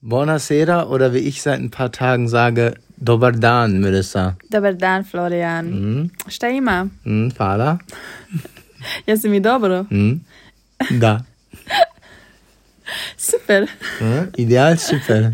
Buonasera 0.00 0.86
oder 0.86 1.12
wie 1.12 1.18
ich 1.18 1.42
seit 1.42 1.58
ein 1.60 1.70
paar 1.70 1.90
Tagen 1.90 2.28
sage, 2.28 2.74
Dobar 3.00 3.32
dan, 3.32 3.80
Melissa. 3.80 4.36
Dobar 4.50 4.74
dan, 4.74 5.04
Florian. 5.04 5.66
Mhm. 5.70 6.10
Šta 6.28 6.48
ima? 6.48 6.88
Mhm, 7.04 7.30
hvala. 7.36 7.78
Jesi 9.06 9.28
mi 9.28 9.40
dobro? 9.40 9.86
Mhm. 9.90 10.20
Da. 11.00 11.24
Super. 13.16 13.66
Mhm. 14.00 14.32
Ideal 14.36 14.78
super. 14.78 15.32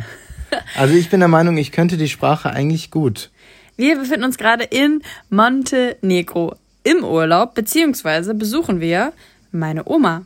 Also 0.76 0.94
ich 0.94 1.10
bin 1.10 1.20
der 1.20 1.28
Meinung, 1.28 1.56
ich 1.56 1.72
könnte 1.72 1.96
die 1.96 2.08
Sprache 2.08 2.50
eigentlich 2.50 2.90
gut. 2.90 3.30
Wir 3.76 3.98
befinden 3.98 4.24
uns 4.24 4.38
gerade 4.38 4.64
in 4.64 5.02
Montenegro 5.30 6.54
im 6.84 7.04
Urlaub, 7.04 7.54
beziehungsweise 7.54 8.34
besuchen 8.34 8.80
wir 8.80 9.12
meine 9.50 9.82
Oma, 9.86 10.24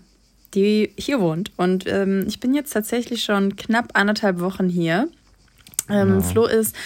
die 0.55 0.93
hier 0.97 1.21
wohnt. 1.21 1.53
Und 1.57 1.87
ähm, 1.87 2.25
ich 2.27 2.41
bin 2.41 2.55
jetzt 2.55 2.73
tatsächlich 2.73 3.25
schon 3.25 3.57
knapp 3.57 3.91
anderthalb 3.95 4.41
Wochen 4.41 4.69
hier. 4.69 5.09
Ähm, 5.91 6.23
Flo 6.23 6.45
ist 6.47 6.77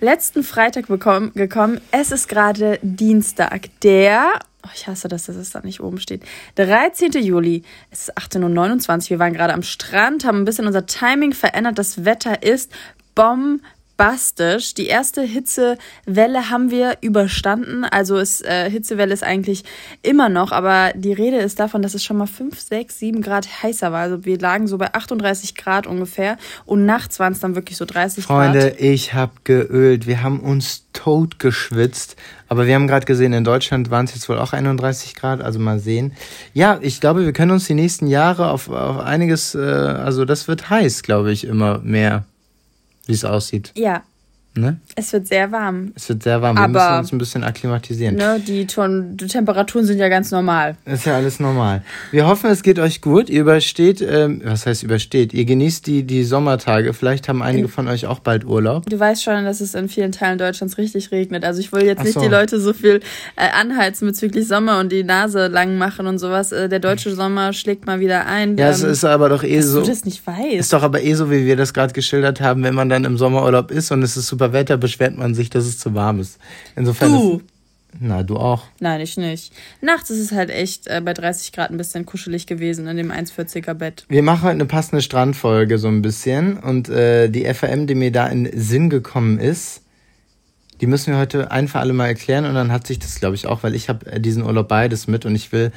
letzten 0.00 0.42
Freitag 0.44 0.86
bekommen, 0.86 1.32
gekommen. 1.34 1.80
Es 1.90 2.12
ist 2.12 2.28
gerade 2.28 2.78
Dienstag, 2.82 3.68
der, 3.82 4.30
oh, 4.64 4.70
ich 4.74 4.86
hasse 4.86 5.08
das, 5.08 5.24
dass 5.24 5.36
es 5.36 5.50
da 5.50 5.60
nicht 5.60 5.80
oben 5.80 5.98
steht, 5.98 6.22
13. 6.56 7.12
Juli. 7.12 7.64
Es 7.90 8.08
ist 8.08 8.16
18.29 8.16 9.04
Uhr. 9.04 9.10
Wir 9.10 9.18
waren 9.18 9.32
gerade 9.32 9.54
am 9.54 9.62
Strand, 9.62 10.24
haben 10.24 10.42
ein 10.42 10.44
bisschen 10.44 10.66
unser 10.66 10.86
Timing 10.86 11.32
verändert. 11.32 11.78
Das 11.78 12.04
Wetter 12.04 12.42
ist 12.42 12.70
bombastisch 13.14 13.72
bombastisch. 14.02 14.74
Die 14.74 14.86
erste 14.86 15.22
Hitzewelle 15.22 16.50
haben 16.50 16.70
wir 16.70 16.98
überstanden. 17.00 17.84
Also 17.84 18.18
ist, 18.18 18.44
äh, 18.44 18.70
Hitzewelle 18.70 19.12
ist 19.12 19.22
eigentlich 19.22 19.64
immer 20.02 20.28
noch, 20.28 20.52
aber 20.52 20.92
die 20.94 21.12
Rede 21.12 21.38
ist 21.38 21.60
davon, 21.60 21.82
dass 21.82 21.94
es 21.94 22.04
schon 22.04 22.16
mal 22.16 22.26
5, 22.26 22.58
6, 22.58 22.98
7 22.98 23.22
Grad 23.22 23.62
heißer 23.62 23.92
war. 23.92 24.02
Also 24.02 24.24
wir 24.24 24.38
lagen 24.38 24.66
so 24.66 24.78
bei 24.78 24.92
38 24.92 25.54
Grad 25.54 25.86
ungefähr 25.86 26.36
und 26.64 26.86
nachts 26.86 27.18
waren 27.18 27.32
es 27.32 27.40
dann 27.40 27.54
wirklich 27.54 27.76
so 27.76 27.84
30 27.84 28.24
Freunde, 28.24 28.58
Grad. 28.58 28.70
Freunde, 28.70 28.84
ich 28.84 29.14
habe 29.14 29.32
geölt. 29.44 30.06
Wir 30.06 30.22
haben 30.22 30.40
uns 30.40 30.86
tot 30.92 31.38
geschwitzt. 31.38 32.16
Aber 32.48 32.66
wir 32.66 32.74
haben 32.74 32.86
gerade 32.86 33.06
gesehen, 33.06 33.32
in 33.32 33.44
Deutschland 33.44 33.90
waren 33.90 34.04
es 34.04 34.14
jetzt 34.14 34.28
wohl 34.28 34.38
auch 34.38 34.52
31 34.52 35.14
Grad, 35.14 35.40
also 35.40 35.58
mal 35.58 35.78
sehen. 35.78 36.12
Ja, 36.52 36.78
ich 36.82 37.00
glaube, 37.00 37.24
wir 37.24 37.32
können 37.32 37.50
uns 37.50 37.66
die 37.66 37.74
nächsten 37.74 38.06
Jahre 38.06 38.50
auf, 38.50 38.68
auf 38.68 38.98
einiges, 38.98 39.54
äh, 39.54 39.58
also 39.58 40.26
das 40.26 40.48
wird 40.48 40.68
heiß, 40.68 41.02
glaube 41.02 41.32
ich, 41.32 41.46
immer 41.46 41.78
mehr 41.78 42.26
wie 43.12 43.14
es 43.14 43.24
aussieht. 43.24 43.72
Ja. 43.76 44.02
Ne? 44.54 44.76
Es 44.96 45.12
wird 45.14 45.26
sehr 45.26 45.50
warm. 45.50 45.92
Es 45.94 46.10
wird 46.10 46.22
sehr 46.22 46.42
warm. 46.42 46.56
Wir 46.56 46.64
Aber, 46.64 46.72
müssen 46.72 46.98
uns 46.98 47.12
ein 47.12 47.18
bisschen 47.18 47.44
akklimatisieren. 47.44 48.16
Ne, 48.16 48.38
die, 48.46 48.66
Ton 48.66 49.16
die 49.16 49.26
Temperaturen 49.26 49.86
sind 49.86 49.98
ja 49.98 50.08
ganz 50.08 50.30
normal. 50.30 50.76
Ist 50.84 51.06
ja 51.06 51.16
alles 51.16 51.40
normal. 51.40 51.82
Wir 52.10 52.26
hoffen, 52.26 52.50
es 52.50 52.62
geht 52.62 52.78
euch 52.78 53.00
gut. 53.00 53.30
Ihr 53.30 53.40
übersteht, 53.40 54.02
ähm, 54.02 54.42
was 54.44 54.66
heißt 54.66 54.82
übersteht? 54.82 55.32
Ihr 55.32 55.46
genießt 55.46 55.86
die, 55.86 56.02
die 56.02 56.22
Sommertage. 56.24 56.92
Vielleicht 56.92 57.30
haben 57.30 57.40
einige 57.40 57.68
von 57.68 57.88
euch 57.88 58.04
auch 58.04 58.18
bald 58.18 58.44
Urlaub. 58.44 58.84
Du 58.90 58.98
weißt 58.98 59.22
schon, 59.22 59.42
dass 59.44 59.62
es 59.62 59.74
in 59.74 59.88
vielen 59.88 60.12
Teilen 60.12 60.36
Deutschlands 60.36 60.76
richtig 60.76 61.12
regnet. 61.12 61.44
Also 61.44 61.60
ich 61.60 61.72
will 61.72 61.84
jetzt 61.84 62.04
nicht 62.04 62.14
so. 62.14 62.20
die 62.20 62.28
Leute 62.28 62.60
so 62.60 62.74
viel 62.74 63.00
äh, 63.36 63.48
anheizen 63.58 64.06
bezüglich 64.06 64.46
Sommer 64.46 64.80
und 64.80 64.92
die 64.92 65.02
Nase 65.02 65.46
lang 65.46 65.78
machen 65.78 66.06
und 66.06 66.18
sowas. 66.18 66.52
Äh, 66.52 66.68
der 66.68 66.78
deutsche 66.78 67.14
Sommer 67.14 67.54
schlägt 67.54 67.86
mal 67.86 68.00
wieder 68.00 68.26
ein. 68.26 68.58
Ja, 68.58 68.66
ähm, 68.66 68.72
es 68.72 68.82
ist 68.82 69.04
aber 69.04 69.30
doch 69.30 69.44
eh 69.44 69.62
so. 69.62 69.80
Du 69.80 69.86
das 69.86 70.04
nicht 70.04 70.26
weißt. 70.26 70.52
Ist 70.52 70.74
doch 70.74 70.82
aber 70.82 71.02
eh 71.02 71.14
so, 71.14 71.30
wie 71.30 71.46
wir 71.46 71.56
das 71.56 71.72
gerade 71.72 71.94
geschildert 71.94 72.42
haben, 72.42 72.62
wenn 72.64 72.74
man 72.74 72.90
dann 72.90 73.04
im 73.04 73.16
Sommerurlaub 73.16 73.70
ist 73.70 73.90
und 73.90 74.02
es 74.02 74.18
ist 74.18 74.26
super 74.26 74.41
Wetter, 74.52 74.76
beschwert 74.76 75.16
man 75.16 75.34
sich, 75.34 75.50
dass 75.50 75.66
es 75.66 75.78
zu 75.78 75.94
warm 75.94 76.18
ist. 76.18 76.38
Insofern 76.74 77.12
du. 77.12 77.36
Ist, 77.36 77.44
na, 78.00 78.22
du 78.22 78.36
auch. 78.36 78.64
Nein, 78.80 79.00
ich 79.00 79.16
nicht. 79.16 79.52
Nachts 79.80 80.10
ist 80.10 80.18
es 80.18 80.32
halt 80.32 80.50
echt 80.50 80.86
äh, 80.86 81.00
bei 81.04 81.12
30 81.12 81.52
Grad 81.52 81.70
ein 81.70 81.76
bisschen 81.76 82.06
kuschelig 82.06 82.46
gewesen 82.46 82.86
in 82.86 82.96
dem 82.96 83.10
1,40er 83.10 83.74
Bett. 83.74 84.04
Wir 84.08 84.22
machen 84.22 84.42
heute 84.42 84.52
eine 84.52 84.66
passende 84.66 85.02
Strandfolge 85.02 85.78
so 85.78 85.88
ein 85.88 86.02
bisschen 86.02 86.58
und 86.58 86.88
äh, 86.88 87.28
die 87.28 87.44
FAM, 87.52 87.86
die 87.86 87.94
mir 87.94 88.10
da 88.10 88.26
in 88.28 88.48
Sinn 88.58 88.88
gekommen 88.88 89.38
ist, 89.38 89.82
die 90.80 90.86
müssen 90.86 91.12
wir 91.12 91.18
heute 91.20 91.50
ein 91.50 91.68
für 91.68 91.78
alle 91.78 91.92
mal 91.92 92.06
erklären 92.06 92.46
und 92.46 92.54
dann 92.54 92.72
hat 92.72 92.86
sich 92.86 92.98
das, 92.98 93.20
glaube 93.20 93.36
ich, 93.36 93.46
auch, 93.46 93.62
weil 93.62 93.74
ich 93.74 93.88
habe 93.88 94.06
äh, 94.06 94.20
diesen 94.20 94.42
Urlaub 94.42 94.68
beides 94.68 95.06
mit 95.06 95.26
und 95.26 95.34
ich 95.34 95.52
will 95.52 95.70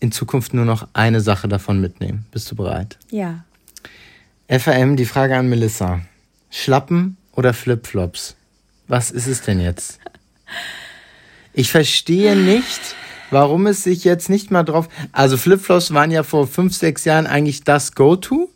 in 0.00 0.12
Zukunft 0.12 0.52
nur 0.52 0.66
noch 0.66 0.86
eine 0.92 1.20
Sache 1.20 1.48
davon 1.48 1.80
mitnehmen. 1.80 2.26
Bist 2.30 2.50
du 2.50 2.56
bereit? 2.56 2.98
Ja. 3.10 3.44
FAM, 4.48 4.96
die 4.96 5.06
Frage 5.06 5.36
an 5.36 5.48
Melissa. 5.48 6.02
Schlappen 6.50 7.16
oder 7.36 7.54
Flipflops? 7.54 8.36
Was 8.88 9.10
ist 9.10 9.26
es 9.26 9.42
denn 9.42 9.60
jetzt? 9.60 9.98
Ich 11.52 11.70
verstehe 11.70 12.36
nicht, 12.36 12.96
warum 13.30 13.66
es 13.66 13.82
sich 13.82 14.04
jetzt 14.04 14.28
nicht 14.28 14.50
mal 14.50 14.64
drauf. 14.64 14.88
Also 15.12 15.36
Flipflops 15.36 15.94
waren 15.94 16.10
ja 16.10 16.22
vor 16.22 16.46
fünf, 16.46 16.74
sechs 16.74 17.04
Jahren 17.04 17.26
eigentlich 17.26 17.64
das 17.64 17.94
Go-To. 17.94 18.50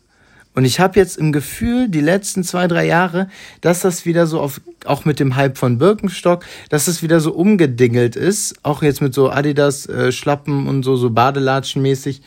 Und 0.55 0.65
ich 0.65 0.79
habe 0.79 0.99
jetzt 0.99 1.17
im 1.17 1.31
Gefühl, 1.31 1.87
die 1.87 2.01
letzten 2.01 2.43
zwei, 2.43 2.67
drei 2.67 2.85
Jahre, 2.85 3.29
dass 3.61 3.81
das 3.81 4.05
wieder 4.05 4.27
so 4.27 4.41
auf, 4.41 4.59
auch 4.83 5.05
mit 5.05 5.19
dem 5.19 5.35
Hype 5.35 5.57
von 5.57 5.77
Birkenstock, 5.77 6.43
dass 6.69 6.87
es 6.87 7.01
wieder 7.01 7.21
so 7.21 7.33
umgedingelt 7.33 8.15
ist. 8.15 8.55
Auch 8.63 8.81
jetzt 8.81 9.01
mit 9.01 9.13
so 9.13 9.29
Adidas 9.29 9.85
äh, 9.85 10.11
Schlappen 10.11 10.67
und 10.67 10.83
so, 10.83 10.97
so 10.97 11.11
Badelatschen 11.11 11.81
mäßig. 11.81 12.21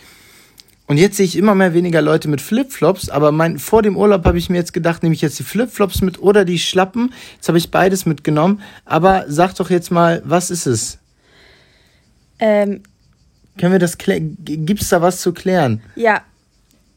Und 0.87 0.99
jetzt 0.99 1.17
sehe 1.17 1.25
ich 1.25 1.37
immer 1.37 1.55
mehr 1.55 1.75
weniger 1.75 2.03
Leute 2.03 2.29
mit 2.29 2.41
Flipflops, 2.41 3.09
aber 3.09 3.33
mein, 3.33 3.59
vor 3.59 3.83
dem 3.83 3.97
Urlaub 3.97 4.25
habe 4.25 4.37
ich 4.37 4.51
mir 4.51 4.57
jetzt 4.57 4.73
gedacht, 4.73 5.03
nehme 5.03 5.15
ich 5.15 5.21
jetzt 5.21 5.39
die 5.39 5.45
Flipflops 5.45 6.03
mit 6.03 6.21
oder 6.21 6.45
die 6.45 6.59
Schlappen. 6.59 7.15
Jetzt 7.37 7.49
habe 7.49 7.59
ich 7.59 7.71
beides 7.71 8.05
mitgenommen. 8.05 8.61
Aber 8.85 9.25
sag 9.29 9.55
doch 9.55 9.71
jetzt 9.71 9.91
mal, 9.91 10.23
was 10.25 10.51
ist 10.51 10.67
es? 10.67 10.99
Ähm, 12.41 12.83
Können 13.59 13.73
wir 13.73 13.79
das 13.79 13.97
klären? 13.97 14.37
Gibt 14.45 14.83
es 14.83 14.89
da 14.89 15.01
was 15.01 15.21
zu 15.21 15.33
klären? 15.33 15.81
Ja. 15.95 16.23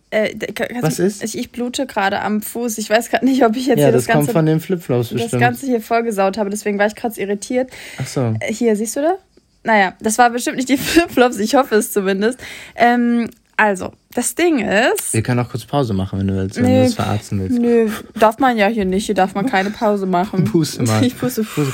Äh, 0.10 0.34
was 0.82 1.00
ist? 1.00 1.24
Ich, 1.24 1.38
ich 1.38 1.52
blute 1.52 1.86
gerade 1.86 2.22
am 2.22 2.42
Fuß. 2.42 2.78
Ich 2.80 2.90
weiß 2.90 3.10
gerade 3.10 3.26
nicht, 3.26 3.46
ob 3.46 3.56
ich 3.56 3.68
jetzt 3.68 3.80
ja, 3.80 3.86
hier 3.86 3.92
das, 3.92 4.06
das 4.06 4.14
Ganze. 4.14 4.28
kommt 4.28 4.34
von 4.34 4.46
den 4.46 4.60
Flipflops 4.60 5.10
das 5.10 5.22
bestimmt. 5.22 5.42
Ganze 5.42 5.68
hier 5.68 5.82
vollgesaut 5.82 6.38
habe, 6.38 6.50
deswegen 6.50 6.80
war 6.80 6.88
ich 6.88 6.96
kurz 6.96 7.18
irritiert. 7.18 7.70
Ach 8.02 8.08
so. 8.08 8.34
Äh, 8.40 8.52
hier, 8.52 8.76
siehst 8.76 8.96
du 8.96 9.02
da? 9.02 9.16
Naja, 9.64 9.94
das 10.00 10.18
war 10.18 10.30
bestimmt 10.30 10.58
nicht 10.58 10.70
die 10.70 10.78
Flipflops, 10.78 11.38
ich 11.38 11.56
hoffe 11.56 11.76
es 11.76 11.92
zumindest. 11.92 12.40
Ähm, 12.76 13.30
also, 13.58 13.94
das 14.14 14.36
Ding 14.36 14.60
ist. 14.60 15.14
Wir 15.14 15.22
können 15.22 15.40
auch 15.40 15.50
kurz 15.50 15.66
Pause 15.66 15.94
machen, 15.94 16.20
wenn 16.20 16.28
du 16.28 16.36
willst, 16.36 16.58
wenn 16.58 16.66
nö, 16.66 16.78
du 16.78 16.84
das 16.84 16.96
verarzen 16.96 17.40
willst. 17.40 17.60
Nö, 17.60 17.90
darf 18.20 18.40
man 18.40 18.58
ja 18.58 18.68
hier 18.68 18.86
nicht. 18.86 19.06
Hier 19.06 19.16
darf 19.16 19.34
man 19.34 19.46
keine 19.46 19.70
Pause 19.70 20.06
machen. 20.06 20.44
Puste 20.52 20.84
mal. 20.84 21.04
Ich 21.04 21.18
puste. 21.18 21.44
puste. 21.44 21.74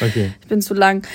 Okay. 0.00 0.32
Ich 0.40 0.48
bin 0.48 0.60
zu 0.60 0.74
lang. 0.74 1.06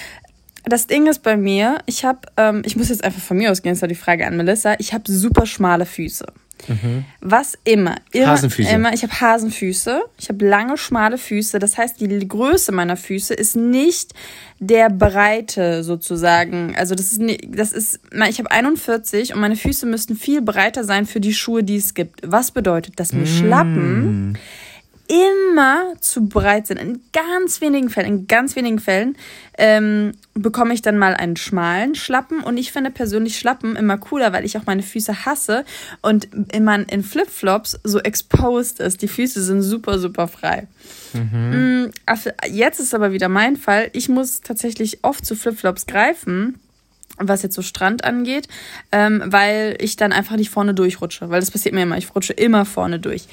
Das 0.64 0.88
Ding 0.88 1.06
ist 1.06 1.22
bei 1.22 1.38
mir, 1.38 1.78
ich 1.86 2.06
habe, 2.06 2.20
ähm, 2.38 2.64
ich 2.66 2.76
muss 2.76 2.90
jetzt 2.90 3.04
einfach 3.04 3.22
von 3.22 3.38
mir 3.38 3.52
ausgehen, 3.52 3.76
das 3.76 3.82
war 3.82 3.88
die 3.88 3.94
Frage 3.94 4.26
an 4.26 4.36
Melissa. 4.36 4.76
Ich 4.80 4.94
habe 4.94 5.04
super 5.12 5.46
schmale 5.46 5.86
Füße. 5.86 6.26
Mhm. 6.68 7.06
Was 7.22 7.58
immer, 7.64 7.96
immer, 8.12 8.28
Hasenfüße. 8.28 8.70
immer. 8.70 8.94
Ich 8.94 9.04
habe 9.04 9.20
Hasenfüße. 9.20 10.02
Ich 10.18 10.30
habe 10.30 10.48
lange, 10.48 10.78
schmale 10.78 11.18
Füße. 11.18 11.60
Das 11.60 11.78
heißt, 11.78 12.00
die 12.00 12.28
Größe 12.28 12.72
meiner 12.72 12.98
Füße 12.98 13.34
ist 13.34 13.56
nicht 13.56 14.14
der 14.60 14.90
Breite 14.90 15.84
sozusagen. 15.84 16.76
Also 16.76 16.96
das 16.96 17.12
ist, 17.12 17.22
das 17.50 17.72
ist, 17.72 18.00
ich 18.30 18.40
habe 18.40 18.52
41 18.52 19.34
und 19.34 19.42
meine 19.42 19.56
Füße 19.56 19.86
müssten 19.86 20.16
viel 20.16 20.42
breiter 20.42 20.84
sein 20.84 21.06
für 21.06 21.20
die 21.20 21.34
Schuhe, 21.34 21.64
die 21.64 21.78
es 21.78 21.94
gibt. 21.94 22.22
Was 22.26 22.52
bedeutet, 22.52 23.00
dass 23.00 23.14
mir 23.14 23.28
Schlappen 23.28 24.32
Mm. 24.32 24.34
Immer 25.08 25.94
zu 26.00 26.28
breit 26.28 26.68
sind. 26.68 26.78
In 26.78 27.02
ganz 27.14 27.62
wenigen 27.62 27.90
Fällen, 27.90 28.08
in 28.08 28.28
ganz 28.28 28.56
wenigen 28.56 28.80
Fällen 28.80 29.18
ähm, 29.58 30.14
bekomme 30.34 30.74
ich 30.74 30.82
dann 30.82 30.98
mal 30.98 31.14
einen 31.14 31.36
schmalen 31.36 31.96
Schlappen 31.96 32.42
und 32.42 32.58
ich 32.58 32.72
finde 32.72 32.92
persönlich 32.92 33.38
Schlappen 33.38 33.76
immer 33.76 33.98
cooler, 33.98 34.34
weil 34.34 34.46
ich 34.46 34.58
auch 34.58 34.66
meine 34.66 34.84
Füße 34.84 35.26
hasse 35.26 35.64
und 36.02 36.28
man 36.60 36.84
in 36.86 37.04
Flipflops 37.04 37.80
so 37.84 38.00
exposed 38.00 38.80
ist. 38.80 39.02
Die 39.02 39.08
Füße 39.08 39.44
sind 39.44 39.62
super, 39.62 40.00
super 40.00 40.28
frei. 40.28 40.68
Mhm. 41.14 41.92
Jetzt 42.48 42.80
ist 42.80 42.94
aber 42.94 43.12
wieder 43.12 43.30
mein 43.30 43.58
Fall. 43.58 43.90
Ich 43.94 44.10
muss 44.10 44.42
tatsächlich 44.42 45.04
oft 45.04 45.26
zu 45.26 45.36
Flipflops 45.36 45.86
greifen 45.86 46.60
was 47.18 47.44
jetzt 47.44 47.56
so 47.56 47.62
Strand 47.62 48.04
angeht, 48.04 48.50
ähm, 48.92 49.24
weil 49.26 49.78
ich 49.80 49.96
dann 49.96 50.12
einfach 50.12 50.36
nicht 50.36 50.50
vorne 50.50 50.74
durchrutsche. 50.74 51.30
Weil 51.30 51.40
das 51.40 51.52
passiert 51.52 51.74
mir 51.74 51.84
immer. 51.84 51.98
Ich 51.98 52.14
rutsche 52.14 52.34
immer 52.34 52.66
vorne 52.66 53.00
durch. 53.00 53.28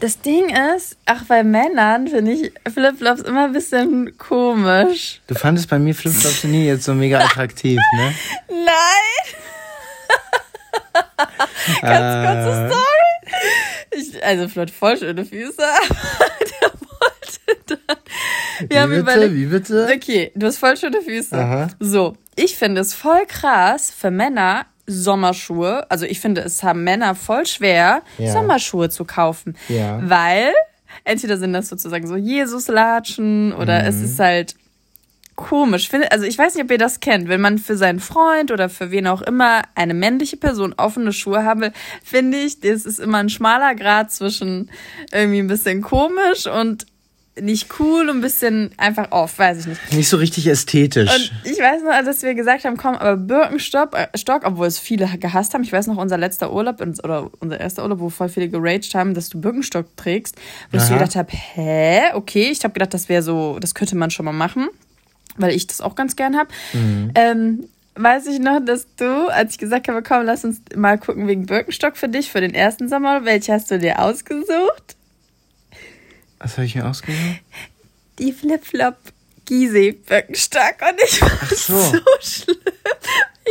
Das 0.00 0.18
Ding 0.22 0.48
ist, 0.74 0.96
ach, 1.04 1.24
bei 1.24 1.44
Männern 1.44 2.08
finde 2.08 2.32
ich 2.32 2.52
Flipflops 2.72 3.20
immer 3.20 3.44
ein 3.44 3.52
bisschen 3.52 4.16
komisch. 4.16 5.20
Du 5.26 5.34
fandest 5.34 5.68
bei 5.68 5.78
mir 5.78 5.94
Flipflops 5.94 6.44
nie 6.44 6.64
jetzt 6.64 6.84
so 6.84 6.94
mega 6.94 7.20
attraktiv, 7.20 7.78
ne? 7.96 8.14
Nein! 8.48 9.36
Ganz 11.82 12.26
kurze 12.26 12.70
Story. 12.70 13.10
Ich, 13.90 14.24
also, 14.24 14.48
Flott, 14.48 14.70
voll 14.70 14.96
schöne 14.96 15.24
Füße. 15.24 15.56
Der 15.58 16.70
wollte 16.72 17.62
dann. 17.66 17.96
Wir 18.60 18.68
wie 18.70 18.78
haben 18.78 18.90
bitte? 18.90 19.00
überlegt. 19.02 19.34
Wie 19.34 19.46
bitte? 19.46 19.92
Okay, 19.94 20.32
du 20.34 20.46
hast 20.46 20.58
voll 20.58 20.76
schöne 20.78 21.02
Füße. 21.02 21.36
Aha. 21.36 21.68
So, 21.78 22.16
ich 22.36 22.56
finde 22.56 22.80
es 22.80 22.94
voll 22.94 23.26
krass 23.26 23.90
für 23.90 24.10
Männer, 24.10 24.64
Sommerschuhe. 24.86 25.90
Also 25.90 26.06
ich 26.06 26.20
finde, 26.20 26.40
es 26.42 26.62
haben 26.62 26.84
Männer 26.84 27.14
voll 27.14 27.46
schwer, 27.46 28.02
Ja. 28.18 28.32
Sommerschuhe 28.32 28.88
zu 28.90 29.04
kaufen. 29.04 29.56
Ja. 29.68 29.98
Weil 30.02 30.52
entweder 31.04 31.36
sind 31.38 31.52
das 31.52 31.68
sozusagen 31.68 32.06
so 32.06 32.16
Jesus-Latschen 32.16 33.52
oder 33.52 33.80
Mhm. 33.82 33.88
es 33.88 34.00
ist 34.00 34.18
halt 34.18 34.54
komisch. 35.36 35.88
Also 36.10 36.26
ich 36.26 36.36
weiß 36.36 36.54
nicht, 36.54 36.64
ob 36.64 36.70
ihr 36.70 36.76
das 36.78 37.00
kennt. 37.00 37.28
Wenn 37.28 37.40
man 37.40 37.58
für 37.58 37.76
seinen 37.76 38.00
Freund 38.00 38.50
oder 38.50 38.68
für 38.68 38.90
wen 38.90 39.06
auch 39.06 39.22
immer 39.22 39.62
eine 39.74 39.94
männliche 39.94 40.36
Person 40.36 40.74
offene 40.76 41.12
Schuhe 41.12 41.44
haben 41.44 41.62
will, 41.62 41.72
finde 42.04 42.38
ich, 42.38 42.60
das 42.60 42.84
ist 42.84 42.98
immer 43.00 43.18
ein 43.18 43.30
schmaler 43.30 43.74
Grad 43.74 44.12
zwischen 44.12 44.70
irgendwie 45.12 45.38
ein 45.38 45.46
bisschen 45.46 45.80
komisch 45.80 46.46
und 46.46 46.86
nicht 47.38 47.68
cool 47.78 48.08
und 48.08 48.18
ein 48.18 48.20
bisschen 48.20 48.70
einfach 48.76 49.12
off, 49.12 49.38
weiß 49.38 49.60
ich 49.60 49.66
nicht. 49.66 49.92
Nicht 49.92 50.08
so 50.08 50.16
richtig 50.16 50.46
ästhetisch. 50.46 51.10
Und 51.10 51.32
ich 51.44 51.58
weiß 51.58 51.82
noch, 51.82 51.92
als 51.92 52.22
wir 52.22 52.34
gesagt 52.34 52.64
haben, 52.64 52.76
komm, 52.76 52.96
aber 52.96 53.16
Birkenstock, 53.16 53.94
äh, 53.94 54.08
Stock, 54.16 54.42
obwohl 54.44 54.66
es 54.66 54.78
viele 54.78 55.06
gehasst 55.18 55.54
haben. 55.54 55.62
Ich 55.62 55.72
weiß 55.72 55.86
noch, 55.86 55.96
unser 55.96 56.18
letzter 56.18 56.52
Urlaub 56.52 56.80
oder 56.80 57.30
unser 57.38 57.60
erster 57.60 57.82
Urlaub, 57.82 58.00
wo 58.00 58.10
voll 58.10 58.28
viele 58.28 58.48
geraged 58.48 58.94
haben, 58.94 59.14
dass 59.14 59.28
du 59.28 59.40
Birkenstock 59.40 59.96
trägst, 59.96 60.36
wo 60.70 60.78
Aha. 60.78 60.84
ich 60.84 60.92
gedacht 60.92 61.16
habe, 61.16 61.30
hä, 61.30 62.12
okay, 62.14 62.50
ich 62.50 62.62
habe 62.64 62.74
gedacht, 62.74 62.94
das 62.94 63.08
wäre 63.08 63.22
so, 63.22 63.58
das 63.60 63.74
könnte 63.74 63.96
man 63.96 64.10
schon 64.10 64.24
mal 64.24 64.32
machen, 64.32 64.68
weil 65.36 65.54
ich 65.54 65.66
das 65.66 65.80
auch 65.80 65.94
ganz 65.94 66.16
gern 66.16 66.36
habe. 66.36 66.50
Mhm. 66.72 67.12
Ähm, 67.14 67.64
weiß 67.94 68.26
ich 68.26 68.40
noch, 68.40 68.60
dass 68.64 68.86
du, 68.96 69.28
als 69.28 69.52
ich 69.52 69.58
gesagt 69.58 69.88
habe, 69.88 70.02
komm, 70.02 70.24
lass 70.24 70.44
uns 70.44 70.60
mal 70.74 70.98
gucken 70.98 71.28
wegen 71.28 71.46
Birkenstock 71.46 71.96
für 71.96 72.08
dich, 72.08 72.30
für 72.30 72.40
den 72.40 72.54
ersten 72.54 72.88
Sommer, 72.88 73.24
welche 73.24 73.52
hast 73.52 73.70
du 73.70 73.78
dir 73.78 74.00
ausgesucht? 74.00 74.96
Was 76.40 76.56
habe 76.56 76.64
ich 76.66 76.74
mir 76.74 76.86
ausgesucht? 76.88 77.40
Die 78.18 78.32
Flipflop 78.32 78.96
Gizeh 79.44 79.92
Birkenstock 79.92 80.76
und 80.88 81.00
ich 81.04 81.20
war 81.22 81.30
Ach 81.40 81.50
so. 81.52 81.78
so 81.78 82.00
schlimm. 82.20 82.56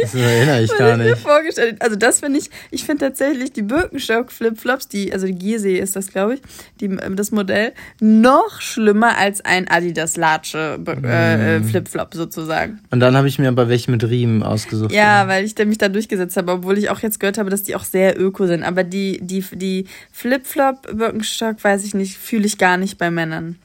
Das 0.01 0.15
erinnere 0.15 0.63
ich 0.63 0.77
gar 0.77 0.97
nicht. 0.97 1.17
vorgestellt. 1.17 1.77
Also 1.79 1.95
das 1.95 2.19
finde 2.19 2.39
ich, 2.39 2.49
ich 2.71 2.83
finde 2.83 3.05
tatsächlich 3.05 3.51
die 3.51 3.61
Birkenstock 3.61 4.31
Flipflops, 4.31 4.87
die, 4.87 5.13
also 5.13 5.27
die 5.27 5.35
Gizeh 5.35 5.79
ist 5.79 5.95
das, 5.95 6.11
glaube 6.11 6.35
ich, 6.35 6.41
die, 6.79 6.85
ähm, 6.85 7.15
das 7.15 7.31
Modell, 7.31 7.73
noch 7.99 8.61
schlimmer 8.61 9.17
als 9.17 9.41
ein 9.41 9.67
Adidas 9.67 10.17
Latsche 10.17 10.79
äh, 11.03 11.59
mm. 11.59 11.63
Flipflop 11.65 12.13
sozusagen. 12.13 12.79
Und 12.91 12.99
dann 12.99 13.15
habe 13.15 13.27
ich 13.27 13.39
mir 13.39 13.47
aber 13.47 13.69
welche 13.69 13.91
mit 13.91 14.03
Riemen 14.03 14.43
ausgesucht. 14.43 14.91
Ja, 14.91 15.27
weil 15.27 15.45
ich 15.45 15.57
mich 15.65 15.77
da 15.77 15.89
durchgesetzt 15.89 16.37
habe, 16.37 16.51
obwohl 16.51 16.77
ich 16.77 16.89
auch 16.89 16.99
jetzt 16.99 17.19
gehört 17.19 17.37
habe, 17.37 17.49
dass 17.49 17.63
die 17.63 17.75
auch 17.75 17.83
sehr 17.83 18.19
öko 18.19 18.47
sind. 18.47 18.63
Aber 18.63 18.83
die, 18.83 19.19
die, 19.21 19.43
die 19.53 19.85
Flipflop 20.11 20.97
Birkenstock, 20.97 21.63
weiß 21.63 21.83
ich 21.85 21.93
nicht, 21.93 22.17
fühle 22.17 22.45
ich 22.45 22.57
gar 22.57 22.77
nicht 22.77 22.97
bei 22.97 23.11
Männern. 23.11 23.57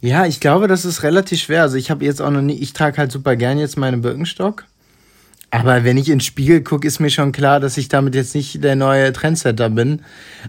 Ja, 0.00 0.26
ich 0.26 0.40
glaube, 0.40 0.66
das 0.66 0.84
ist 0.84 1.04
relativ 1.04 1.40
schwer. 1.40 1.62
Also 1.62 1.76
ich 1.76 1.90
habe 1.90 2.04
jetzt 2.04 2.20
auch 2.20 2.30
noch 2.30 2.42
nie, 2.42 2.58
ich 2.58 2.72
trage 2.72 2.98
halt 2.98 3.12
super 3.12 3.36
gern 3.36 3.58
jetzt 3.58 3.76
meine 3.76 3.98
Birkenstock. 3.98 4.64
Aber 5.52 5.84
wenn 5.84 5.98
ich 5.98 6.08
ins 6.08 6.24
Spiegel 6.24 6.62
gucke, 6.62 6.88
ist 6.88 6.98
mir 6.98 7.10
schon 7.10 7.30
klar, 7.30 7.60
dass 7.60 7.76
ich 7.76 7.88
damit 7.88 8.14
jetzt 8.14 8.34
nicht 8.34 8.64
der 8.64 8.74
neue 8.74 9.12
Trendsetter 9.12 9.68
bin. 9.68 10.00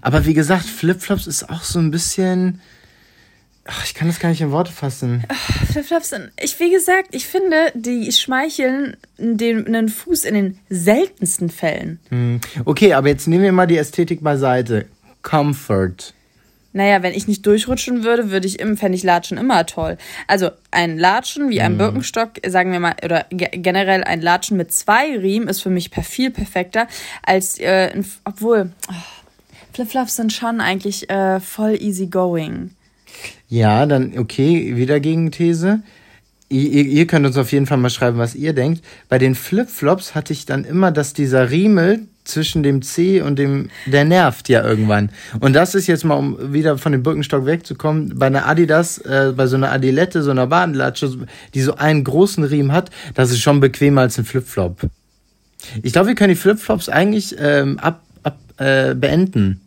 Aber 0.01 0.25
wie 0.25 0.33
gesagt, 0.33 0.65
Flipflops 0.65 1.27
ist 1.27 1.49
auch 1.49 1.63
so 1.63 1.77
ein 1.79 1.91
bisschen. 1.91 2.61
Ach, 3.65 3.83
ich 3.85 3.93
kann 3.93 4.07
das 4.07 4.19
gar 4.19 4.29
nicht 4.29 4.39
in 4.39 4.51
Worte 4.51 4.71
fassen. 4.71 5.25
Flipflops 5.71 6.09
sind. 6.09 6.31
Ich, 6.41 6.57
wie 6.61 6.71
gesagt, 6.71 7.09
ich 7.11 7.27
finde, 7.27 7.71
die 7.75 8.09
schmeicheln 8.13 8.95
den, 9.17 9.67
einen 9.67 9.89
Fuß 9.89 10.23
in 10.23 10.35
den 10.35 10.59
seltensten 10.69 11.49
Fällen. 11.49 11.99
Hm. 12.07 12.39
Okay, 12.63 12.93
aber 12.93 13.09
jetzt 13.09 13.27
nehmen 13.27 13.43
wir 13.43 13.51
mal 13.51 13.67
die 13.67 13.77
Ästhetik 13.77 14.23
beiseite. 14.23 14.85
Comfort 15.21 16.13
naja, 16.73 17.03
wenn 17.03 17.13
ich 17.13 17.27
nicht 17.27 17.45
durchrutschen 17.45 18.03
würde, 18.03 18.31
würde 18.31 18.47
ich 18.47 18.59
im, 18.59 18.77
fände 18.77 18.97
ich 18.97 19.03
Latschen 19.03 19.37
immer 19.37 19.65
toll. 19.65 19.97
Also 20.27 20.49
ein 20.71 20.97
Latschen 20.97 21.49
wie 21.49 21.61
ein 21.61 21.73
mhm. 21.73 21.77
Birkenstock, 21.77 22.31
sagen 22.45 22.71
wir 22.71 22.79
mal, 22.79 22.95
oder 23.03 23.25
generell 23.29 24.03
ein 24.03 24.21
Latschen 24.21 24.57
mit 24.57 24.71
zwei 24.71 25.17
Riemen 25.17 25.47
ist 25.47 25.61
für 25.61 25.69
mich 25.69 25.91
per 25.91 26.03
viel 26.03 26.31
perfekter 26.31 26.87
als, 27.21 27.59
äh, 27.59 27.91
obwohl, 28.25 28.71
oh, 28.89 28.93
Flipflops 29.73 30.15
sind 30.15 30.33
schon 30.33 30.61
eigentlich 30.61 31.09
äh, 31.09 31.39
voll 31.39 31.77
easy 31.79 32.07
going. 32.07 32.71
Ja, 33.47 33.85
dann 33.85 34.17
okay, 34.17 34.75
wieder 34.75 34.99
Gegenthese. 34.99 35.83
Ihr, 36.49 36.85
ihr 36.85 37.07
könnt 37.07 37.25
uns 37.25 37.37
auf 37.37 37.51
jeden 37.51 37.65
Fall 37.65 37.77
mal 37.77 37.89
schreiben, 37.89 38.17
was 38.17 38.35
ihr 38.35 38.53
denkt. 38.53 38.83
Bei 39.09 39.17
den 39.17 39.35
Flipflops 39.35 40.13
hatte 40.13 40.33
ich 40.33 40.45
dann 40.45 40.65
immer, 40.65 40.91
dass 40.91 41.13
dieser 41.13 41.49
Riemel 41.49 42.07
zwischen 42.23 42.63
dem 42.63 42.81
C 42.81 43.21
und 43.21 43.37
dem, 43.37 43.69
der 43.85 44.05
nervt 44.05 44.49
ja 44.49 44.63
irgendwann. 44.63 45.09
Und 45.39 45.53
das 45.53 45.75
ist 45.75 45.87
jetzt 45.87 46.05
mal, 46.05 46.15
um 46.15 46.53
wieder 46.53 46.77
von 46.77 46.91
dem 46.91 47.03
Birkenstock 47.03 47.45
wegzukommen, 47.45 48.17
bei 48.17 48.27
einer 48.27 48.47
Adidas, 48.47 48.97
äh, 48.99 49.33
bei 49.35 49.47
so 49.47 49.55
einer 49.55 49.71
Adilette, 49.71 50.23
so 50.23 50.31
einer 50.31 50.47
Badenlatsche, 50.47 51.27
die 51.53 51.61
so 51.61 51.75
einen 51.75 52.03
großen 52.03 52.43
Riemen 52.43 52.71
hat, 52.71 52.89
das 53.13 53.31
ist 53.31 53.39
schon 53.39 53.59
bequemer 53.59 54.01
als 54.01 54.17
ein 54.17 54.25
Flipflop. 54.25 54.89
Ich 55.81 55.93
glaube, 55.93 56.09
wir 56.09 56.15
können 56.15 56.29
die 56.29 56.39
Flipflops 56.39 56.89
eigentlich 56.89 57.35
ähm, 57.39 57.79
ab, 57.79 58.01
ab 58.23 58.37
äh, 58.57 58.93
beenden. 58.95 59.61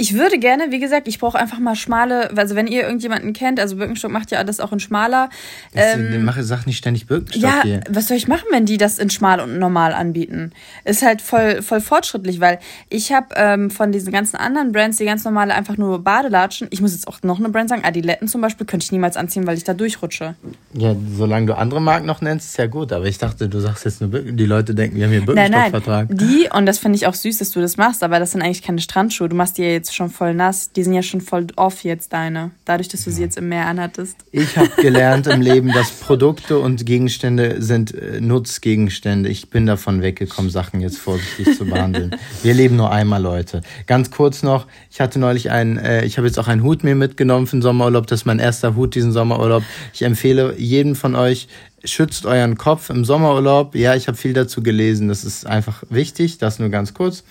Ich 0.00 0.14
würde 0.14 0.38
gerne, 0.38 0.70
wie 0.70 0.78
gesagt, 0.78 1.08
ich 1.08 1.18
brauche 1.18 1.38
einfach 1.38 1.58
mal 1.58 1.76
schmale, 1.76 2.34
also 2.34 2.56
wenn 2.56 2.66
ihr 2.66 2.84
irgendjemanden 2.84 3.34
kennt, 3.34 3.60
also 3.60 3.76
Birkenstock 3.76 4.10
macht 4.10 4.30
ja 4.30 4.42
das 4.44 4.58
auch 4.58 4.72
in 4.72 4.80
schmaler. 4.80 5.28
Ähm, 5.74 6.24
mache 6.24 6.42
Sag 6.42 6.64
nicht 6.64 6.78
ständig 6.78 7.06
Birkenstock 7.06 7.42
ja, 7.42 7.62
hier. 7.62 7.80
was 7.86 8.08
soll 8.08 8.16
ich 8.16 8.26
machen, 8.26 8.46
wenn 8.50 8.64
die 8.64 8.78
das 8.78 8.98
in 8.98 9.10
schmal 9.10 9.40
und 9.40 9.58
normal 9.58 9.92
anbieten? 9.92 10.52
Ist 10.86 11.02
halt 11.02 11.20
voll, 11.20 11.60
voll 11.60 11.82
fortschrittlich, 11.82 12.40
weil 12.40 12.60
ich 12.88 13.12
habe 13.12 13.26
ähm, 13.36 13.70
von 13.70 13.92
diesen 13.92 14.10
ganzen 14.10 14.36
anderen 14.36 14.72
Brands, 14.72 14.96
die 14.96 15.04
ganz 15.04 15.22
normale 15.24 15.52
einfach 15.52 15.76
nur 15.76 16.02
Badelatschen, 16.02 16.68
ich 16.70 16.80
muss 16.80 16.94
jetzt 16.94 17.06
auch 17.06 17.22
noch 17.22 17.38
eine 17.38 17.50
Brand 17.50 17.68
sagen, 17.68 17.84
Adiletten 17.84 18.26
zum 18.26 18.40
Beispiel, 18.40 18.66
könnte 18.66 18.84
ich 18.84 18.92
niemals 18.92 19.18
anziehen, 19.18 19.46
weil 19.46 19.58
ich 19.58 19.64
da 19.64 19.74
durchrutsche. 19.74 20.34
Ja, 20.72 20.96
solange 21.14 21.44
du 21.44 21.58
andere 21.58 21.82
Marken 21.82 22.06
noch 22.06 22.22
nennst, 22.22 22.48
ist 22.52 22.56
ja 22.56 22.68
gut, 22.68 22.94
aber 22.94 23.04
ich 23.04 23.18
dachte, 23.18 23.50
du 23.50 23.60
sagst 23.60 23.84
jetzt 23.84 24.00
nur 24.00 24.08
Birken, 24.08 24.38
die 24.38 24.46
Leute 24.46 24.74
denken, 24.74 24.96
wir 24.96 25.04
haben 25.04 25.12
hier 25.12 25.26
Birkenstock-Vertrag. 25.26 26.08
Nein, 26.08 26.16
nein, 26.18 26.28
die, 26.30 26.48
und 26.56 26.64
das 26.64 26.78
finde 26.78 26.96
ich 26.96 27.06
auch 27.06 27.12
süß, 27.14 27.36
dass 27.36 27.50
du 27.50 27.60
das 27.60 27.76
machst, 27.76 28.02
aber 28.02 28.18
das 28.18 28.32
sind 28.32 28.40
eigentlich 28.40 28.62
keine 28.62 28.80
Strandschuhe, 28.80 29.28
du 29.28 29.36
machst 29.36 29.58
die 29.58 29.62
ja 29.62 29.68
jetzt 29.68 29.89
jetzt 29.90 29.96
schon 29.96 30.10
voll 30.10 30.34
nass. 30.34 30.72
Die 30.72 30.82
sind 30.84 30.92
ja 30.92 31.02
schon 31.02 31.20
voll 31.20 31.48
off 31.56 31.82
jetzt 31.84 32.12
deine. 32.12 32.52
Dadurch, 32.64 32.88
dass 32.88 33.04
du 33.04 33.10
ja. 33.10 33.16
sie 33.16 33.22
jetzt 33.22 33.36
im 33.36 33.48
Meer 33.48 33.66
anhattest. 33.66 34.16
Ich 34.30 34.56
habe 34.56 34.70
gelernt 34.80 35.26
im 35.26 35.40
Leben, 35.40 35.68
dass 35.74 35.90
Produkte 35.90 36.58
und 36.58 36.86
Gegenstände 36.86 37.60
sind 37.60 37.92
äh, 37.94 38.20
Nutzgegenstände. 38.20 39.28
Ich 39.28 39.50
bin 39.50 39.66
davon 39.66 40.00
weggekommen, 40.02 40.50
Sachen 40.50 40.80
jetzt 40.80 40.98
vorsichtig 40.98 41.56
zu 41.56 41.64
behandeln. 41.64 42.16
Wir 42.42 42.54
leben 42.54 42.76
nur 42.76 42.90
einmal, 42.90 43.20
Leute. 43.20 43.62
Ganz 43.86 44.10
kurz 44.10 44.42
noch, 44.42 44.66
ich 44.90 45.00
hatte 45.00 45.18
neulich 45.18 45.50
einen, 45.50 45.76
äh, 45.76 46.04
ich 46.04 46.16
habe 46.16 46.26
jetzt 46.26 46.38
auch 46.38 46.48
einen 46.48 46.62
Hut 46.62 46.84
mir 46.84 46.94
mitgenommen 46.94 47.46
für 47.46 47.56
den 47.56 47.62
Sommerurlaub. 47.62 48.06
Das 48.06 48.20
ist 48.20 48.26
mein 48.26 48.38
erster 48.38 48.76
Hut 48.76 48.94
diesen 48.94 49.12
Sommerurlaub. 49.12 49.64
Ich 49.92 50.02
empfehle 50.02 50.54
jedem 50.56 50.94
von 50.94 51.16
euch, 51.16 51.48
schützt 51.84 52.26
euren 52.26 52.56
Kopf 52.56 52.90
im 52.90 53.04
Sommerurlaub. 53.04 53.74
Ja, 53.74 53.94
ich 53.94 54.06
habe 54.06 54.16
viel 54.16 54.34
dazu 54.34 54.62
gelesen. 54.62 55.08
Das 55.08 55.24
ist 55.24 55.46
einfach 55.46 55.82
wichtig. 55.88 56.38
Das 56.38 56.58
nur 56.58 56.68
ganz 56.68 56.94
kurz. 56.94 57.24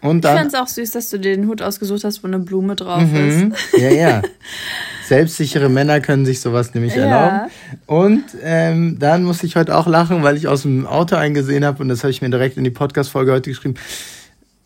Und 0.00 0.24
dann, 0.24 0.34
ich 0.34 0.40
fand 0.40 0.54
es 0.54 0.60
auch 0.60 0.68
süß, 0.68 0.92
dass 0.92 1.10
du 1.10 1.18
dir 1.18 1.34
den 1.34 1.48
Hut 1.48 1.60
ausgesucht 1.60 2.04
hast, 2.04 2.22
wo 2.22 2.28
eine 2.28 2.38
Blume 2.38 2.76
drauf 2.76 3.02
mhm. 3.02 3.52
ist. 3.52 3.80
Ja, 3.80 3.90
ja. 3.90 4.22
Selbstsichere 5.06 5.68
Männer 5.68 6.00
können 6.00 6.26
sich 6.26 6.40
sowas 6.40 6.74
nämlich 6.74 6.94
ja. 6.94 7.02
erlauben. 7.02 7.50
Und 7.86 8.24
ähm, 8.42 8.98
dann 8.98 9.24
musste 9.24 9.46
ich 9.46 9.56
heute 9.56 9.76
auch 9.76 9.86
lachen, 9.86 10.22
weil 10.22 10.36
ich 10.36 10.46
aus 10.46 10.62
dem 10.62 10.86
Auto 10.86 11.16
eingesehen 11.16 11.64
habe 11.64 11.82
und 11.82 11.88
das 11.88 12.04
habe 12.04 12.10
ich 12.10 12.22
mir 12.22 12.30
direkt 12.30 12.56
in 12.56 12.64
die 12.64 12.70
Podcast-Folge 12.70 13.32
heute 13.32 13.50
geschrieben. 13.50 13.74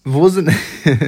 Wo 0.04 0.28
sind, 0.28 0.50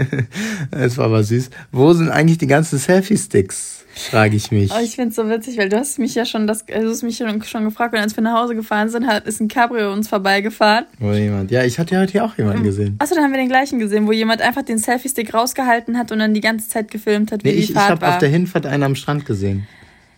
es 0.71 0.97
war 0.99 1.07
aber 1.07 1.25
süß, 1.25 1.51
wo 1.73 1.93
sind 1.93 2.11
eigentlich 2.11 2.39
die 2.39 2.47
ganzen 2.47 2.79
Selfie-Sticks? 2.79 3.84
Frage 3.95 4.37
ich 4.37 4.51
mich. 4.51 4.73
Oh, 4.73 4.81
ich 4.83 4.97
finde 4.97 5.11
es 5.11 5.17
so 5.17 5.29
witzig, 5.29 5.59
weil 5.59 5.69
du 5.69 5.79
hast 5.79 5.99
mich 5.99 6.15
ja 6.15 6.25
schon 6.25 6.47
das, 6.47 6.67
du 6.67 6.89
hast 6.89 7.03
mich 7.03 7.17
schon 7.17 7.65
gefragt, 7.65 7.95
und 7.95 8.01
als 8.01 8.17
wir 8.17 8.23
nach 8.23 8.41
Hause 8.41 8.55
gefahren 8.55 8.89
sind, 8.89 9.07
hat, 9.07 9.27
ist 9.27 9.41
ein 9.41 9.49
Cabrio 9.49 9.93
uns 9.93 10.09
vorbeigefahren. 10.09 10.87
Wo 10.99 11.13
jemand, 11.13 11.51
ja, 11.51 11.65
ich 11.65 11.79
hatte 11.79 11.95
ja 11.95 12.01
heute 12.01 12.13
hier 12.13 12.25
auch 12.25 12.37
jemanden 12.37 12.65
gesehen. 12.65 12.97
Achso, 12.99 13.15
dann 13.15 13.25
haben 13.25 13.33
wir 13.33 13.39
den 13.39 13.49
gleichen 13.49 13.79
gesehen, 13.79 14.07
wo 14.07 14.13
jemand 14.13 14.43
einfach 14.43 14.63
den 14.63 14.79
Selfie-Stick 14.79 15.33
rausgehalten 15.33 15.97
hat 15.97 16.13
und 16.13 16.19
dann 16.19 16.35
die 16.35 16.41
ganze 16.41 16.69
Zeit 16.69 16.91
gefilmt 16.91 17.33
hat, 17.33 17.45
wie 17.45 17.49
nee, 17.49 17.57
die 17.57 17.63
ich, 17.63 17.73
Fahrt 17.73 17.87
ich 17.87 17.91
habe 18.03 18.09
auf 18.09 18.19
der 18.19 18.29
Hinfahrt 18.29 18.67
einen 18.67 18.83
am 18.83 18.95
Strand 18.95 19.27
gesehen. 19.27 19.67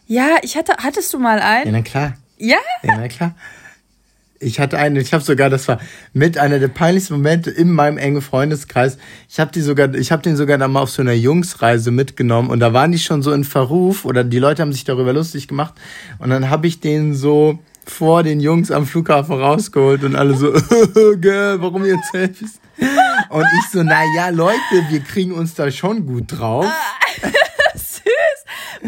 Ja, 0.06 0.36
ich 0.42 0.56
hatte, 0.56 0.72
hattest 0.78 1.12
du 1.12 1.18
mal 1.18 1.40
einen? 1.40 1.66
Ja, 1.66 1.72
na 1.72 1.82
klar. 1.82 2.16
Ja? 2.38 2.58
Ja, 2.82 2.96
na 2.98 3.08
klar. 3.08 3.34
Ich 4.38 4.60
hatte 4.60 4.78
einen, 4.78 4.96
ich 4.96 5.12
habe 5.12 5.24
sogar, 5.24 5.50
das 5.50 5.66
war 5.68 5.80
mit 6.12 6.38
einer 6.38 6.58
der 6.58 6.68
peinlichsten 6.68 7.14
Momente 7.14 7.50
in 7.50 7.70
meinem 7.72 7.98
engen 7.98 8.22
Freundeskreis. 8.22 8.98
Ich 9.28 9.40
habe 9.40 9.50
die 9.52 9.60
sogar, 9.60 9.94
ich 9.94 10.12
habe 10.12 10.22
den 10.22 10.36
sogar 10.36 10.58
dann 10.58 10.72
mal 10.72 10.82
auf 10.82 10.90
so 10.90 11.02
einer 11.02 11.12
Jungsreise 11.12 11.90
mitgenommen 11.90 12.50
und 12.50 12.60
da 12.60 12.72
waren 12.72 12.92
die 12.92 12.98
schon 12.98 13.22
so 13.22 13.32
in 13.32 13.44
Verruf 13.44 14.04
oder 14.04 14.24
die 14.24 14.38
Leute 14.38 14.62
haben 14.62 14.72
sich 14.72 14.84
darüber 14.84 15.12
lustig 15.12 15.48
gemacht 15.48 15.74
und 16.18 16.30
dann 16.30 16.50
habe 16.50 16.66
ich 16.66 16.80
den 16.80 17.14
so 17.14 17.58
vor 17.86 18.22
den 18.22 18.40
Jungs 18.40 18.70
am 18.70 18.84
Flughafen 18.84 19.36
rausgeholt 19.36 20.02
und 20.04 20.16
alle 20.16 20.34
so, 20.34 20.52
Girl, 21.20 21.60
warum 21.62 21.84
ihr 21.84 21.98
Selfies? 22.10 22.60
Und 23.30 23.46
ich 23.60 23.70
so, 23.72 23.82
na 23.82 24.00
ja, 24.16 24.28
Leute, 24.28 24.58
wir 24.90 25.00
kriegen 25.00 25.32
uns 25.32 25.54
da 25.54 25.70
schon 25.70 26.04
gut 26.04 26.24
drauf. 26.28 26.66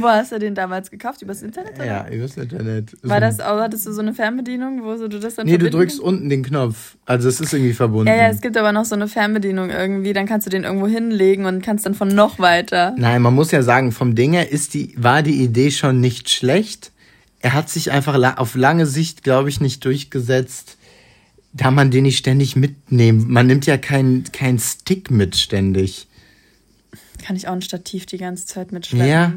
Wo 0.01 0.09
hast 0.09 0.33
du 0.33 0.39
den 0.39 0.55
damals 0.55 0.91
gekauft? 0.91 1.23
Übers 1.23 1.43
Internet? 1.43 1.77
Oder? 1.77 1.87
Ja, 1.87 2.09
übers 2.09 2.37
Internet. 2.37 2.97
War 3.03 3.21
das 3.21 3.41
auch, 3.41 3.61
hattest 3.61 3.87
du 3.87 3.93
so 3.93 4.01
eine 4.01 4.15
Fernbedienung, 4.15 4.83
wo 4.85 4.95
du 5.07 5.19
das 5.19 5.37
dann 5.37 5.47
Nee, 5.47 5.59
du 5.59 5.71
drückst 5.71 6.01
unten 6.01 6.29
den 6.29 6.43
Knopf. 6.43 6.97
Also 7.07 7.29
es 7.29 7.41
ist 7.41 7.53
irgendwie 7.53 7.75
verbunden. 7.75 8.09
Ja, 8.09 8.17
ja, 8.17 8.29
es 8.29 8.41
gibt 8.41 8.57
aber 8.57 8.73
noch 8.73 8.85
so 8.85 8.95
eine 8.95 9.09
Fernbedienung 9.09 9.71
irgendwie, 9.71 10.13
dann 10.13 10.27
kannst 10.27 10.47
du 10.47 10.51
den 10.51 10.65
irgendwo 10.65 10.87
hinlegen 10.87 11.47
und 11.47 11.63
kannst 11.63 11.87
dann 11.87 11.95
von 11.95 12.09
noch 12.09 12.39
weiter. 12.39 12.95
Nein, 12.97 13.23
man 13.23 13.35
muss 13.35 13.51
ja 13.51 13.63
sagen, 13.63 13.93
vom 13.93 14.15
Ding 14.15 14.33
her 14.33 14.51
ist 14.51 14.75
die, 14.75 14.95
war 14.97 15.23
die 15.23 15.43
Idee 15.43 15.71
schon 15.71 16.01
nicht 16.01 16.31
schlecht. 16.31 16.93
Er 17.41 17.53
hat 17.53 17.69
sich 17.69 17.93
einfach 17.93 18.37
auf 18.39 18.57
lange 18.57 18.87
Sicht, 18.87 19.23
glaube 19.23 19.49
ich, 19.49 19.61
nicht 19.61 19.85
durchgesetzt 19.85 20.79
da 21.53 21.71
man 21.71 21.91
den 21.91 22.05
nicht 22.05 22.19
ständig 22.19 22.57
mitnehmen. 22.57 23.27
Man 23.29 23.47
nimmt 23.47 23.67
ja 23.67 23.79
keinen 23.79 24.25
kein 24.33 24.59
Stick 24.59 25.11
mit 25.11 25.37
ständig 25.37 26.07
kann 27.25 27.37
ich 27.37 27.49
auch 27.49 27.53
ein 27.53 27.63
Stativ 27.63 28.07
die 28.07 28.19
ganze 28.19 28.47
Zeit 28.47 28.73
mitschleppen. 28.73 29.09
Ja. 29.09 29.33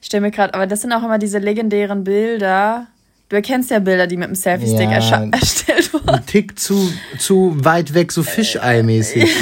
Ich 0.00 0.06
stelle 0.06 0.22
mir 0.22 0.30
gerade, 0.30 0.54
aber 0.54 0.66
das 0.66 0.80
sind 0.82 0.92
auch 0.92 1.02
immer 1.02 1.18
diese 1.18 1.38
legendären 1.38 2.04
Bilder, 2.04 2.86
Du 3.30 3.36
erkennst 3.36 3.70
ja 3.70 3.78
Bilder, 3.78 4.06
die 4.06 4.16
mit 4.16 4.28
dem 4.28 4.34
Selfie-Stick 4.34 4.88
Ja. 4.90 5.24
erstellt 5.30 5.92
wurden. 5.92 6.08
Ein 6.08 6.24
Tick 6.24 6.58
zu, 6.58 6.90
zu 7.18 7.54
weit 7.62 7.92
weg, 7.92 8.10
so 8.10 8.22
Fischei-mäßig. 8.22 9.28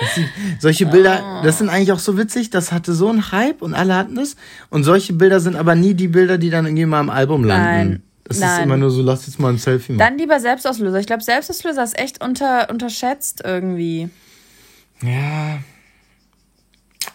Das 0.00 0.14
sind- 0.16 0.28
Solche 0.58 0.84
Bilder, 0.86 1.40
das 1.44 1.58
sind 1.58 1.68
eigentlich 1.70 1.92
auch 1.92 1.98
so 2.00 2.18
witzig, 2.18 2.50
das 2.50 2.70
hatte 2.72 2.92
so 2.92 3.08
einen 3.08 3.30
Hype 3.32 3.62
und 3.62 3.72
alle 3.72 3.94
hatten 3.94 4.16
das. 4.16 4.36
Und 4.68 4.82
solche 4.84 5.12
Bilder 5.14 5.38
sind 5.40 5.54
aber 5.56 5.74
nie 5.76 5.94
die 5.94 6.08
Bilder, 6.08 6.36
die 6.38 6.50
dann 6.50 6.66
irgendwie 6.66 6.84
mal 6.86 7.00
im 7.00 7.08
Album 7.08 7.44
landen. 7.44 7.64
Nein, 7.64 8.02
Das 8.24 8.36
ist 8.38 8.42
nein. 8.42 8.64
immer 8.64 8.76
nur 8.76 8.90
so, 8.90 9.00
lass 9.00 9.26
jetzt 9.26 9.38
mal 9.38 9.50
ein 9.52 9.58
Selfie 9.58 9.92
machen. 9.92 10.00
Dann 10.00 10.18
lieber 10.18 10.38
Selbstauslöser. 10.40 10.98
Ich 10.98 11.06
glaube, 11.06 11.22
Selbstauslöser 11.22 11.84
ist 11.84 11.96
echt 11.98 12.22
unter, 12.22 12.68
unterschätzt 12.68 13.42
irgendwie. 13.44 14.10
ja. 15.02 15.58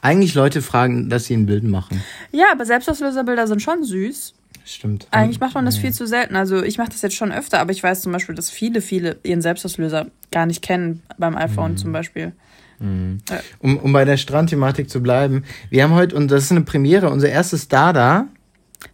Eigentlich 0.08 0.34
Leute 0.36 0.62
fragen, 0.62 1.10
dass 1.10 1.26
sie 1.26 1.36
ein 1.36 1.46
Bild 1.46 1.64
machen. 1.66 2.02
Ja, 2.32 2.46
aber 2.54 2.66
Selbstauslöserbilder 2.66 3.46
sind 3.48 3.62
schon 3.62 3.84
süß. 3.84 4.34
Stimmt. 4.66 5.08
Eigentlich 5.12 5.40
macht 5.40 5.54
man 5.56 5.66
das 5.66 5.78
viel 5.78 5.92
zu 5.94 6.08
selten. 6.08 6.36
Also 6.36 6.64
ich 6.64 6.78
mache 6.78 6.90
das 6.90 7.02
jetzt 7.02 7.16
schon 7.16 7.32
öfter, 7.32 7.60
aber 7.60 7.72
ich 7.72 7.84
weiß 7.84 8.02
zum 8.02 8.12
Beispiel, 8.14 8.34
dass 8.36 8.50
viele, 8.50 8.82
viele 8.82 9.18
ihren 9.24 9.42
Selbstauslöser 9.42 10.08
gar 10.32 10.46
nicht 10.46 10.62
kennen 10.62 11.02
beim 11.18 11.36
iPhone 11.36 11.72
Mhm. 11.74 11.78
zum 11.78 11.92
Beispiel. 11.92 12.32
Um, 12.80 13.78
um 13.78 13.92
bei 13.92 14.06
der 14.06 14.18
Strandthematik 14.18 14.90
zu 14.90 15.02
bleiben. 15.02 15.44
Wir 15.70 15.84
haben 15.84 15.94
heute, 15.96 16.16
und 16.16 16.30
das 16.30 16.44
ist 16.46 16.52
eine 16.52 16.62
Premiere, 16.62 17.10
unser 17.10 17.30
erstes 17.30 17.68
Dada 17.68 18.28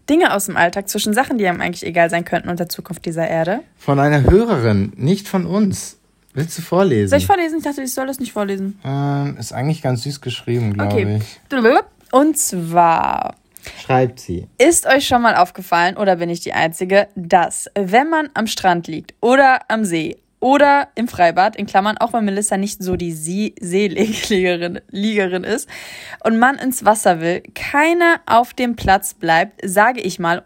Dinge 0.09 0.33
aus 0.33 0.45
dem 0.45 0.55
Alltag 0.55 0.87
zwischen 0.89 1.13
Sachen, 1.13 1.37
die 1.37 1.45
einem 1.45 1.59
eigentlich 1.59 1.85
egal 1.85 2.09
sein 2.09 2.23
könnten 2.23 2.47
und 2.49 2.59
der 2.59 2.69
Zukunft 2.69 3.05
dieser 3.05 3.27
Erde. 3.27 3.59
von 3.77 3.99
einer 3.99 4.23
Hörerin, 4.23 4.93
nicht 4.95 5.27
von 5.27 5.45
uns. 5.45 5.97
Willst 6.33 6.57
du 6.57 6.61
vorlesen? 6.61 7.09
Soll 7.09 7.19
ich 7.19 7.27
vorlesen? 7.27 7.57
Ich 7.59 7.63
dachte, 7.63 7.81
ich 7.83 7.93
soll 7.93 8.07
das 8.07 8.19
nicht 8.19 8.33
vorlesen. 8.33 8.79
Ähm, 8.83 9.37
ist 9.39 9.53
eigentlich 9.53 9.81
ganz 9.81 10.03
süß 10.03 10.21
geschrieben, 10.21 10.73
glaube 10.73 10.93
Okay. 10.93 11.19
ich. 11.51 12.11
Und 12.11 12.37
zwar 12.37 13.35
Schreibt 13.81 14.19
sie. 14.19 14.47
Ist 14.57 14.85
euch 14.85 15.07
schon 15.07 15.21
mal 15.21 15.35
aufgefallen, 15.35 15.95
oder 15.95 16.17
bin 16.17 16.29
ich 16.29 16.41
die 16.41 16.51
Einzige, 16.53 17.07
dass, 17.15 17.69
wenn 17.75 18.09
man 18.09 18.29
am 18.33 18.45
Strand 18.47 18.87
liegt 18.87 19.13
oder 19.21 19.59
am 19.69 19.85
See 19.85 20.17
oder 20.41 20.89
im 20.95 21.07
Freibad, 21.07 21.55
in 21.55 21.65
Klammern, 21.65 21.97
auch 21.97 22.11
wenn 22.11 22.25
Melissa 22.25 22.57
nicht 22.57 22.83
so 22.83 22.97
die 22.97 23.13
Sie- 23.13 23.55
Seeliegerin 23.61 24.81
Liegerin 24.89 25.45
ist, 25.45 25.69
und 26.25 26.37
man 26.39 26.57
ins 26.57 26.83
Wasser 26.83 27.21
will, 27.21 27.41
keiner 27.55 28.19
auf 28.25 28.53
dem 28.53 28.75
Platz 28.75 29.13
bleibt, 29.13 29.61
sage 29.63 30.01
ich 30.01 30.19
mal, 30.19 30.43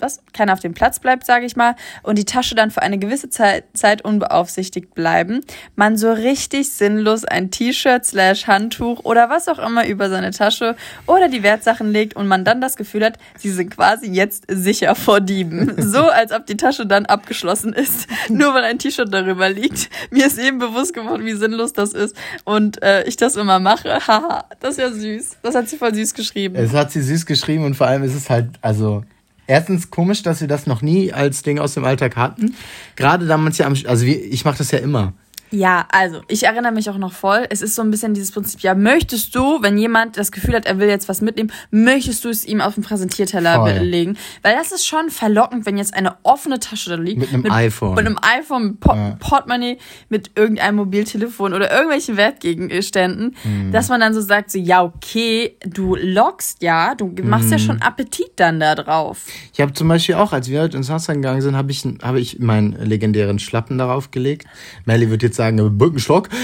was? 0.00 0.20
Keiner 0.32 0.52
auf 0.52 0.60
dem 0.60 0.74
Platz 0.74 0.98
bleibt, 1.00 1.26
sage 1.26 1.46
ich 1.46 1.56
mal, 1.56 1.74
und 2.02 2.18
die 2.18 2.24
Tasche 2.24 2.54
dann 2.54 2.70
für 2.70 2.82
eine 2.82 2.98
gewisse 2.98 3.30
Zeit, 3.30 3.64
Zeit 3.74 4.02
unbeaufsichtigt 4.02 4.94
bleiben, 4.94 5.40
man 5.76 5.96
so 5.96 6.12
richtig 6.12 6.70
sinnlos 6.70 7.24
ein 7.24 7.50
T-Shirt 7.50 8.04
slash 8.04 8.46
Handtuch 8.46 9.04
oder 9.04 9.30
was 9.30 9.48
auch 9.48 9.58
immer 9.58 9.86
über 9.86 10.08
seine 10.08 10.30
Tasche 10.30 10.76
oder 11.06 11.28
die 11.28 11.42
Wertsachen 11.42 11.90
legt 11.90 12.16
und 12.16 12.26
man 12.26 12.44
dann 12.44 12.60
das 12.60 12.76
Gefühl 12.76 13.04
hat, 13.04 13.18
sie 13.36 13.50
sind 13.50 13.70
quasi 13.70 14.06
jetzt 14.10 14.44
sicher 14.48 14.94
vor 14.94 15.20
Dieben. 15.20 15.76
So, 15.88 16.06
als 16.08 16.32
ob 16.32 16.44
die 16.44 16.56
Tasche 16.56 16.86
dann 16.86 17.06
abgeschlossen 17.06 17.72
ist, 17.72 18.08
nur 18.28 18.52
weil 18.52 18.64
ein 18.64 18.78
T-Shirt 18.78 19.12
darüber 19.12 19.48
liegt. 19.48 19.88
Mir 20.10 20.26
ist 20.26 20.38
eben 20.38 20.58
bewusst 20.58 20.92
geworden, 20.92 21.24
wie 21.24 21.32
sinnlos 21.32 21.72
das 21.72 21.94
ist 21.94 22.14
und 22.44 22.82
äh, 22.82 23.04
ich 23.04 23.16
das 23.16 23.36
immer 23.36 23.58
mache. 23.58 24.06
Haha, 24.06 24.44
das 24.60 24.72
ist 24.72 24.78
ja 24.78 24.90
süß. 24.90 25.38
Das 25.42 25.54
hat 25.54 25.68
sie 25.68 25.76
voll 25.78 25.94
süß 25.94 26.14
geschrieben. 26.14 26.56
Es 26.56 26.74
hat 26.74 26.92
sie 26.92 27.00
süß 27.00 27.26
geschrieben 27.26 27.64
und 27.64 27.74
vor 27.74 27.86
allem 27.86 28.02
ist 28.02 28.14
es 28.14 28.28
halt, 28.28 28.50
also, 28.60 29.02
erstens 29.48 29.90
komisch, 29.90 30.22
dass 30.22 30.40
wir 30.40 30.46
das 30.46 30.66
noch 30.66 30.82
nie 30.82 31.12
als 31.12 31.42
Ding 31.42 31.58
aus 31.58 31.74
dem 31.74 31.84
Alltag 31.84 32.14
hatten. 32.14 32.54
Gerade 32.94 33.26
da 33.26 33.36
man 33.36 33.50
es 33.50 33.58
ja 33.58 33.66
am, 33.66 33.74
also 33.86 34.06
wie, 34.06 34.14
ich 34.14 34.44
mache 34.44 34.58
das 34.58 34.70
ja 34.70 34.78
immer. 34.78 35.14
Ja, 35.50 35.86
also 35.90 36.20
ich 36.28 36.44
erinnere 36.44 36.72
mich 36.72 36.90
auch 36.90 36.98
noch 36.98 37.12
voll. 37.12 37.46
Es 37.50 37.62
ist 37.62 37.74
so 37.74 37.82
ein 37.82 37.90
bisschen 37.90 38.14
dieses 38.14 38.32
Prinzip, 38.32 38.60
ja, 38.60 38.74
möchtest 38.74 39.34
du, 39.34 39.62
wenn 39.62 39.78
jemand 39.78 40.16
das 40.16 40.30
Gefühl 40.32 40.54
hat, 40.54 40.66
er 40.66 40.78
will 40.78 40.88
jetzt 40.88 41.08
was 41.08 41.20
mitnehmen, 41.20 41.50
möchtest 41.70 42.24
du 42.24 42.28
es 42.28 42.44
ihm 42.44 42.60
auf 42.60 42.74
den 42.74 42.82
Präsentierteller 42.84 43.56
Voll. 43.56 43.72
legen? 43.78 44.16
Weil 44.42 44.56
das 44.56 44.72
ist 44.72 44.86
schon 44.86 45.10
verlockend, 45.10 45.64
wenn 45.66 45.78
jetzt 45.78 45.94
eine 45.94 46.16
offene 46.22 46.58
Tasche 46.60 46.90
da 46.90 46.96
liegt. 46.96 47.20
Mit 47.20 47.32
einem 47.32 47.50
iPhone. 47.50 47.94
Mit 47.94 48.06
einem 48.06 48.18
iPhone, 48.22 48.62
mit 48.68 48.80
Port 48.80 49.18
Portemonnaie, 49.20 49.78
mit 50.08 50.32
irgendeinem 50.36 50.76
Mobiltelefon 50.76 51.54
oder 51.54 51.70
irgendwelchen 51.70 52.16
Wertgegenständen, 52.16 53.36
Mhm. 53.44 53.72
dass 53.72 53.88
man 53.88 54.00
dann 54.00 54.14
so 54.14 54.20
sagt, 54.20 54.50
so, 54.50 54.58
ja, 54.58 54.82
okay, 54.82 55.56
du 55.64 55.96
lockst 55.96 56.62
ja, 56.62 56.94
du 56.94 57.12
machst 57.22 57.46
Mhm. 57.46 57.52
ja 57.52 57.58
schon 57.58 57.82
Appetit 57.82 58.32
dann 58.36 58.60
da 58.60 58.74
drauf. 58.74 59.24
Ich 59.52 59.60
habe 59.60 59.72
zum 59.72 59.88
Beispiel 59.88 60.16
auch, 60.16 60.32
als 60.32 60.48
wir 60.48 60.60
heute 60.62 60.76
ins 60.76 60.88
Wasser 60.88 61.14
gegangen 61.14 61.40
sind, 61.40 61.56
habe 61.56 61.70
ich, 61.70 61.84
habe 62.02 62.20
ich 62.20 62.38
meinen 62.38 62.72
legendären 62.84 63.38
Schlappen 63.38 63.78
darauf 63.78 64.10
gelegt. 64.10 64.46
Melly 64.84 65.10
wird 65.10 65.22
jetzt 65.22 65.37
sagen, 65.38 65.78
Birkenstock. 65.78 66.28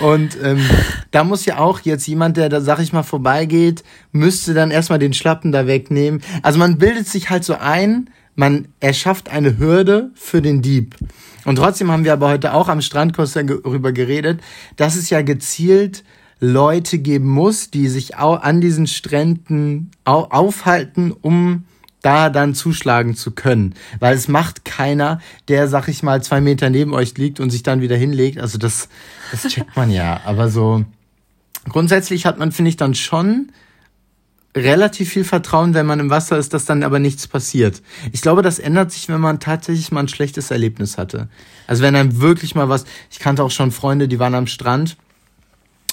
Und 0.00 0.36
ähm, 0.42 0.64
da 1.10 1.24
muss 1.24 1.44
ja 1.44 1.58
auch 1.58 1.80
jetzt 1.80 2.06
jemand, 2.06 2.36
der 2.36 2.48
da, 2.48 2.60
sag 2.60 2.80
ich 2.80 2.92
mal, 2.92 3.02
vorbeigeht, 3.02 3.84
müsste 4.10 4.54
dann 4.54 4.70
erstmal 4.70 4.98
den 4.98 5.12
Schlappen 5.12 5.52
da 5.52 5.66
wegnehmen. 5.66 6.22
Also 6.42 6.58
man 6.58 6.78
bildet 6.78 7.06
sich 7.06 7.30
halt 7.30 7.44
so 7.44 7.54
ein, 7.54 8.10
man 8.34 8.68
erschafft 8.80 9.30
eine 9.30 9.58
Hürde 9.58 10.10
für 10.14 10.42
den 10.42 10.62
Dieb. 10.62 10.96
Und 11.44 11.56
trotzdem 11.56 11.90
haben 11.90 12.04
wir 12.04 12.12
aber 12.12 12.28
heute 12.28 12.54
auch 12.54 12.68
am 12.68 12.80
Strandkurs 12.80 13.32
darüber 13.32 13.92
geredet, 13.92 14.40
dass 14.76 14.96
es 14.96 15.10
ja 15.10 15.22
gezielt 15.22 16.04
Leute 16.40 16.98
geben 16.98 17.28
muss, 17.28 17.70
die 17.70 17.88
sich 17.88 18.18
au 18.18 18.34
an 18.34 18.60
diesen 18.60 18.86
Stränden 18.86 19.90
au 20.04 20.24
aufhalten, 20.24 21.12
um 21.12 21.64
da 22.02 22.30
dann 22.30 22.54
zuschlagen 22.54 23.14
zu 23.14 23.30
können. 23.30 23.74
Weil 24.00 24.14
es 24.14 24.28
macht 24.28 24.64
keiner, 24.64 25.20
der, 25.48 25.68
sag 25.68 25.88
ich 25.88 26.02
mal, 26.02 26.22
zwei 26.22 26.40
Meter 26.40 26.68
neben 26.68 26.92
euch 26.92 27.16
liegt 27.16 27.40
und 27.40 27.50
sich 27.50 27.62
dann 27.62 27.80
wieder 27.80 27.96
hinlegt. 27.96 28.38
Also 28.38 28.58
das, 28.58 28.88
das 29.30 29.46
checkt 29.48 29.76
man 29.76 29.90
ja. 29.90 30.20
Aber 30.24 30.48
so 30.48 30.84
grundsätzlich 31.68 32.26
hat 32.26 32.38
man, 32.38 32.52
finde 32.52 32.70
ich, 32.70 32.76
dann 32.76 32.94
schon 32.94 33.52
relativ 34.54 35.08
viel 35.10 35.24
Vertrauen, 35.24 35.74
wenn 35.74 35.86
man 35.86 36.00
im 36.00 36.10
Wasser 36.10 36.36
ist, 36.36 36.52
dass 36.52 36.66
dann 36.66 36.82
aber 36.82 36.98
nichts 36.98 37.26
passiert. 37.26 37.82
Ich 38.12 38.20
glaube, 38.20 38.42
das 38.42 38.58
ändert 38.58 38.92
sich, 38.92 39.08
wenn 39.08 39.20
man 39.20 39.40
tatsächlich 39.40 39.90
mal 39.92 40.00
ein 40.00 40.08
schlechtes 40.08 40.50
Erlebnis 40.50 40.98
hatte. 40.98 41.28
Also 41.66 41.82
wenn 41.82 41.96
einem 41.96 42.20
wirklich 42.20 42.54
mal 42.54 42.68
was, 42.68 42.84
ich 43.10 43.18
kannte 43.18 43.42
auch 43.44 43.50
schon 43.50 43.72
Freunde, 43.72 44.08
die 44.08 44.18
waren 44.18 44.34
am 44.34 44.46
Strand 44.46 44.96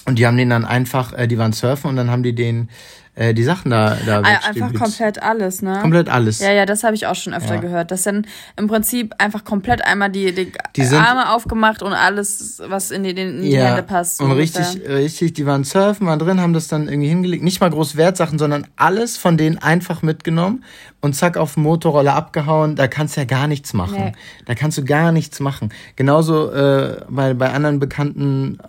und 0.05 0.19
die 0.19 0.27
haben 0.27 0.35
den 0.35 0.49
dann 0.49 0.65
einfach, 0.65 1.13
äh, 1.13 1.27
die 1.27 1.37
waren 1.37 1.53
surfen 1.53 1.89
und 1.89 1.95
dann 1.95 2.09
haben 2.09 2.23
die 2.23 2.35
den 2.35 2.69
äh, 3.19 3.33
die 3.33 3.43
Sachen 3.43 3.69
da 3.69 3.97
da 4.05 4.21
Ah, 4.21 4.47
Einfach 4.47 4.73
komplett 4.73 5.21
alles, 5.21 5.61
ne? 5.61 5.79
komplett 5.81 6.07
alles. 6.09 6.39
Ja, 6.39 6.51
ja, 6.51 6.65
das 6.65 6.83
habe 6.83 6.95
ich 6.95 7.05
auch 7.05 7.15
schon 7.15 7.33
öfter 7.33 7.55
Ja. 7.55 7.59
gehört. 7.61 7.91
Das 7.91 8.03
sind 8.03 8.27
im 8.57 8.67
Prinzip 8.67 9.13
einfach 9.17 9.43
komplett 9.43 9.83
einmal 9.85 10.09
die, 10.09 10.33
die, 10.33 10.51
Die 10.75 10.83
sind- 10.85 10.99
Arme 10.99 11.31
aufgemacht 11.33 11.83
und 11.83 11.93
alles, 11.93 12.61
was 12.65 12.91
in 12.91 13.03
die, 13.03 13.09
in 13.11 13.41
die 13.41 13.57
Hände 13.57 13.83
passt. 13.83 14.21
und 14.21 14.31
ungefähr. 14.31 14.61
richtig, 14.67 14.87
richtig, 14.89 15.33
die 15.33 15.45
waren 15.45 15.63
surfen, 15.65 16.07
waren 16.07 16.17
drin, 16.19 16.39
haben 16.39 16.53
das 16.53 16.67
dann 16.69 16.87
irgendwie 16.87 17.09
hingelegt. 17.09 17.43
Nicht 17.43 17.59
mal 17.61 17.69
groß 17.69 17.97
Wertsachen, 17.97 18.39
sondern 18.39 18.65
alles 18.77 19.17
von 19.17 19.37
denen 19.37 19.57
einfach 19.57 20.01
mitgenommen 20.01 20.63
und 21.01 21.13
zack 21.15 21.35
auf 21.37 21.55
den 21.55 21.63
Motorroller 21.63 22.15
abgehauen. 22.15 22.75
Da 22.75 22.87
kannst 22.87 23.15
du 23.17 23.21
ja 23.21 23.25
gar 23.25 23.47
nichts 23.47 23.73
machen. 23.73 23.95
Nee. 23.97 24.11
Da 24.45 24.55
kannst 24.55 24.77
du 24.77 24.85
gar 24.85 25.11
nichts 25.11 25.39
machen. 25.41 25.69
Genauso 25.97 26.51
äh, 26.51 27.01
bei, 27.09 27.33
bei 27.33 27.51
anderen 27.51 27.79
Bekannten 27.79 28.59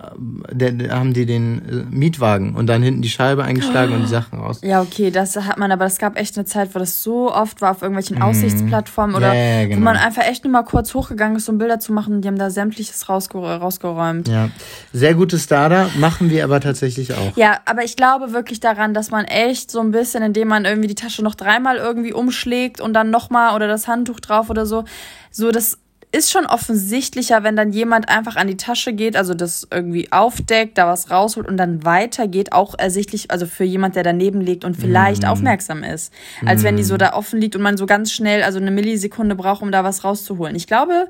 äh, 0.48 0.54
der, 0.54 0.72
der, 0.72 0.98
haben 0.98 1.12
die 1.14 1.26
den 1.26 1.58
äh, 1.68 1.94
Mietwagen 1.94 2.54
und 2.56 2.66
dann 2.66 2.82
hinten 2.82 3.02
die 3.02 3.08
Scheibe 3.10 3.44
eingeschlagen 3.44 3.94
und 3.94 4.02
die 4.02 4.08
Sachen 4.08 4.39
raus. 4.40 4.60
Ja, 4.62 4.80
okay, 4.82 5.10
das 5.10 5.36
hat 5.36 5.58
man, 5.58 5.70
aber 5.72 5.84
es 5.84 5.98
gab 5.98 6.18
echt 6.18 6.36
eine 6.36 6.44
Zeit, 6.44 6.74
wo 6.74 6.78
das 6.78 7.02
so 7.02 7.32
oft 7.32 7.60
war 7.60 7.70
auf 7.70 7.82
irgendwelchen 7.82 8.20
Aussichtsplattformen 8.22 9.14
oder 9.16 9.30
Mhm. 9.30 9.36
Ja, 9.36 9.44
ja, 9.60 9.64
wo 9.66 9.68
genau. 9.70 9.80
man 9.84 9.96
einfach 9.96 10.22
echt 10.24 10.44
nur 10.44 10.52
mal 10.52 10.62
kurz 10.64 10.94
hochgegangen 10.94 11.36
ist, 11.36 11.48
um 11.48 11.58
Bilder 11.58 11.78
zu 11.78 11.92
machen 11.92 12.14
und 12.14 12.22
die 12.22 12.28
haben 12.28 12.38
da 12.38 12.50
sämtliches 12.50 13.08
rausge 13.08 13.38
rausgeräumt. 13.38 14.28
Ja, 14.28 14.48
sehr 14.92 15.14
gutes 15.14 15.46
Dada, 15.46 15.88
machen 15.98 16.30
wir 16.30 16.44
aber 16.44 16.60
tatsächlich 16.60 17.12
auch. 17.14 17.36
Ja, 17.36 17.60
aber 17.64 17.84
ich 17.84 17.96
glaube 17.96 18.32
wirklich 18.32 18.60
daran, 18.60 18.94
dass 18.94 19.10
man 19.10 19.24
echt 19.26 19.70
so 19.70 19.80
ein 19.80 19.90
bisschen, 19.92 20.22
indem 20.22 20.48
man 20.48 20.64
irgendwie 20.64 20.88
die 20.88 20.94
Tasche 20.94 21.22
noch 21.22 21.34
dreimal 21.34 21.76
irgendwie 21.76 22.12
umschlägt 22.12 22.80
und 22.80 22.92
dann 22.94 23.10
nochmal 23.10 23.54
oder 23.54 23.68
das 23.68 23.86
Handtuch 23.86 24.20
drauf 24.20 24.50
oder 24.50 24.66
so, 24.66 24.84
so 25.30 25.50
das 25.50 25.78
ist 26.12 26.32
schon 26.32 26.44
offensichtlicher, 26.46 27.44
wenn 27.44 27.54
dann 27.54 27.72
jemand 27.72 28.08
einfach 28.08 28.34
an 28.36 28.48
die 28.48 28.56
Tasche 28.56 28.92
geht, 28.92 29.16
also 29.16 29.32
das 29.34 29.68
irgendwie 29.70 30.10
aufdeckt, 30.10 30.76
da 30.76 30.88
was 30.88 31.10
rausholt 31.10 31.46
und 31.46 31.56
dann 31.56 31.84
weitergeht, 31.84 32.52
auch 32.52 32.74
ersichtlich, 32.76 33.30
also 33.30 33.46
für 33.46 33.62
jemand, 33.64 33.94
der 33.94 34.02
daneben 34.02 34.40
liegt 34.40 34.64
und 34.64 34.76
vielleicht 34.76 35.24
aufmerksam 35.24 35.84
ist, 35.84 36.12
als 36.44 36.64
wenn 36.64 36.76
die 36.76 36.82
so 36.82 36.96
da 36.96 37.12
offen 37.12 37.40
liegt 37.40 37.54
und 37.54 37.62
man 37.62 37.76
so 37.76 37.86
ganz 37.86 38.10
schnell, 38.12 38.42
also 38.42 38.58
eine 38.58 38.72
Millisekunde 38.72 39.36
braucht, 39.36 39.62
um 39.62 39.70
da 39.70 39.84
was 39.84 40.02
rauszuholen. 40.02 40.56
Ich 40.56 40.66
glaube 40.66 41.08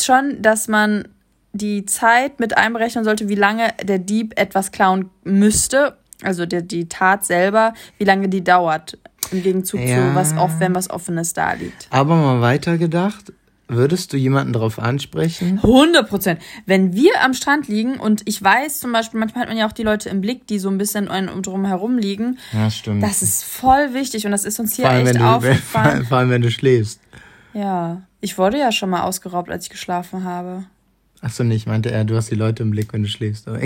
schon, 0.00 0.42
dass 0.42 0.68
man 0.68 1.08
die 1.54 1.86
Zeit 1.86 2.38
mit 2.40 2.56
einberechnen 2.56 3.04
sollte, 3.04 3.28
wie 3.28 3.34
lange 3.34 3.68
der 3.82 3.98
Dieb 3.98 4.38
etwas 4.38 4.70
klauen 4.70 5.10
müsste, 5.24 5.96
also 6.22 6.44
die, 6.46 6.62
die 6.66 6.88
Tat 6.88 7.24
selber, 7.24 7.72
wie 7.98 8.04
lange 8.04 8.28
die 8.28 8.44
dauert. 8.44 8.98
Im 9.30 9.42
Gegenzug 9.42 9.80
Ja. 9.80 9.96
zu 10.10 10.14
was 10.14 10.36
off, 10.36 10.60
wenn 10.60 10.74
was 10.74 10.90
Offenes 10.90 11.32
da 11.32 11.52
liegt. 11.52 11.86
Aber 11.90 12.16
mal 12.16 12.40
weitergedacht, 12.40 13.32
würdest 13.76 14.12
du 14.12 14.16
jemanden 14.16 14.52
darauf 14.52 14.78
ansprechen? 14.78 15.58
100 15.62 16.08
Prozent. 16.08 16.40
Wenn 16.66 16.94
wir 16.94 17.22
am 17.22 17.34
Strand 17.34 17.68
liegen 17.68 17.98
und 17.98 18.22
ich 18.26 18.42
weiß 18.42 18.80
zum 18.80 18.92
Beispiel, 18.92 19.20
manchmal 19.20 19.42
hat 19.42 19.48
man 19.48 19.58
ja 19.58 19.66
auch 19.66 19.72
die 19.72 19.82
Leute 19.82 20.08
im 20.08 20.20
Blick, 20.20 20.46
die 20.46 20.58
so 20.58 20.68
ein 20.68 20.78
bisschen 20.78 21.08
um 21.08 21.42
drum 21.42 21.64
herum 21.64 21.98
liegen. 21.98 22.38
Ja, 22.52 22.70
stimmt. 22.70 23.02
Das 23.02 23.22
ist 23.22 23.44
voll 23.44 23.94
wichtig 23.94 24.24
und 24.26 24.32
das 24.32 24.44
ist 24.44 24.58
uns 24.60 24.76
hier 24.76 24.88
allem, 24.88 25.06
echt 25.06 25.16
du, 25.16 25.20
vor, 25.20 25.28
aufgefallen. 25.36 26.06
vor 26.06 26.18
allem, 26.18 26.30
wenn 26.30 26.42
du 26.42 26.50
schläfst. 26.50 27.00
Ja, 27.54 28.02
ich 28.20 28.38
wurde 28.38 28.58
ja 28.58 28.72
schon 28.72 28.90
mal 28.90 29.02
ausgeraubt, 29.02 29.50
als 29.50 29.64
ich 29.64 29.70
geschlafen 29.70 30.24
habe. 30.24 30.64
Ach 31.20 31.30
so, 31.30 31.44
nicht, 31.44 31.66
meinte 31.66 31.90
er, 31.90 32.04
du 32.04 32.16
hast 32.16 32.30
die 32.30 32.34
Leute 32.34 32.62
im 32.62 32.70
Blick, 32.70 32.92
wenn 32.92 33.02
du 33.02 33.08
schläfst. 33.08 33.46
Ja, 33.46 33.58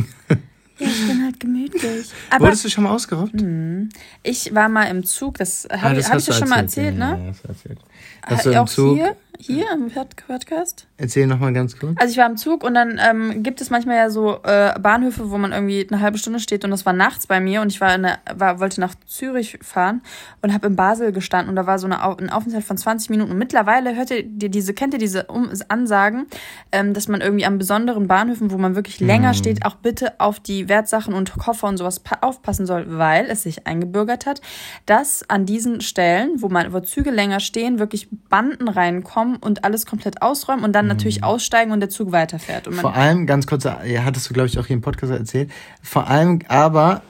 ich 0.79 1.07
bin 1.07 1.25
halt 1.25 1.41
gemütlich. 1.41 2.11
Aber 2.31 2.45
Wurdest 2.47 2.65
du 2.65 2.69
schon 2.69 2.85
mal 2.85 2.91
ausgeraubt? 2.91 3.33
Mh, 3.35 3.89
ich 4.23 4.55
war 4.55 4.69
mal 4.69 4.85
im 4.85 5.05
Zug, 5.05 5.39
das 5.39 5.67
habe 5.71 6.01
ah, 6.01 6.09
hab 6.09 6.19
ich 6.19 6.25
dir 6.25 6.33
schon 6.35 6.49
mal 6.49 6.61
erzählt, 6.61 6.99
ne? 6.99 7.19
Ja, 7.19 7.29
das 7.29 7.45
erzählt. 7.45 7.79
Hast 8.23 8.47
du 8.47 8.51
im 8.51 8.67
Zug? 8.67 8.97
Hier? 8.97 9.17
Hier 9.38 9.71
im 9.73 9.90
Podcast? 9.90 10.86
Erzähl 10.99 11.26
nochmal 11.26 11.53
ganz 11.53 11.79
kurz. 11.79 11.95
Also 12.00 12.12
ich 12.12 12.17
war 12.17 12.25
im 12.25 12.38
Zug 12.38 12.65
und 12.65 12.73
dann 12.73 12.99
ähm, 13.07 13.43
gibt 13.43 13.61
es 13.61 13.69
manchmal 13.69 13.97
ja 13.97 14.09
so 14.09 14.41
äh, 14.45 14.79
Bahnhöfe, 14.81 15.31
wo 15.31 15.37
man 15.37 15.53
irgendwie 15.53 15.87
eine 15.91 16.00
halbe 16.00 16.17
Stunde 16.17 16.41
steht 16.41 16.65
und 16.65 16.71
das 16.71 16.87
war 16.87 16.95
nachts 16.95 17.26
bei 17.26 17.38
mir 17.38 17.61
und 17.61 17.71
ich 17.71 17.83
war, 17.83 17.95
in 17.95 18.05
der, 18.05 18.19
war 18.35 18.61
wollte 18.61 18.81
nach 18.81 18.95
Zürich 19.07 19.59
fahren 19.61 20.00
und 20.41 20.55
habe 20.55 20.69
in 20.69 20.76
Basel 20.76 21.12
gestanden 21.12 21.50
und 21.50 21.57
da 21.57 21.67
war 21.67 21.79
so 21.79 21.87
eine, 21.87 22.03
ein 22.03 22.31
Aufenthalt 22.31 22.65
von 22.65 22.79
20 22.79 23.11
Minuten 23.11 23.31
und 23.33 23.37
mittlerweile 23.37 23.95
hört 23.95 24.11
ihr 24.11 24.23
diese, 24.23 24.73
kennt 24.73 24.95
ihr 24.95 24.99
diese 24.99 25.25
um 25.25 25.50
Ansagen, 25.69 26.29
ähm, 26.73 26.95
dass 26.95 27.09
man 27.09 27.21
irgendwie 27.21 27.45
an 27.45 27.59
besonderen 27.59 28.09
Bahnhöfen, 28.09 28.50
wo 28.50 28.57
man 28.57 28.75
wirklich 28.75 28.99
länger 28.99 29.31
mhm. 29.31 29.35
steht, 29.35 29.67
auch 29.67 29.75
bitte 29.75 30.19
auf 30.19 30.41
die 30.41 30.71
Wertsachen 30.71 31.12
und 31.12 31.35
Koffer 31.35 31.69
und 31.69 31.76
sowas 31.76 32.00
aufpassen 32.23 32.65
soll, 32.65 32.87
weil 32.88 33.26
es 33.29 33.43
sich 33.43 33.67
eingebürgert 33.67 34.25
hat, 34.25 34.41
dass 34.87 35.29
an 35.29 35.45
diesen 35.45 35.83
Stellen, 35.83 36.41
wo 36.41 36.49
man 36.49 36.73
wo 36.73 36.81
Züge 36.81 37.11
länger 37.11 37.41
stehen, 37.41 37.79
wirklich 37.79 38.09
Banden 38.31 38.69
reinkommen 38.69 39.37
und 39.37 39.62
alles 39.62 39.85
komplett 39.85 40.23
ausräumen 40.23 40.65
und 40.65 40.73
dann 40.73 40.86
dann 40.88 40.97
natürlich 40.97 41.25
aussteigen 41.25 41.73
und 41.73 41.81
der 41.81 41.88
Zug 41.88 42.12
weiterfährt. 42.12 42.73
Vor 42.73 42.95
allem, 42.95 43.26
ganz 43.26 43.47
kurz, 43.47 43.64
ja, 43.64 44.05
hattest 44.05 44.28
du, 44.28 44.35
glaube 44.35 44.49
ich, 44.49 44.59
auch 44.59 44.66
hier 44.66 44.75
im 44.75 44.83
Podcast 44.83 45.12
erzählt, 45.12 45.50
vor 45.83 46.09
allem 46.09 46.40
aber 46.49 47.02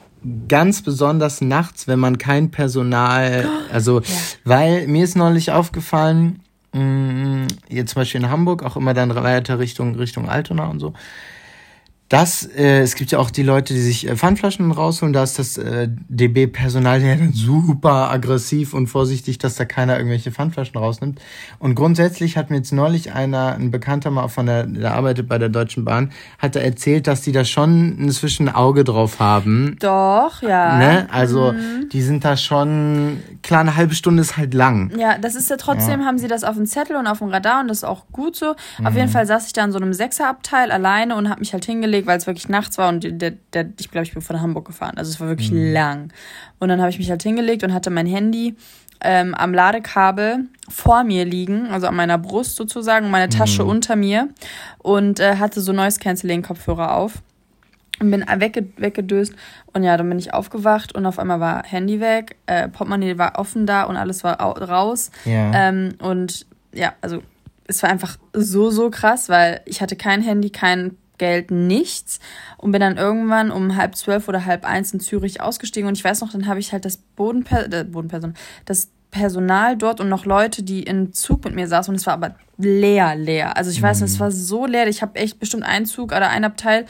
ganz 0.49 0.83
besonders 0.83 1.41
nachts, 1.41 1.87
wenn 1.87 1.99
man 1.99 2.19
kein 2.19 2.51
Personal, 2.51 3.49
also, 3.73 4.01
ja. 4.01 4.07
weil 4.45 4.87
mir 4.89 5.05
ist 5.05 5.17
neulich 5.17 5.53
aufgefallen, 5.53 6.41
mh, 6.73 6.83
mm, 6.83 7.47
jetzt 7.69 7.93
zum 7.93 8.01
Beispiel 8.01 8.23
in 8.23 8.31
Hamburg, 8.31 8.63
auch 8.63 8.77
immer 8.77 8.95
dann 8.95 9.15
weiter 9.15 9.59
Richtung, 9.59 9.95
Richtung 9.95 10.29
Altona 10.29 10.67
und 10.67 10.81
so, 10.81 10.95
das, 12.09 12.47
äh, 12.47 12.81
es 12.83 12.95
gibt 12.95 13.11
ja 13.11 13.19
auch 13.19 13.31
die 13.31 13.43
Leute, 13.43 13.75
die 13.75 13.81
sich 13.81 14.07
äh, 14.07 14.15
Pfandflaschen 14.15 14.71
rausholen, 14.71 15.13
da 15.13 15.25
ist 15.25 15.41
das 15.41 15.59
äh, 15.59 15.89
DB-Personal 16.09 17.03
ja 17.03 17.17
dann 17.17 17.33
super 17.33 18.11
aggressiv 18.13 18.75
und 18.75 18.87
vorsichtig, 18.87 19.39
dass 19.39 19.57
da 19.57 19.65
keiner 19.65 19.97
irgendwelche 19.97 20.31
Pfandflaschen 20.31 20.77
rausnimmt. 20.77 21.21
Und 21.59 21.75
grundsätzlich 21.75 22.37
hat 22.37 22.51
mir 22.51 22.59
jetzt 22.59 22.73
neulich 22.73 23.13
einer, 23.13 23.55
ein 23.55 23.73
Bekannter 23.73 24.13
mal 24.13 24.29
von 24.29 24.47
der, 24.47 24.67
der 24.67 24.95
arbeitet 24.95 25.29
bei 25.29 25.39
der 25.39 25.49
Deutschen 25.49 25.85
Bahn, 25.85 26.13
hat 26.39 26.55
er 26.55 26.63
erzählt, 26.63 27.09
dass 27.09 27.23
die 27.23 27.33
da 27.33 27.45
schon 27.45 27.99
inzwischen 27.99 28.49
ein 28.49 28.55
Auge 28.55 28.85
drauf 28.85 29.19
haben. 29.19 29.77
Doch, 29.81 30.43
ja. 30.43 30.79
Ne? 30.79 31.09
Also, 31.11 31.53
mhm. 31.53 31.89
die 31.91 32.03
sind 32.03 32.25
da 32.25 32.37
schon, 32.37 33.21
klar, 33.47 33.61
eine 33.61 33.77
halbe 33.77 33.95
Stunde 33.95 34.21
ist 34.21 34.37
halt 34.37 34.55
lang. 34.55 34.91
Ja, 34.99 35.19
das 35.19 35.37
ist 35.37 35.49
ja 35.49 35.57
trotzdem, 35.57 36.01
ja. 36.01 36.07
haben 36.07 36.19
sie 36.19 36.27
das 36.27 36.43
auf 36.43 36.57
dem 36.57 36.67
Zettel 36.67 36.97
und 36.97 37.07
auf 37.07 37.19
dem 37.19 37.29
Radar 37.29 37.61
und 37.61 37.69
das 37.69 37.79
ist 37.79 37.85
auch 37.85 38.07
gut 38.11 38.35
so. 38.35 38.57
Mhm. 38.79 38.87
Auf 38.87 38.95
jeden 38.97 39.09
Fall 39.09 39.25
saß 39.25 39.47
ich 39.47 39.53
da 39.53 39.65
in 39.65 39.71
so 39.71 39.79
einem 39.79 39.93
Sechserabteil 39.93 40.73
alleine 40.73 41.15
und 41.15 41.29
habe 41.29 41.39
mich 41.39 41.53
halt 41.53 41.65
hingelegt 41.65 42.09
weil 42.09 42.19
es 42.19 42.27
wirklich 42.27 42.49
nachts 42.49 42.77
war 42.77 42.89
und 42.89 43.05
der, 43.05 43.35
der, 43.53 43.67
ich 43.79 43.91
glaube, 43.91 44.05
ich 44.05 44.13
bin 44.13 44.21
von 44.21 44.41
Hamburg 44.41 44.67
gefahren. 44.67 44.95
Also 44.97 45.11
es 45.13 45.21
war 45.21 45.29
wirklich 45.29 45.53
mhm. 45.53 45.73
lang. 45.73 46.13
Und 46.59 46.69
dann 46.71 46.81
habe 46.81 46.91
ich 46.91 46.99
mich 46.99 47.09
halt 47.09 47.23
hingelegt 47.23 47.63
und 47.63 47.73
hatte 47.73 47.91
mein 47.91 48.07
Handy 48.07 48.57
ähm, 49.01 49.33
am 49.35 49.55
Ladekabel 49.55 50.47
vor 50.69 51.05
mir 51.05 51.25
liegen, 51.25 51.69
also 51.69 51.87
an 51.87 51.95
meiner 51.95 52.19
Brust 52.19 52.57
sozusagen, 52.57 53.11
meine 53.11 53.29
Tasche 53.29 53.63
mhm. 53.63 53.71
unter 53.71 53.95
mir 53.95 54.29
und 54.79 55.21
äh, 55.21 55.37
hatte 55.37 55.61
so 55.61 55.73
Noise 55.73 56.01
Cancelling 56.01 56.43
Kopfhörer 56.43 56.95
auf 56.95 57.23
und 58.01 58.11
bin 58.11 58.25
wegge 58.37 58.67
weggedöst 58.77 59.35
und 59.73 59.83
ja, 59.83 59.97
dann 59.97 60.09
bin 60.09 60.19
ich 60.19 60.35
aufgewacht 60.35 60.95
und 60.95 61.07
auf 61.07 61.19
einmal 61.19 61.41
war 61.41 61.63
Handy 61.65 62.01
weg, 62.01 62.37
äh, 62.47 62.69
Portemonnaie 62.69 63.19
war 63.19 63.39
offen 63.39 63.67
da 63.67 63.85
und 63.85 63.97
alles 63.97 64.25
war 64.25 64.41
raus 64.41 65.11
ja. 65.25 65.69
ähm, 65.69 65.95
und 66.01 66.47
ja, 66.73 66.93
also 67.01 67.23
es 67.69 67.83
war 67.83 67.91
einfach 67.91 68.17
so, 68.33 68.71
so 68.71 68.91
krass, 68.91 69.29
weil 69.29 69.61
ich 69.65 69.81
hatte 69.81 69.97
kein 69.97 70.23
Handy, 70.23 70.51
kein 70.51 70.97
Geld 71.19 71.51
nichts 71.51 72.21
und 72.59 72.73
bin 72.73 72.81
dann 72.81 72.97
irgendwann 72.97 73.51
um 73.51 73.77
halb 73.77 73.97
zwölf 73.97 74.29
oder 74.29 74.45
halb 74.45 74.65
eins 74.65 74.93
in 74.93 75.01
Zürich 75.01 75.41
ausgestiegen 75.41 75.89
und 75.89 75.97
ich 75.97 76.05
weiß 76.05 76.21
noch, 76.21 76.31
dann 76.31 76.47
habe 76.47 76.61
ich 76.61 76.73
halt 76.73 76.85
das 76.85 76.99
Bodenper 76.99 77.73
äh, 77.73 77.85
Bodenperson, 77.85 78.35
das 78.67 78.91
Personal 79.11 79.77
dort 79.77 80.01
und 80.01 80.09
noch 80.11 80.27
Leute, 80.27 80.63
die 80.63 80.83
im 80.83 81.13
Zug 81.13 81.45
mit 81.45 81.55
mir 81.55 81.69
saßen 81.69 81.93
und 81.93 81.97
es 81.97 82.07
war 82.07 82.15
aber 82.15 82.35
leer, 82.59 83.15
leer. 83.15 83.57
Also 83.57 83.71
ich 83.71 83.81
weiß, 83.81 84.01
mhm. 84.01 84.05
es 84.05 84.21
war 84.21 84.31
so 84.31 84.67
leer, 84.67 84.87
ich 84.89 85.01
habe 85.01 85.19
echt 85.19 85.39
bestimmt 85.41 85.63
einen 85.63 85.87
Zug 85.87 86.13
oder 86.13 86.29
ein 86.29 86.45
Abteil 86.45 86.85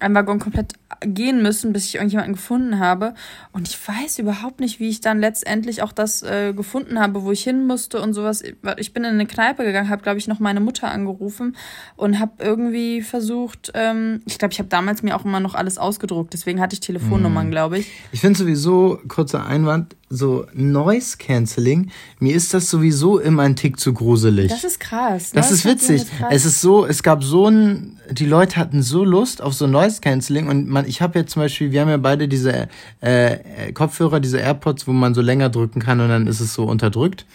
einen 0.00 0.14
Waggon 0.14 0.38
komplett 0.38 0.74
gehen 1.00 1.42
müssen, 1.42 1.72
bis 1.72 1.86
ich 1.86 1.96
irgendjemanden 1.96 2.34
gefunden 2.34 2.78
habe. 2.78 3.14
Und 3.52 3.68
ich 3.68 3.76
weiß 3.88 4.18
überhaupt 4.18 4.60
nicht, 4.60 4.80
wie 4.80 4.88
ich 4.88 5.00
dann 5.00 5.18
letztendlich 5.20 5.82
auch 5.82 5.92
das 5.92 6.22
äh, 6.22 6.52
gefunden 6.52 6.98
habe, 6.98 7.22
wo 7.22 7.32
ich 7.32 7.42
hin 7.42 7.66
musste 7.66 8.00
und 8.00 8.14
sowas. 8.14 8.42
Ich 8.76 8.92
bin 8.92 9.04
in 9.04 9.10
eine 9.10 9.26
Kneipe 9.26 9.64
gegangen, 9.64 9.88
habe, 9.88 10.02
glaube 10.02 10.18
ich, 10.18 10.28
noch 10.28 10.38
meine 10.38 10.60
Mutter 10.60 10.90
angerufen 10.90 11.56
und 11.96 12.18
habe 12.18 12.32
irgendwie 12.38 13.02
versucht, 13.02 13.72
ähm, 13.74 14.22
ich 14.26 14.38
glaube, 14.38 14.52
ich 14.52 14.58
habe 14.58 14.68
damals 14.68 15.02
mir 15.02 15.16
auch 15.16 15.24
immer 15.24 15.40
noch 15.40 15.54
alles 15.54 15.78
ausgedruckt, 15.78 16.32
deswegen 16.32 16.60
hatte 16.60 16.74
ich 16.74 16.80
Telefonnummern, 16.80 17.46
mhm. 17.46 17.50
glaube 17.50 17.78
ich. 17.78 17.90
Ich 18.12 18.20
finde 18.20 18.38
sowieso, 18.38 19.00
kurzer 19.08 19.46
Einwand, 19.46 19.96
so 20.08 20.46
Noise 20.52 21.16
Cancelling, 21.18 21.90
mir 22.20 22.34
ist 22.34 22.54
das 22.54 22.70
sowieso 22.70 23.18
immer 23.18 23.42
ein 23.42 23.56
Tick 23.56 23.80
zu 23.80 23.92
gruselig. 23.92 24.48
Das 24.48 24.64
ist 24.64 24.78
krass. 24.78 25.32
Das 25.32 25.50
ist 25.50 25.64
witzig. 25.64 26.02
Ist 26.02 26.12
es 26.30 26.44
ist 26.44 26.60
so, 26.60 26.86
es 26.86 27.02
gab 27.02 27.24
so 27.24 27.48
ein, 27.48 27.98
die 28.10 28.26
Leute 28.26 28.56
hatten 28.56 28.82
so 28.82 29.04
Lust 29.04 29.42
auf 29.42 29.54
so 29.54 29.66
Noise 29.66 30.00
Cancelling 30.00 30.48
und 30.48 30.68
man, 30.68 30.86
ich 30.86 31.02
habe 31.02 31.18
jetzt 31.18 31.32
zum 31.32 31.42
Beispiel, 31.42 31.72
wir 31.72 31.80
haben 31.80 31.88
ja 31.88 31.96
beide 31.96 32.28
diese 32.28 32.68
äh, 33.00 33.72
Kopfhörer, 33.72 34.20
diese 34.20 34.38
AirPods, 34.38 34.86
wo 34.86 34.92
man 34.92 35.14
so 35.14 35.20
länger 35.20 35.48
drücken 35.48 35.80
kann 35.80 36.00
und 36.00 36.08
dann 36.08 36.26
ist 36.26 36.40
es 36.40 36.54
so 36.54 36.64
unterdrückt. 36.64 37.26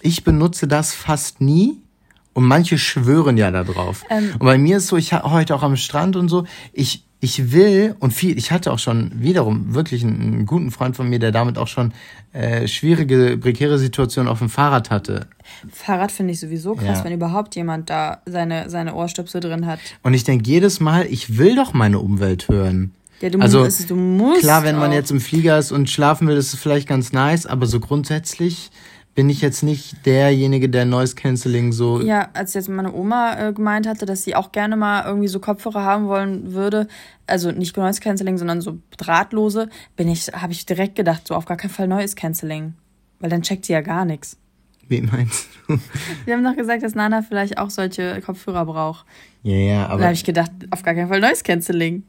Ich 0.00 0.24
benutze 0.24 0.66
das 0.66 0.94
fast 0.94 1.40
nie. 1.40 1.80
Und 2.34 2.46
manche 2.46 2.78
schwören 2.78 3.36
ja 3.36 3.52
da 3.52 3.62
drauf. 3.62 4.02
Ähm, 4.10 4.32
und 4.32 4.40
bei 4.44 4.58
mir 4.58 4.78
ist 4.78 4.88
so, 4.88 4.96
ich 4.96 5.12
heute 5.12 5.54
auch 5.54 5.62
am 5.62 5.76
Strand 5.76 6.16
und 6.16 6.28
so, 6.28 6.46
ich 6.72 7.04
ich 7.24 7.52
will 7.52 7.96
und 8.00 8.12
viel, 8.12 8.36
ich 8.36 8.50
hatte 8.50 8.70
auch 8.70 8.78
schon 8.78 9.10
wiederum 9.14 9.74
wirklich 9.74 10.04
einen, 10.04 10.20
einen 10.20 10.46
guten 10.46 10.70
Freund 10.70 10.94
von 10.94 11.08
mir, 11.08 11.18
der 11.18 11.32
damit 11.32 11.56
auch 11.56 11.68
schon 11.68 11.92
äh, 12.34 12.68
schwierige, 12.68 13.38
prekäre 13.38 13.78
Situationen 13.78 14.30
auf 14.30 14.40
dem 14.40 14.50
Fahrrad 14.50 14.90
hatte. 14.90 15.26
Fahrrad 15.72 16.12
finde 16.12 16.34
ich 16.34 16.40
sowieso 16.40 16.74
krass, 16.74 16.98
ja. 16.98 17.04
wenn 17.04 17.12
überhaupt 17.12 17.56
jemand 17.56 17.88
da 17.88 18.20
seine, 18.26 18.68
seine 18.68 18.94
Ohrstöpsel 18.94 19.40
drin 19.40 19.64
hat. 19.64 19.80
Und 20.02 20.12
ich 20.12 20.24
denke 20.24 20.48
jedes 20.48 20.80
Mal, 20.80 21.06
ich 21.06 21.38
will 21.38 21.56
doch 21.56 21.72
meine 21.72 21.98
Umwelt 21.98 22.48
hören. 22.48 22.92
Ja, 23.20 23.30
du 23.30 23.38
also, 23.38 23.64
musst, 23.64 23.88
du 23.88 23.96
musst. 23.96 24.40
Klar, 24.42 24.64
wenn 24.64 24.76
man 24.76 24.92
jetzt 24.92 25.10
im 25.10 25.20
Flieger 25.20 25.58
ist 25.58 25.72
und 25.72 25.88
schlafen 25.88 26.28
will, 26.28 26.36
ist 26.36 26.52
es 26.52 26.60
vielleicht 26.60 26.86
ganz 26.86 27.12
nice, 27.12 27.46
aber 27.46 27.64
so 27.64 27.80
grundsätzlich 27.80 28.70
bin 29.14 29.30
ich 29.30 29.40
jetzt 29.40 29.62
nicht 29.62 30.04
derjenige, 30.06 30.68
der 30.68 30.84
Noise 30.84 31.14
Cancelling 31.14 31.72
so. 31.72 32.00
Ja, 32.00 32.28
als 32.34 32.54
jetzt 32.54 32.68
meine 32.68 32.92
Oma 32.92 33.48
äh, 33.48 33.52
gemeint 33.52 33.86
hatte, 33.86 34.06
dass 34.06 34.24
sie 34.24 34.34
auch 34.34 34.52
gerne 34.52 34.76
mal 34.76 35.04
irgendwie 35.04 35.28
so 35.28 35.38
Kopfhörer 35.38 35.82
haben 35.82 36.06
wollen 36.06 36.52
würde, 36.52 36.88
also 37.26 37.52
nicht 37.52 37.76
Noise 37.76 38.00
Cancelling, 38.00 38.38
sondern 38.38 38.60
so 38.60 38.78
drahtlose, 38.96 39.68
bin 39.96 40.08
ich, 40.08 40.28
habe 40.28 40.52
ich 40.52 40.66
direkt 40.66 40.96
gedacht, 40.96 41.26
so 41.28 41.34
auf 41.34 41.44
gar 41.44 41.56
keinen 41.56 41.70
Fall 41.70 41.86
Noise 41.86 42.16
Cancelling, 42.16 42.74
weil 43.20 43.30
dann 43.30 43.42
checkt 43.42 43.66
sie 43.66 43.72
ja 43.72 43.80
gar 43.80 44.04
nichts. 44.04 44.36
Wie 44.88 45.00
meinst 45.00 45.48
du? 45.66 45.78
Wir 46.24 46.34
haben 46.34 46.44
doch 46.44 46.56
gesagt, 46.56 46.82
dass 46.82 46.94
Nana 46.94 47.22
vielleicht 47.22 47.58
auch 47.58 47.70
solche 47.70 48.20
Kopfhörer 48.20 48.66
braucht. 48.66 49.06
Ja, 49.42 49.56
ja, 49.56 49.86
aber. 49.86 49.98
Da 49.98 50.04
habe 50.06 50.14
ich 50.14 50.24
gedacht, 50.24 50.50
auf 50.70 50.82
gar 50.82 50.94
keinen 50.94 51.08
Fall 51.08 51.20
Noise 51.20 51.42
Cancelling. 51.42 52.02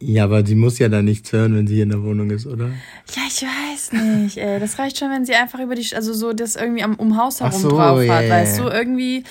Ja, 0.00 0.24
aber 0.24 0.46
sie 0.46 0.54
muss 0.54 0.78
ja 0.78 0.88
da 0.88 1.02
nichts 1.02 1.32
hören, 1.32 1.56
wenn 1.56 1.66
sie 1.66 1.74
hier 1.74 1.82
in 1.82 1.90
der 1.90 2.02
Wohnung 2.02 2.30
ist, 2.30 2.46
oder? 2.46 2.66
Ja, 2.66 3.22
ich 3.26 3.42
weiß 3.42 3.92
nicht. 3.92 4.36
Ey. 4.36 4.60
Das 4.60 4.78
reicht 4.78 4.98
schon, 4.98 5.10
wenn 5.10 5.24
sie 5.24 5.34
einfach 5.34 5.58
über 5.58 5.74
die, 5.74 5.86
also 5.94 6.12
so 6.12 6.32
das 6.32 6.54
irgendwie 6.54 6.84
am 6.84 6.94
um 6.94 7.16
Haus 7.16 7.40
herum 7.40 7.60
so, 7.60 7.70
drauf 7.70 8.00
yeah, 8.00 8.16
hat, 8.16 8.28
weißt 8.28 8.60
du, 8.60 8.68
irgendwie. 8.68 9.24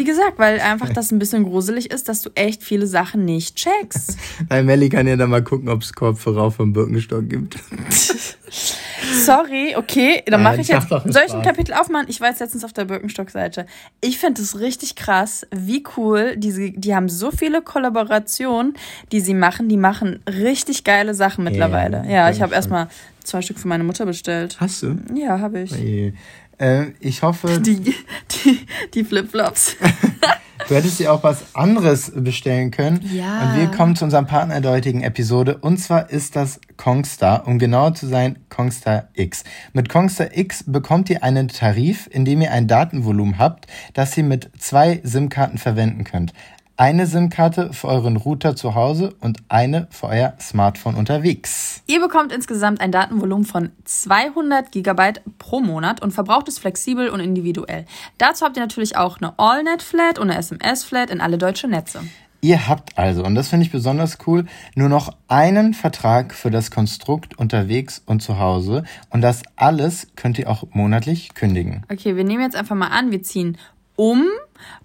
Wie 0.00 0.04
gesagt, 0.04 0.38
weil 0.38 0.60
einfach 0.60 0.88
das 0.94 1.10
ein 1.12 1.18
bisschen 1.18 1.44
gruselig 1.44 1.90
ist, 1.90 2.08
dass 2.08 2.22
du 2.22 2.30
echt 2.34 2.62
viele 2.62 2.86
Sachen 2.86 3.26
nicht 3.26 3.56
checkst. 3.56 4.16
Nein, 4.48 4.64
Melly 4.64 4.88
kann 4.88 5.06
ja 5.06 5.14
dann 5.14 5.28
mal 5.28 5.44
gucken, 5.44 5.68
ob 5.68 5.82
es 5.82 5.92
Kopfhörer 5.92 6.50
vom 6.50 6.72
Birkenstock 6.72 7.28
gibt. 7.28 7.58
Sorry, 9.26 9.74
okay, 9.76 10.22
dann 10.24 10.42
mache 10.42 10.62
ich 10.62 10.68
jetzt. 10.68 10.88
Soll 10.88 11.22
ich 11.26 11.34
ein 11.34 11.42
Kapitel 11.42 11.74
aufmachen? 11.74 12.06
Ich 12.08 12.18
war 12.22 12.28
jetzt 12.28 12.40
letztens 12.40 12.64
auf 12.64 12.72
der 12.72 12.86
Birkenstock-Seite. 12.86 13.66
Ich 14.00 14.18
finde 14.18 14.40
es 14.40 14.58
richtig 14.58 14.96
krass, 14.96 15.46
wie 15.54 15.84
cool. 15.98 16.34
Die, 16.38 16.72
die 16.74 16.94
haben 16.94 17.10
so 17.10 17.30
viele 17.30 17.60
Kollaborationen, 17.60 18.72
die 19.12 19.20
sie 19.20 19.34
machen. 19.34 19.68
Die 19.68 19.76
machen 19.76 20.20
richtig 20.26 20.82
geile 20.82 21.12
Sachen 21.12 21.44
mittlerweile. 21.44 21.98
Yeah, 22.04 22.10
ja, 22.10 22.30
ich 22.30 22.40
habe 22.40 22.54
erstmal 22.54 22.88
zwei 23.22 23.42
Stück 23.42 23.58
für 23.58 23.68
meine 23.68 23.84
Mutter 23.84 24.06
bestellt. 24.06 24.56
Hast 24.60 24.82
du? 24.82 24.96
Ja, 25.14 25.40
habe 25.40 25.60
ich. 25.60 25.74
Hey. 25.74 26.14
Äh, 26.60 26.92
ich 27.00 27.22
hoffe. 27.22 27.60
Die, 27.60 27.80
die, 27.80 28.66
die 28.94 29.04
Flipflops. 29.04 29.76
du 30.68 30.74
hättest 30.74 30.98
dir 31.00 31.12
auch 31.12 31.22
was 31.22 31.54
anderes 31.54 32.12
bestellen 32.14 32.70
können. 32.70 33.00
Ja. 33.12 33.42
Und 33.42 33.58
wir 33.58 33.66
kommen 33.68 33.96
zu 33.96 34.04
unserem 34.04 34.26
Partner 34.26 34.60
der 34.60 34.72
heutigen 34.72 35.02
Episode. 35.02 35.58
Und 35.58 35.78
zwar 35.78 36.10
ist 36.10 36.36
das 36.36 36.60
Kongstar, 36.76 37.46
um 37.46 37.58
genauer 37.58 37.94
zu 37.94 38.06
sein, 38.06 38.38
Kongstar 38.50 39.08
X. 39.14 39.44
Mit 39.72 39.88
Kongstar 39.88 40.36
X 40.36 40.64
bekommt 40.66 41.08
ihr 41.10 41.24
einen 41.24 41.48
Tarif, 41.48 42.08
in 42.10 42.24
dem 42.24 42.40
ihr 42.42 42.52
ein 42.52 42.68
Datenvolumen 42.68 43.38
habt, 43.38 43.66
das 43.94 44.16
ihr 44.16 44.24
mit 44.24 44.50
zwei 44.58 45.00
SIM-Karten 45.02 45.58
verwenden 45.58 46.04
könnt 46.04 46.32
eine 46.80 47.06
SIM-Karte 47.06 47.74
für 47.74 47.88
euren 47.88 48.16
Router 48.16 48.56
zu 48.56 48.74
Hause 48.74 49.14
und 49.20 49.36
eine 49.50 49.86
für 49.90 50.06
euer 50.06 50.32
Smartphone 50.40 50.94
unterwegs. 50.94 51.82
Ihr 51.86 52.00
bekommt 52.00 52.32
insgesamt 52.32 52.80
ein 52.80 52.90
Datenvolumen 52.90 53.44
von 53.44 53.70
200 53.84 54.72
GB 54.72 55.20
pro 55.38 55.60
Monat 55.60 56.00
und 56.00 56.12
verbraucht 56.12 56.48
es 56.48 56.58
flexibel 56.58 57.10
und 57.10 57.20
individuell. 57.20 57.84
Dazu 58.16 58.46
habt 58.46 58.56
ihr 58.56 58.62
natürlich 58.62 58.96
auch 58.96 59.18
eine 59.18 59.38
AllNet-Flat 59.38 60.18
und 60.18 60.30
eine 60.30 60.38
SMS-Flat 60.38 61.10
in 61.10 61.20
alle 61.20 61.36
deutsche 61.36 61.68
Netze. 61.68 62.00
Ihr 62.40 62.66
habt 62.66 62.96
also, 62.96 63.24
und 63.24 63.34
das 63.34 63.48
finde 63.48 63.66
ich 63.66 63.70
besonders 63.70 64.16
cool, 64.26 64.46
nur 64.74 64.88
noch 64.88 65.14
einen 65.28 65.74
Vertrag 65.74 66.32
für 66.32 66.50
das 66.50 66.70
Konstrukt 66.70 67.38
unterwegs 67.38 68.02
und 68.06 68.22
zu 68.22 68.38
Hause. 68.38 68.84
Und 69.10 69.20
das 69.20 69.42
alles 69.54 70.06
könnt 70.16 70.38
ihr 70.38 70.48
auch 70.48 70.64
monatlich 70.70 71.34
kündigen. 71.34 71.84
Okay, 71.92 72.16
wir 72.16 72.24
nehmen 72.24 72.42
jetzt 72.42 72.56
einfach 72.56 72.74
mal 72.74 72.88
an, 72.88 73.10
wir 73.10 73.22
ziehen 73.22 73.58
um 73.96 74.24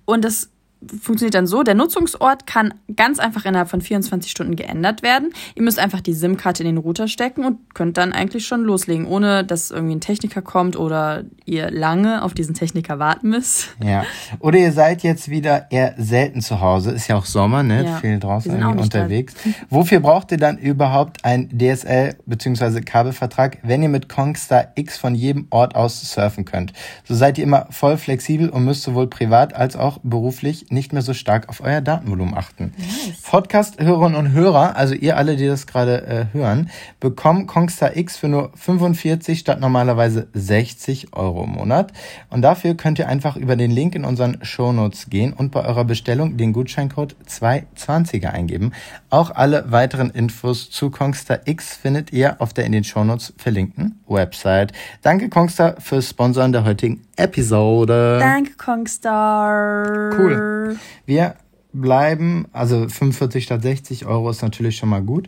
und 0.03 0.25
das 0.25 0.49
funktioniert 1.01 1.35
dann 1.35 1.47
so, 1.47 1.63
der 1.63 1.75
Nutzungsort 1.75 2.47
kann 2.47 2.73
ganz 2.95 3.19
einfach 3.19 3.45
innerhalb 3.45 3.69
von 3.69 3.81
24 3.81 4.31
Stunden 4.31 4.55
geändert 4.55 5.03
werden. 5.03 5.29
Ihr 5.55 5.63
müsst 5.63 5.79
einfach 5.79 6.01
die 6.01 6.13
SIM-Karte 6.13 6.63
in 6.63 6.67
den 6.67 6.77
Router 6.77 7.07
stecken 7.07 7.45
und 7.45 7.73
könnt 7.73 7.97
dann 7.97 8.13
eigentlich 8.13 8.45
schon 8.45 8.63
loslegen, 8.63 9.05
ohne 9.05 9.43
dass 9.43 9.71
irgendwie 9.71 9.95
ein 9.95 10.01
Techniker 10.01 10.41
kommt 10.41 10.75
oder 10.77 11.23
ihr 11.45 11.71
lange 11.71 12.23
auf 12.23 12.33
diesen 12.33 12.55
Techniker 12.55 12.99
warten 12.99 13.29
müsst. 13.29 13.75
Ja. 13.83 14.03
Oder 14.39 14.59
ihr 14.59 14.71
seid 14.71 15.03
jetzt 15.03 15.29
wieder 15.29 15.71
eher 15.71 15.95
selten 15.97 16.41
zu 16.41 16.61
Hause. 16.61 16.91
Ist 16.91 17.07
ja 17.07 17.15
auch 17.15 17.25
Sommer, 17.25 17.63
ne? 17.63 17.85
Ja. 17.85 17.97
Viel 17.97 18.19
draußen 18.19 18.51
irgendwie 18.51 18.83
unterwegs. 18.83 19.33
Wofür 19.69 19.99
braucht 19.99 20.31
ihr 20.31 20.37
dann 20.37 20.57
überhaupt 20.57 21.23
ein 21.25 21.49
DSL 21.57 22.15
bzw. 22.25 22.81
Kabelvertrag, 22.81 23.59
wenn 23.63 23.83
ihr 23.83 23.89
mit 23.89 24.09
Kongstar 24.09 24.69
X 24.75 24.97
von 24.97 25.15
jedem 25.15 25.47
Ort 25.49 25.75
aus 25.75 26.01
surfen 26.11 26.45
könnt? 26.45 26.73
So 27.03 27.15
seid 27.15 27.37
ihr 27.37 27.43
immer 27.43 27.67
voll 27.69 27.97
flexibel 27.97 28.49
und 28.49 28.65
müsst 28.65 28.83
sowohl 28.83 29.07
privat 29.07 29.53
als 29.53 29.75
auch 29.75 29.99
beruflich 30.03 30.71
nicht 30.75 30.93
mehr 30.93 31.01
so 31.01 31.15
stark 31.15 31.49
auf 31.49 31.61
euer 31.61 31.81
Datenvolumen 31.81 32.35
achten. 32.35 32.75
Podcast-Hörerinnen 33.23 34.15
und 34.15 34.33
Hörer, 34.33 34.75
also 34.75 34.93
ihr 34.93 35.17
alle, 35.17 35.35
die 35.35 35.47
das 35.47 35.65
gerade 35.65 36.05
äh, 36.05 36.25
hören, 36.31 36.69
bekommen 36.99 37.47
Kongstar 37.47 37.97
X 37.97 38.17
für 38.17 38.27
nur 38.27 38.51
45 38.55 39.39
statt 39.39 39.59
normalerweise 39.59 40.27
60 40.33 41.13
Euro 41.13 41.45
im 41.45 41.51
Monat. 41.51 41.91
Und 42.29 42.43
dafür 42.43 42.75
könnt 42.75 42.99
ihr 42.99 43.09
einfach 43.09 43.35
über 43.35 43.55
den 43.55 43.71
Link 43.71 43.95
in 43.95 44.05
unseren 44.05 44.37
Shownotes 44.43 45.09
gehen 45.09 45.33
und 45.33 45.51
bei 45.51 45.65
eurer 45.65 45.85
Bestellung 45.85 46.37
den 46.37 46.53
Gutscheincode 46.53 47.15
220er 47.27 48.27
eingeben. 48.27 48.71
Auch 49.09 49.31
alle 49.31 49.71
weiteren 49.71 50.11
Infos 50.11 50.69
zu 50.69 50.91
Kongstar 50.91 51.39
X 51.45 51.75
findet 51.75 52.13
ihr 52.13 52.41
auf 52.41 52.53
der 52.53 52.65
in 52.65 52.73
den 52.73 52.83
Shownotes 52.83 53.33
verlinkten 53.37 53.99
Website. 54.07 54.73
Danke 55.01 55.29
Kongstar 55.29 55.79
fürs 55.79 56.09
Sponsoren 56.09 56.51
der 56.51 56.65
heutigen 56.65 57.01
Episode. 57.15 58.17
Danke, 58.19 58.53
Kongstar. 58.57 60.11
Cool. 60.17 60.77
Wir 61.05 61.35
bleiben, 61.73 62.47
also 62.53 62.87
45 62.87 63.43
statt 63.43 63.61
60 63.61 64.05
Euro 64.05 64.29
ist 64.29 64.41
natürlich 64.41 64.77
schon 64.77 64.89
mal 64.89 65.01
gut. 65.01 65.27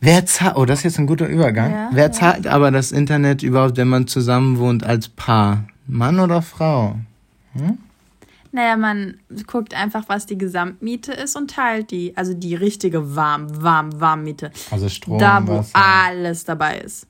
Wer 0.00 0.26
zahlt, 0.26 0.56
oh, 0.56 0.64
das 0.64 0.80
ist 0.80 0.84
jetzt 0.84 0.98
ein 0.98 1.06
guter 1.06 1.26
Übergang. 1.28 1.70
Ja, 1.70 1.90
Wer 1.92 2.04
ja. 2.06 2.12
zahlt 2.12 2.46
aber 2.46 2.70
das 2.70 2.90
Internet 2.90 3.42
überhaupt, 3.42 3.76
wenn 3.76 3.88
man 3.88 4.06
zusammen 4.08 4.58
wohnt 4.58 4.84
als 4.84 5.08
Paar? 5.08 5.64
Mann 5.86 6.18
oder 6.18 6.42
Frau? 6.42 6.96
Naja, 8.50 8.76
man 8.76 9.18
guckt 9.46 9.74
einfach, 9.74 10.04
was 10.08 10.26
die 10.26 10.36
Gesamtmiete 10.38 11.12
ist 11.12 11.36
und 11.36 11.50
teilt 11.50 11.90
die. 11.90 12.16
Also 12.16 12.34
die 12.34 12.54
richtige 12.54 13.14
warm, 13.14 13.62
warm, 13.62 14.00
warm 14.00 14.24
Miete. 14.24 14.50
Also 14.70 14.88
Strom, 14.88 15.18
Da, 15.18 15.46
wo 15.46 15.58
Wasser. 15.58 15.72
alles 15.74 16.44
dabei 16.44 16.78
ist. 16.78 17.06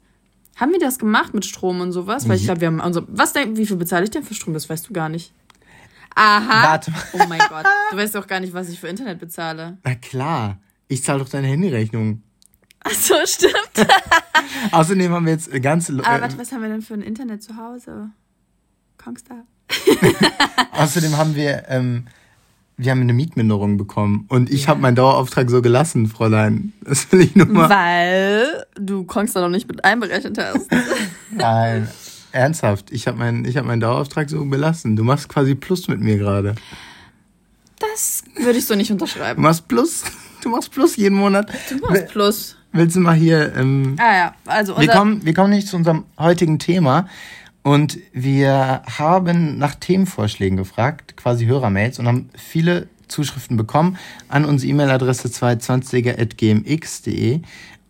Haben 0.57 0.73
wir 0.73 0.79
das 0.79 0.99
gemacht 0.99 1.35
mit 1.35 1.47
Strom 1.47 1.81
und 1.81 1.93
sowas? 1.93 2.29
Weil 2.29 2.37
ich 2.37 2.45
glaube, 2.45 2.61
wir 2.61 2.69
haben 2.69 2.81
unser. 2.81 3.05
Was 3.09 3.33
denk, 3.33 3.57
wie 3.57 3.67
viel 3.67 3.77
bezahle 3.77 4.05
ich 4.05 4.11
denn 4.11 4.23
für 4.23 4.35
Strom? 4.35 4.55
Das 4.55 4.69
weißt 4.69 4.89
du 4.89 4.93
gar 4.93 5.09
nicht. 5.09 5.33
Aha. 6.15 6.71
Warte 6.71 6.91
mal. 6.91 7.03
Oh 7.15 7.27
mein 7.29 7.41
Gott. 7.41 7.65
Du 7.91 7.97
weißt 7.97 8.15
doch 8.15 8.27
gar 8.27 8.41
nicht, 8.41 8.53
was 8.53 8.69
ich 8.69 8.79
für 8.79 8.89
Internet 8.89 9.19
bezahle. 9.19 9.79
Na 9.83 9.95
klar. 9.95 10.59
Ich 10.89 11.03
zahle 11.03 11.21
doch 11.21 11.29
deine 11.29 11.47
Handyrechnung. 11.47 12.23
Ach 12.85 12.91
so, 12.91 13.15
stimmt. 13.25 13.55
Außerdem 14.73 15.13
haben 15.13 15.25
wir 15.25 15.33
jetzt 15.33 15.51
ganz, 15.63 15.89
Aber 15.89 16.01
äh, 16.01 16.21
warte, 16.21 16.39
was 16.39 16.53
haben 16.53 16.63
wir 16.63 16.69
denn 16.69 16.83
für 16.83 16.95
ein 16.95 17.03
Internet 17.03 17.43
zu 17.43 17.57
Hause? 17.57 18.11
Kongstar. 18.99 19.47
außerdem 20.73 21.17
haben 21.17 21.35
wir, 21.35 21.65
ähm, 21.69 22.07
wir 22.83 22.91
haben 22.91 23.01
eine 23.01 23.13
Mietminderung 23.13 23.77
bekommen 23.77 24.27
und 24.29 24.51
ich 24.51 24.69
habe 24.69 24.81
meinen 24.81 24.97
Dauerauftrag 24.97 25.49
so 25.51 25.63
gelassen, 25.63 26.07
Fräulein. 26.07 26.73
Das 26.85 27.11
will 27.13 27.21
ich 27.21 27.35
nur 27.37 27.47
mal. 27.47 27.69
Weil 27.71 28.67
du 28.79 29.05
Kongstar 29.05 29.43
noch 29.43 29.49
nicht 29.51 29.69
mit 29.69 29.85
einberechnet 29.85 30.37
hast. 30.39 30.69
Nein, 31.31 31.89
ernsthaft. 32.33 32.91
Ich 32.91 33.07
habe 33.07 33.19
meinen, 33.19 33.45
ich 33.45 33.57
habe 33.57 33.67
meinen 33.67 33.81
Dauerauftrag 33.81 34.29
so 34.29 34.45
belassen. 34.45 34.97
Du 34.97 35.05
machst 35.05 35.29
quasi 35.29 35.55
Plus 35.55 35.89
mit 35.89 36.01
mir 36.01 36.19
gerade. 36.19 36.55
Das 37.79 38.23
würde 38.37 38.59
ich 38.59 38.67
so 38.67 38.75
nicht 38.75 38.91
Du 38.91 38.95
unterschreiben. 38.95 39.43
machst 39.43 39.69
Plus. 39.69 40.03
Du 40.43 40.49
machst 40.49 40.71
Plus 40.73 40.97
jeden 40.97 41.17
Monat. 41.17 41.51
Du 41.71 41.77
machst 41.79 42.09
Plus. 42.09 42.57
Willst 42.73 42.97
du 42.97 43.01
mal 43.01 43.15
hier? 43.15 43.55
Ähm, 43.57 43.97
Ah 43.99 44.17
ja, 44.17 44.35
also 44.47 44.79
wir 44.81 44.89
kommen, 44.89 45.25
wir 45.25 45.35
kommen 45.35 45.51
nicht 45.51 45.69
zu 45.69 45.77
unserem 45.77 46.05
heutigen 46.19 46.59
Thema 46.59 47.07
und 47.63 47.99
wir 48.13 48.83
haben 48.99 49.59
nach 49.59 49.77
Themenvorschlägen 49.77 50.57
gefragt, 50.57 51.17
quasi 51.17 51.47
Hörermails 51.47 51.99
und 51.99 52.07
haben 52.07 52.31
viele 52.37 52.89
Zuschriften 53.09 53.57
bekommen 53.57 53.99
an 54.29 54.45
unsere 54.45 54.71
E-Mail-Adresse 54.71 55.29
220er.gmx.de 55.29 57.41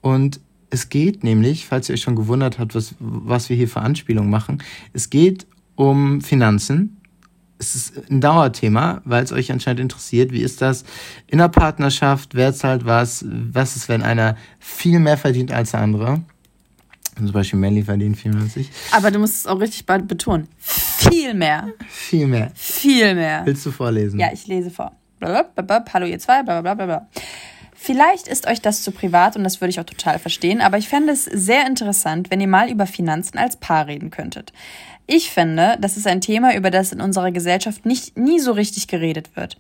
und 0.00 0.40
es 0.68 0.88
geht 0.88 1.22
nämlich, 1.22 1.66
falls 1.66 1.88
ihr 1.88 1.94
euch 1.94 2.00
schon 2.00 2.16
gewundert 2.16 2.58
habt, 2.58 2.74
was, 2.74 2.96
was 2.98 3.48
wir 3.48 3.56
hier 3.56 3.68
für 3.68 3.80
Anspielungen 3.80 4.30
machen, 4.30 4.62
es 4.92 5.10
geht 5.10 5.46
um 5.74 6.20
Finanzen. 6.20 6.98
Es 7.58 7.74
ist 7.76 8.10
ein 8.10 8.20
Dauerthema, 8.20 9.02
weil 9.04 9.22
es 9.22 9.32
euch 9.32 9.52
anscheinend 9.52 9.80
interessiert. 9.80 10.32
Wie 10.32 10.40
ist 10.40 10.62
das 10.62 10.84
in 11.28 11.38
der 11.38 11.48
Partnerschaft? 11.48 12.34
Wer 12.34 12.52
zahlt 12.54 12.84
was? 12.84 13.24
Was 13.28 13.76
ist, 13.76 13.88
wenn 13.88 14.02
einer 14.02 14.36
viel 14.58 14.98
mehr 14.98 15.16
verdient 15.16 15.52
als 15.52 15.70
der 15.70 15.80
andere? 15.80 16.22
Zum 17.26 17.32
Beispiel 17.32 17.58
Melly 17.58 17.82
verdient 17.82 18.16
viel 18.16 18.32
mehr 18.32 18.42
als 18.42 18.56
ich. 18.56 18.70
aber 18.90 19.10
du 19.10 19.18
musst 19.18 19.34
es 19.36 19.46
auch 19.46 19.60
richtig 19.60 19.86
bald 19.86 20.08
betonen. 20.08 20.48
Viel 20.58 21.34
mehr. 21.34 21.68
Viel 21.88 22.26
mehr. 22.26 22.50
Viel 22.54 23.14
mehr. 23.14 23.42
Willst 23.44 23.64
du 23.66 23.70
vorlesen? 23.70 24.18
Ja, 24.18 24.30
ich 24.32 24.46
lese 24.46 24.70
vor. 24.70 24.92
Blablabla, 25.18 25.84
Hallo 25.92 26.06
ihr 26.06 26.18
zwei, 26.18 26.42
bla 26.42 26.60
bla 26.60 26.74
bla 26.74 26.86
bla. 26.86 27.08
Vielleicht 27.74 28.28
ist 28.28 28.46
euch 28.46 28.60
das 28.60 28.82
zu 28.82 28.92
privat 28.92 29.36
und 29.36 29.42
das 29.42 29.60
würde 29.60 29.70
ich 29.70 29.80
auch 29.80 29.84
total 29.84 30.20
verstehen, 30.20 30.60
aber 30.60 30.78
ich 30.78 30.88
fände 30.88 31.12
es 31.12 31.24
sehr 31.24 31.66
interessant, 31.66 32.30
wenn 32.30 32.40
ihr 32.40 32.46
mal 32.46 32.70
über 32.70 32.86
Finanzen 32.86 33.38
als 33.38 33.56
Paar 33.56 33.88
reden 33.88 34.10
könntet. 34.10 34.52
Ich 35.08 35.30
finde, 35.30 35.76
das 35.80 35.96
ist 35.96 36.06
ein 36.06 36.20
Thema, 36.20 36.54
über 36.54 36.70
das 36.70 36.92
in 36.92 37.00
unserer 37.00 37.32
Gesellschaft 37.32 37.84
nicht, 37.84 38.16
nie 38.16 38.38
so 38.38 38.52
richtig 38.52 38.86
geredet 38.86 39.34
wird. 39.34 39.56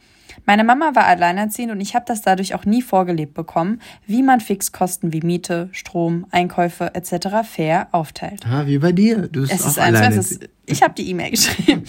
Meine 0.46 0.64
Mama 0.64 0.92
war 0.94 1.06
alleinerziehend 1.06 1.72
und 1.72 1.80
ich 1.80 1.94
habe 1.94 2.04
das 2.06 2.22
dadurch 2.22 2.54
auch 2.54 2.64
nie 2.64 2.82
vorgelebt 2.82 3.34
bekommen, 3.34 3.80
wie 4.06 4.22
man 4.22 4.40
Fixkosten 4.40 5.12
wie 5.12 5.20
Miete, 5.20 5.68
Strom, 5.72 6.26
Einkäufe 6.30 6.94
etc. 6.94 7.28
fair 7.44 7.88
aufteilt. 7.92 8.42
Ah, 8.46 8.66
wie 8.66 8.78
bei 8.78 8.92
dir. 8.92 9.28
Du 9.28 9.40
bist 9.42 9.52
Es 9.52 9.62
auch 9.62 9.68
ist 9.68 9.78
alleine. 9.78 10.16
es 10.16 10.30
ist, 10.32 10.48
ich 10.66 10.82
habe 10.82 10.94
die 10.94 11.08
E-Mail 11.10 11.30
geschrieben. 11.30 11.84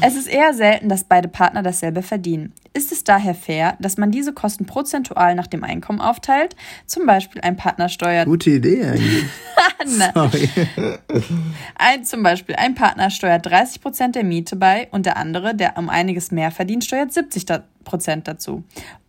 es 0.00 0.14
ist 0.16 0.28
eher 0.28 0.54
selten, 0.54 0.88
dass 0.88 1.04
beide 1.04 1.28
Partner 1.28 1.62
dasselbe 1.62 2.02
verdienen. 2.02 2.52
Ist 2.74 2.90
es 2.92 3.04
daher 3.04 3.34
fair, 3.34 3.76
dass 3.80 3.98
man 3.98 4.10
diese 4.10 4.32
Kosten 4.32 4.64
prozentual 4.64 5.34
nach 5.34 5.46
dem 5.46 5.62
Einkommen 5.64 6.00
aufteilt? 6.00 6.56
Zum 6.86 7.04
Beispiel 7.04 7.42
ein 7.42 7.56
Partner 7.56 7.88
steuert 7.88 8.26
Gute 8.26 8.50
Idee 8.50 8.84
eigentlich. 8.84 9.24
Sorry. 10.14 10.48
ein, 11.74 12.04
zum 12.04 12.22
Beispiel 12.22 12.54
ein 12.56 12.74
Partner 12.74 13.10
steuert 13.10 13.44
30 13.46 13.80
Prozent 13.82 14.14
der 14.14 14.24
Miete 14.24 14.56
bei 14.56 14.88
und 14.90 15.04
der 15.04 15.16
andere, 15.16 15.54
der 15.54 15.76
um 15.76 15.88
einiges 15.88 16.30
mehr 16.30 16.50
verdient, 16.50 16.84
steuert 16.84 17.12
70 17.12 17.44
da- 17.46 17.64
Prozent 17.84 18.28
dazu. 18.28 18.62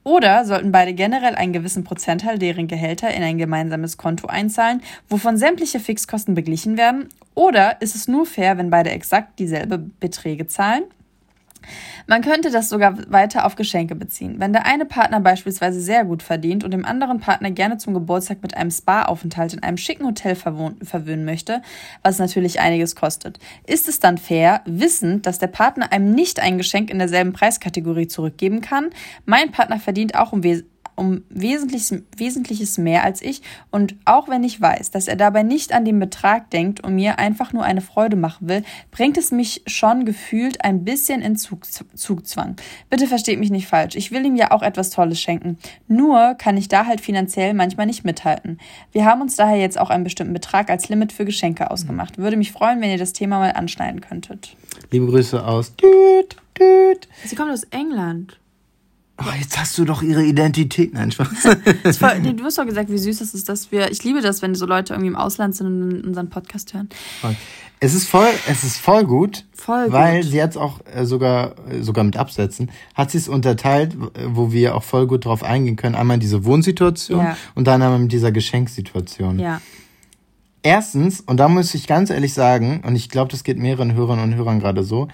Oder 0.03 0.45
sollten 0.45 0.71
beide 0.71 0.93
generell 0.93 1.35
einen 1.35 1.53
gewissen 1.53 1.83
Prozentteil 1.83 2.37
deren 2.37 2.67
Gehälter 2.67 3.13
in 3.13 3.23
ein 3.23 3.37
gemeinsames 3.37 3.97
Konto 3.97 4.27
einzahlen, 4.27 4.81
wovon 5.07 5.37
sämtliche 5.37 5.79
Fixkosten 5.79 6.35
beglichen 6.35 6.77
werden? 6.77 7.07
Oder 7.35 7.81
ist 7.81 7.95
es 7.95 8.07
nur 8.07 8.25
fair, 8.25 8.57
wenn 8.57 8.69
beide 8.69 8.91
exakt 8.91 9.39
dieselbe 9.39 9.77
Beträge 9.77 10.47
zahlen? 10.47 10.83
Man 12.07 12.21
könnte 12.21 12.51
das 12.51 12.69
sogar 12.69 12.97
weiter 13.11 13.45
auf 13.45 13.55
Geschenke 13.55 13.95
beziehen. 13.95 14.35
Wenn 14.39 14.53
der 14.53 14.65
eine 14.65 14.85
Partner 14.85 15.19
beispielsweise 15.19 15.79
sehr 15.79 16.05
gut 16.05 16.23
verdient 16.23 16.63
und 16.63 16.71
dem 16.71 16.85
anderen 16.85 17.19
Partner 17.19 17.51
gerne 17.51 17.77
zum 17.77 17.93
Geburtstag 17.93 18.41
mit 18.41 18.55
einem 18.57 18.71
Spa-Aufenthalt 18.71 19.53
in 19.53 19.63
einem 19.63 19.77
schicken 19.77 20.05
Hotel 20.05 20.35
verwöhnen 20.35 21.25
möchte, 21.25 21.61
was 22.01 22.19
natürlich 22.19 22.59
einiges 22.59 22.95
kostet, 22.95 23.39
ist 23.65 23.87
es 23.87 23.99
dann 23.99 24.17
fair, 24.17 24.61
wissend, 24.65 25.25
dass 25.25 25.39
der 25.39 25.47
Partner 25.47 25.91
einem 25.91 26.11
nicht 26.11 26.39
ein 26.39 26.57
Geschenk 26.57 26.89
in 26.89 26.99
derselben 26.99 27.33
Preiskategorie 27.33 28.07
zurückgeben 28.07 28.61
kann? 28.61 28.89
Mein 29.25 29.51
Partner 29.51 29.79
verdient 29.79 30.15
auch 30.15 30.33
um 30.33 30.43
Wes 30.43 30.63
um 30.95 31.23
Wesentliches, 31.29 32.03
Wesentliches 32.15 32.77
mehr 32.77 33.03
als 33.03 33.21
ich 33.21 33.41
und 33.71 33.95
auch 34.05 34.27
wenn 34.27 34.43
ich 34.43 34.59
weiß, 34.59 34.91
dass 34.91 35.07
er 35.07 35.15
dabei 35.15 35.43
nicht 35.43 35.73
an 35.73 35.85
den 35.85 35.99
Betrag 35.99 36.49
denkt 36.49 36.83
und 36.83 36.95
mir 36.95 37.19
einfach 37.19 37.53
nur 37.53 37.63
eine 37.63 37.81
Freude 37.81 38.15
machen 38.15 38.47
will, 38.47 38.63
bringt 38.91 39.17
es 39.17 39.31
mich 39.31 39.63
schon 39.67 40.05
gefühlt 40.05 40.63
ein 40.63 40.83
bisschen 40.83 41.21
in 41.21 41.35
Zug, 41.35 41.65
Zugzwang. 41.95 42.55
Bitte 42.89 43.07
versteht 43.07 43.39
mich 43.39 43.51
nicht 43.51 43.67
falsch, 43.67 43.95
ich 43.95 44.11
will 44.11 44.25
ihm 44.25 44.35
ja 44.35 44.51
auch 44.51 44.61
etwas 44.61 44.89
Tolles 44.89 45.19
schenken. 45.19 45.57
Nur 45.87 46.35
kann 46.35 46.57
ich 46.57 46.67
da 46.67 46.85
halt 46.85 47.01
finanziell 47.01 47.53
manchmal 47.53 47.85
nicht 47.85 48.05
mithalten. 48.05 48.59
Wir 48.91 49.05
haben 49.05 49.21
uns 49.21 49.35
daher 49.35 49.57
jetzt 49.57 49.79
auch 49.79 49.89
einen 49.89 50.03
bestimmten 50.03 50.33
Betrag 50.33 50.69
als 50.69 50.89
Limit 50.89 51.11
für 51.11 51.25
Geschenke 51.25 51.71
ausgemacht. 51.71 52.17
Würde 52.17 52.37
mich 52.37 52.51
freuen, 52.51 52.81
wenn 52.81 52.91
ihr 52.91 52.97
das 52.97 53.13
Thema 53.13 53.39
mal 53.39 53.51
anschneiden 53.51 54.01
könntet. 54.01 54.55
Liebe 54.91 55.07
Grüße 55.07 55.45
aus. 55.45 55.75
Düt, 55.75 56.35
düt. 56.59 57.07
Sie 57.25 57.35
kommt 57.35 57.51
aus 57.51 57.63
England. 57.65 58.39
Oh, 59.19 59.25
jetzt 59.39 59.59
hast 59.59 59.77
du 59.77 59.85
doch 59.85 60.01
ihre 60.01 60.23
Identität. 60.23 60.93
Nein, 60.93 61.11
Spaß. 61.11 61.27
nee, 62.21 62.33
du 62.33 62.43
hast 62.43 62.57
doch 62.57 62.65
gesagt, 62.65 62.89
wie 62.89 62.97
süß 62.97 63.21
es 63.21 63.33
ist, 63.33 63.47
dass 63.47 63.71
wir. 63.71 63.91
Ich 63.91 64.03
liebe 64.03 64.21
das, 64.21 64.41
wenn 64.41 64.55
so 64.55 64.65
Leute 64.65 64.93
irgendwie 64.93 65.09
im 65.09 65.15
Ausland 65.15 65.55
sind 65.55 65.67
und 65.67 66.03
unseren 66.05 66.29
Podcast 66.29 66.73
hören. 66.73 66.89
Es 67.79 67.93
ist 67.93 68.07
voll, 68.09 68.29
es 68.49 68.63
ist 68.63 68.77
voll 68.77 69.03
gut. 69.05 69.45
Voll 69.53 69.91
weil 69.91 70.21
gut. 70.21 70.31
sie 70.31 70.37
jetzt 70.37 70.57
auch 70.57 70.79
äh, 70.91 71.05
sogar, 71.05 71.55
äh, 71.69 71.81
sogar 71.81 72.03
mit 72.03 72.17
Absätzen, 72.17 72.71
hat 72.95 73.11
sie 73.11 73.19
es 73.19 73.27
unterteilt, 73.27 73.95
wo 74.29 74.51
wir 74.51 74.75
auch 74.75 74.83
voll 74.83 75.05
gut 75.05 75.25
drauf 75.25 75.43
eingehen 75.43 75.75
können. 75.75 75.95
Einmal 75.95 76.17
diese 76.17 76.43
Wohnsituation 76.43 77.19
Ja. 77.19 77.37
und 77.55 77.67
dann 77.67 77.81
einmal 77.81 77.99
mit 77.99 78.11
dieser 78.11 78.31
Geschenksituation. 78.31 79.37
Ja. 79.37 79.61
Erstens, 80.63 81.19
und 81.21 81.37
da 81.37 81.49
muss 81.49 81.73
ich 81.75 81.87
ganz 81.87 82.09
ehrlich 82.09 82.33
sagen, 82.33 82.81
und 82.85 82.95
ich 82.95 83.09
glaube, 83.09 83.29
das 83.29 83.43
geht 83.43 83.57
mehreren 83.59 83.93
Hörern 83.93 84.19
und 84.19 84.33
Hörern 84.33 84.59
gerade 84.59 84.83
so, 84.83 85.09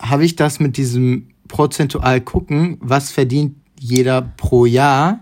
habe 0.00 0.24
ich 0.24 0.36
das 0.36 0.60
mit 0.60 0.76
diesem 0.76 1.33
prozentual 1.48 2.20
gucken, 2.20 2.78
was 2.80 3.10
verdient 3.12 3.56
jeder 3.78 4.22
pro 4.22 4.66
Jahr. 4.66 5.20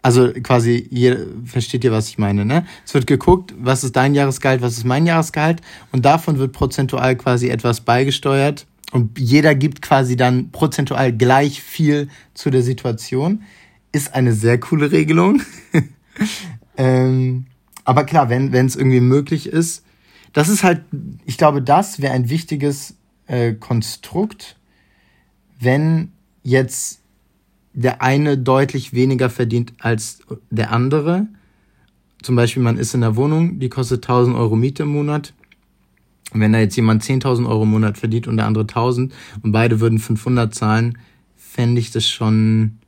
Also 0.00 0.32
quasi, 0.42 0.86
jeder, 0.90 1.18
versteht 1.44 1.84
ihr, 1.84 1.92
was 1.92 2.08
ich 2.08 2.18
meine, 2.18 2.44
ne? 2.44 2.64
Es 2.86 2.94
wird 2.94 3.06
geguckt, 3.06 3.54
was 3.58 3.84
ist 3.84 3.96
dein 3.96 4.14
Jahresgehalt, 4.14 4.62
was 4.62 4.78
ist 4.78 4.84
mein 4.84 5.06
Jahresgehalt 5.06 5.60
und 5.92 6.04
davon 6.04 6.38
wird 6.38 6.52
prozentual 6.52 7.16
quasi 7.16 7.48
etwas 7.48 7.80
beigesteuert 7.80 8.66
und 8.92 9.18
jeder 9.18 9.54
gibt 9.54 9.82
quasi 9.82 10.16
dann 10.16 10.50
prozentual 10.50 11.12
gleich 11.12 11.62
viel 11.62 12.08
zu 12.32 12.50
der 12.50 12.62
Situation. 12.62 13.42
Ist 13.92 14.14
eine 14.14 14.32
sehr 14.32 14.58
coole 14.60 14.92
Regelung. 14.92 15.42
ähm, 16.76 17.46
aber 17.84 18.04
klar, 18.04 18.30
wenn 18.30 18.54
es 18.54 18.76
irgendwie 18.76 19.00
möglich 19.00 19.48
ist, 19.48 19.84
das 20.32 20.48
ist 20.48 20.62
halt, 20.62 20.82
ich 21.24 21.38
glaube, 21.38 21.62
das 21.62 22.00
wäre 22.00 22.12
ein 22.12 22.30
wichtiges 22.30 22.94
äh, 23.26 23.54
Konstrukt, 23.54 24.57
wenn 25.58 26.12
jetzt 26.42 27.02
der 27.72 28.02
eine 28.02 28.36
deutlich 28.36 28.92
weniger 28.92 29.30
verdient 29.30 29.72
als 29.78 30.20
der 30.50 30.72
andere. 30.72 31.28
Zum 32.22 32.34
Beispiel, 32.34 32.62
man 32.62 32.76
ist 32.76 32.94
in 32.94 33.04
einer 33.04 33.14
Wohnung, 33.14 33.60
die 33.60 33.68
kostet 33.68 34.04
1000 34.04 34.36
Euro 34.36 34.56
Miete 34.56 34.82
im 34.82 34.88
Monat. 34.88 35.32
Und 36.32 36.40
wenn 36.40 36.52
da 36.52 36.58
jetzt 36.58 36.76
jemand 36.76 37.02
10.000 37.02 37.48
Euro 37.48 37.62
im 37.62 37.70
Monat 37.70 37.96
verdient 37.96 38.26
und 38.26 38.36
der 38.36 38.46
andere 38.46 38.64
1000 38.64 39.14
und 39.42 39.52
beide 39.52 39.80
würden 39.80 39.98
500 39.98 40.54
zahlen, 40.54 40.98
fände 41.36 41.80
ich 41.80 41.90
das 41.90 42.08
schon, 42.08 42.78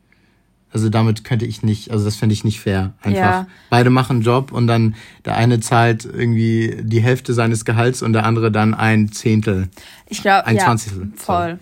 also 0.73 0.89
damit 0.89 1.25
könnte 1.25 1.47
ich 1.47 1.63
nicht, 1.63 1.91
also 1.91 2.05
das 2.05 2.17
fände 2.17 2.33
ich 2.33 2.45
nicht 2.45 2.61
fair. 2.61 2.93
Einfach. 3.01 3.21
Ja. 3.21 3.47
Beide 3.71 3.91
machen 3.91 4.17
einen 4.17 4.23
Job 4.23 4.53
und 4.53 4.67
dann 4.67 4.95
der 5.25 5.37
eine 5.37 5.61
zahlt 5.61 6.05
irgendwie 6.05 6.77
die 6.83 7.01
Hälfte 7.01 7.33
seines 7.33 7.65
Gehalts 7.65 8.03
und 8.03 8.13
der 8.13 8.27
andere 8.27 8.51
dann 8.51 8.75
ein 8.75 9.11
Zehntel. 9.13 9.69
Ich 10.07 10.21
glaube, 10.21 10.47
Ein 10.47 10.57
ja, 10.57 10.65
Zwanzigstel, 10.65 11.13
voll. 11.17 11.59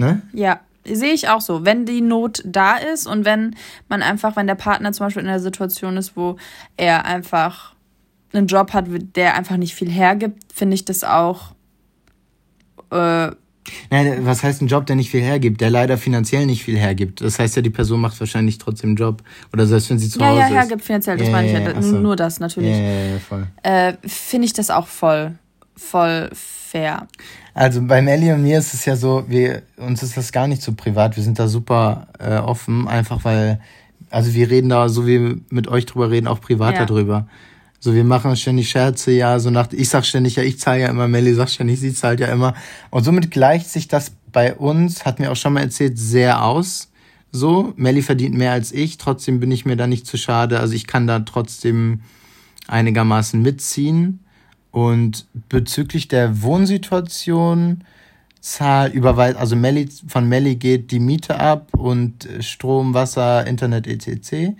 Ne? 0.00 0.22
Ja, 0.32 0.60
sehe 0.84 1.12
ich 1.12 1.28
auch 1.28 1.42
so. 1.42 1.64
Wenn 1.64 1.84
die 1.84 2.00
Not 2.00 2.42
da 2.44 2.76
ist 2.76 3.06
und 3.06 3.24
wenn 3.24 3.54
man 3.88 4.02
einfach, 4.02 4.34
wenn 4.36 4.46
der 4.46 4.54
Partner 4.54 4.92
zum 4.92 5.06
Beispiel 5.06 5.22
in 5.22 5.28
einer 5.28 5.40
Situation 5.40 5.96
ist, 5.96 6.16
wo 6.16 6.36
er 6.76 7.04
einfach 7.04 7.74
einen 8.32 8.46
Job 8.46 8.72
hat, 8.72 8.86
der 9.14 9.34
einfach 9.34 9.58
nicht 9.58 9.74
viel 9.74 9.90
hergibt, 9.90 10.52
finde 10.52 10.74
ich 10.74 10.84
das 10.84 11.04
auch. 11.04 11.52
Äh, 12.90 13.32
Nein, 13.90 14.24
was 14.24 14.42
heißt 14.42 14.62
ein 14.62 14.68
Job, 14.68 14.86
der 14.86 14.96
nicht 14.96 15.10
viel 15.10 15.20
hergibt, 15.20 15.60
der 15.60 15.68
leider 15.68 15.98
finanziell 15.98 16.46
nicht 16.46 16.64
viel 16.64 16.78
hergibt? 16.78 17.20
Das 17.20 17.38
heißt 17.38 17.56
ja, 17.56 17.62
die 17.62 17.70
Person 17.70 18.00
macht 18.00 18.18
wahrscheinlich 18.18 18.56
trotzdem 18.56 18.90
einen 18.90 18.96
Job. 18.96 19.22
Oder 19.52 19.66
selbst 19.66 19.90
wenn 19.90 19.98
sie 19.98 20.08
zu 20.08 20.18
ja, 20.18 20.28
Hause 20.28 20.40
ja, 20.40 20.46
ist. 20.46 20.52
hergibt 20.54 20.82
finanziell, 20.82 21.18
das 21.18 21.26
Ja, 21.26 21.32
meine 21.32 21.46
ich 21.46 21.52
ja, 21.52 21.60
ja. 21.60 21.72
ja, 21.72 21.82
so. 21.82 21.98
Nur 21.98 22.16
das 22.16 22.40
natürlich. 22.40 22.70
Ja, 22.70 22.82
ja, 22.82 23.04
ja, 23.12 23.18
voll. 23.18 23.46
Äh, 23.62 23.92
finde 24.06 24.46
ich 24.46 24.54
das 24.54 24.70
auch 24.70 24.86
voll, 24.86 25.34
voll 25.76 26.30
fair. 26.32 27.06
Also 27.54 27.82
bei 27.82 28.00
Melly 28.00 28.32
und 28.32 28.42
mir 28.42 28.58
ist 28.58 28.74
es 28.74 28.84
ja 28.84 28.96
so, 28.96 29.24
wir, 29.28 29.62
uns 29.76 30.02
ist 30.02 30.16
das 30.16 30.32
gar 30.32 30.46
nicht 30.46 30.62
so 30.62 30.72
privat. 30.72 31.16
Wir 31.16 31.24
sind 31.24 31.38
da 31.38 31.48
super 31.48 32.08
äh, 32.18 32.36
offen, 32.36 32.86
einfach 32.88 33.24
weil, 33.24 33.60
also 34.10 34.34
wir 34.34 34.50
reden 34.50 34.68
da, 34.68 34.88
so 34.88 35.06
wie 35.06 35.20
wir 35.20 35.36
mit 35.50 35.68
euch 35.68 35.86
drüber 35.86 36.10
reden, 36.10 36.26
auch 36.28 36.40
privat 36.40 36.74
Ja. 36.74 36.84
darüber. 36.86 37.26
So, 37.82 37.94
wir 37.94 38.04
machen 38.04 38.36
ständig 38.36 38.68
Scherze, 38.68 39.10
ja, 39.10 39.38
so 39.38 39.48
nach, 39.50 39.72
ich 39.72 39.88
sag 39.88 40.04
ständig, 40.04 40.36
ja, 40.36 40.42
ich 40.42 40.60
zahle 40.60 40.82
ja 40.82 40.88
immer, 40.88 41.08
Melly 41.08 41.32
sagt 41.32 41.50
ständig, 41.50 41.80
sie 41.80 41.94
zahlt 41.94 42.20
ja 42.20 42.26
immer. 42.28 42.54
Und 42.90 43.04
somit 43.04 43.30
gleicht 43.30 43.70
sich 43.70 43.88
das 43.88 44.12
bei 44.32 44.54
uns, 44.54 45.06
hat 45.06 45.18
mir 45.18 45.32
auch 45.32 45.36
schon 45.36 45.54
mal 45.54 45.62
erzählt, 45.62 45.98
sehr 45.98 46.44
aus. 46.44 46.90
So, 47.32 47.72
Melly 47.76 48.02
verdient 48.02 48.34
mehr 48.34 48.52
als 48.52 48.70
ich, 48.72 48.98
trotzdem 48.98 49.40
bin 49.40 49.50
ich 49.50 49.64
mir 49.64 49.76
da 49.76 49.86
nicht 49.86 50.06
zu 50.06 50.18
schade. 50.18 50.60
Also 50.60 50.74
ich 50.74 50.86
kann 50.86 51.06
da 51.06 51.20
trotzdem 51.20 52.02
einigermaßen 52.68 53.40
mitziehen. 53.40 54.20
Und 54.70 55.26
bezüglich 55.48 56.08
der 56.08 56.42
Wohnsituation, 56.42 57.84
Zahl 58.40 58.90
überweist, 58.90 59.36
also 59.36 59.54
Melli, 59.54 59.88
von 60.06 60.28
Melli 60.28 60.56
geht 60.56 60.90
die 60.90 61.00
Miete 61.00 61.38
ab 61.38 61.68
und 61.76 62.24
äh, 62.26 62.42
Strom, 62.42 62.94
Wasser, 62.94 63.46
Internet 63.46 63.86
etc. 63.86 64.54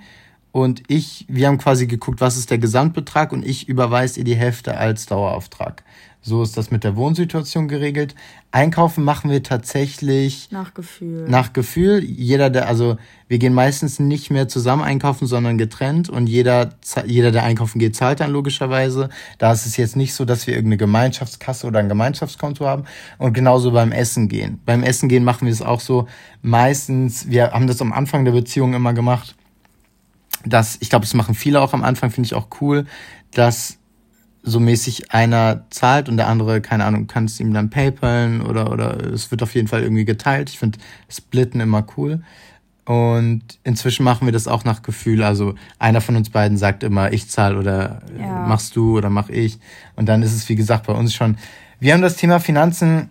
Und 0.52 0.82
ich, 0.88 1.24
wir 1.28 1.46
haben 1.46 1.58
quasi 1.58 1.86
geguckt, 1.86 2.20
was 2.20 2.36
ist 2.36 2.50
der 2.50 2.58
Gesamtbetrag 2.58 3.32
und 3.32 3.44
ich 3.44 3.68
überweise 3.68 4.20
ihr 4.20 4.24
die 4.24 4.36
Hälfte 4.36 4.76
als 4.76 5.06
Dauerauftrag. 5.06 5.84
So 6.22 6.42
ist 6.42 6.56
das 6.58 6.70
mit 6.70 6.84
der 6.84 6.96
Wohnsituation 6.96 7.66
geregelt. 7.66 8.14
Einkaufen 8.52 9.04
machen 9.04 9.30
wir 9.30 9.42
tatsächlich 9.42 10.50
Nach 10.50 10.74
Gefühl. 10.74 11.26
nach 11.28 11.54
Gefühl. 11.54 12.04
Jeder, 12.04 12.50
der, 12.50 12.68
also 12.68 12.98
wir 13.26 13.38
gehen 13.38 13.54
meistens 13.54 13.98
nicht 13.98 14.30
mehr 14.30 14.46
zusammen 14.46 14.82
einkaufen, 14.82 15.26
sondern 15.26 15.56
getrennt 15.56 16.10
und 16.10 16.26
jeder, 16.26 16.74
jeder, 17.06 17.30
der 17.30 17.44
einkaufen 17.44 17.78
geht, 17.78 17.96
zahlt 17.96 18.20
dann 18.20 18.32
logischerweise. 18.32 19.08
Da 19.38 19.52
ist 19.52 19.64
es 19.64 19.78
jetzt 19.78 19.96
nicht 19.96 20.12
so, 20.12 20.26
dass 20.26 20.46
wir 20.46 20.54
irgendeine 20.54 20.76
Gemeinschaftskasse 20.76 21.66
oder 21.66 21.78
ein 21.78 21.88
Gemeinschaftskonto 21.88 22.66
haben. 22.66 22.84
Und 23.16 23.32
genauso 23.32 23.70
beim 23.70 23.90
Essen 23.90 24.28
gehen. 24.28 24.60
Beim 24.66 24.82
Essen 24.82 25.08
gehen 25.08 25.24
machen 25.24 25.46
wir 25.46 25.52
es 25.52 25.62
auch 25.62 25.80
so. 25.80 26.06
Meistens, 26.42 27.30
wir 27.30 27.52
haben 27.52 27.66
das 27.66 27.80
am 27.80 27.92
Anfang 27.94 28.26
der 28.26 28.32
Beziehung 28.32 28.74
immer 28.74 28.92
gemacht, 28.92 29.36
dass, 30.44 30.76
ich 30.80 30.90
glaube, 30.90 31.04
das 31.06 31.14
machen 31.14 31.34
viele 31.34 31.60
auch 31.62 31.72
am 31.72 31.82
Anfang, 31.82 32.10
finde 32.10 32.26
ich 32.26 32.34
auch 32.34 32.48
cool, 32.60 32.86
dass 33.32 33.79
so 34.42 34.58
mäßig 34.60 35.12
einer 35.12 35.64
zahlt 35.70 36.08
und 36.08 36.16
der 36.16 36.28
andere, 36.28 36.60
keine 36.60 36.84
Ahnung, 36.84 37.06
kann 37.06 37.26
es 37.26 37.38
ihm 37.40 37.52
dann 37.52 37.70
paypalen 37.70 38.40
oder, 38.40 38.72
oder 38.72 38.98
es 39.12 39.30
wird 39.30 39.42
auf 39.42 39.54
jeden 39.54 39.68
Fall 39.68 39.82
irgendwie 39.82 40.04
geteilt. 40.04 40.50
Ich 40.50 40.58
finde 40.58 40.78
Splitten 41.08 41.60
immer 41.60 41.86
cool. 41.96 42.22
Und 42.86 43.42
inzwischen 43.62 44.02
machen 44.04 44.26
wir 44.26 44.32
das 44.32 44.48
auch 44.48 44.64
nach 44.64 44.82
Gefühl. 44.82 45.22
Also 45.22 45.54
einer 45.78 46.00
von 46.00 46.16
uns 46.16 46.30
beiden 46.30 46.56
sagt 46.56 46.82
immer, 46.82 47.12
ich 47.12 47.28
zahle 47.28 47.58
oder 47.58 48.02
Ja. 48.18 48.46
machst 48.48 48.74
du 48.74 48.96
oder 48.96 49.10
mach 49.10 49.28
ich. 49.28 49.58
Und 49.94 50.08
dann 50.08 50.22
ist 50.22 50.34
es, 50.34 50.48
wie 50.48 50.56
gesagt, 50.56 50.86
bei 50.86 50.94
uns 50.94 51.14
schon. 51.14 51.36
Wir 51.78 51.92
haben 51.92 52.02
das 52.02 52.16
Thema 52.16 52.40
Finanzen, 52.40 53.08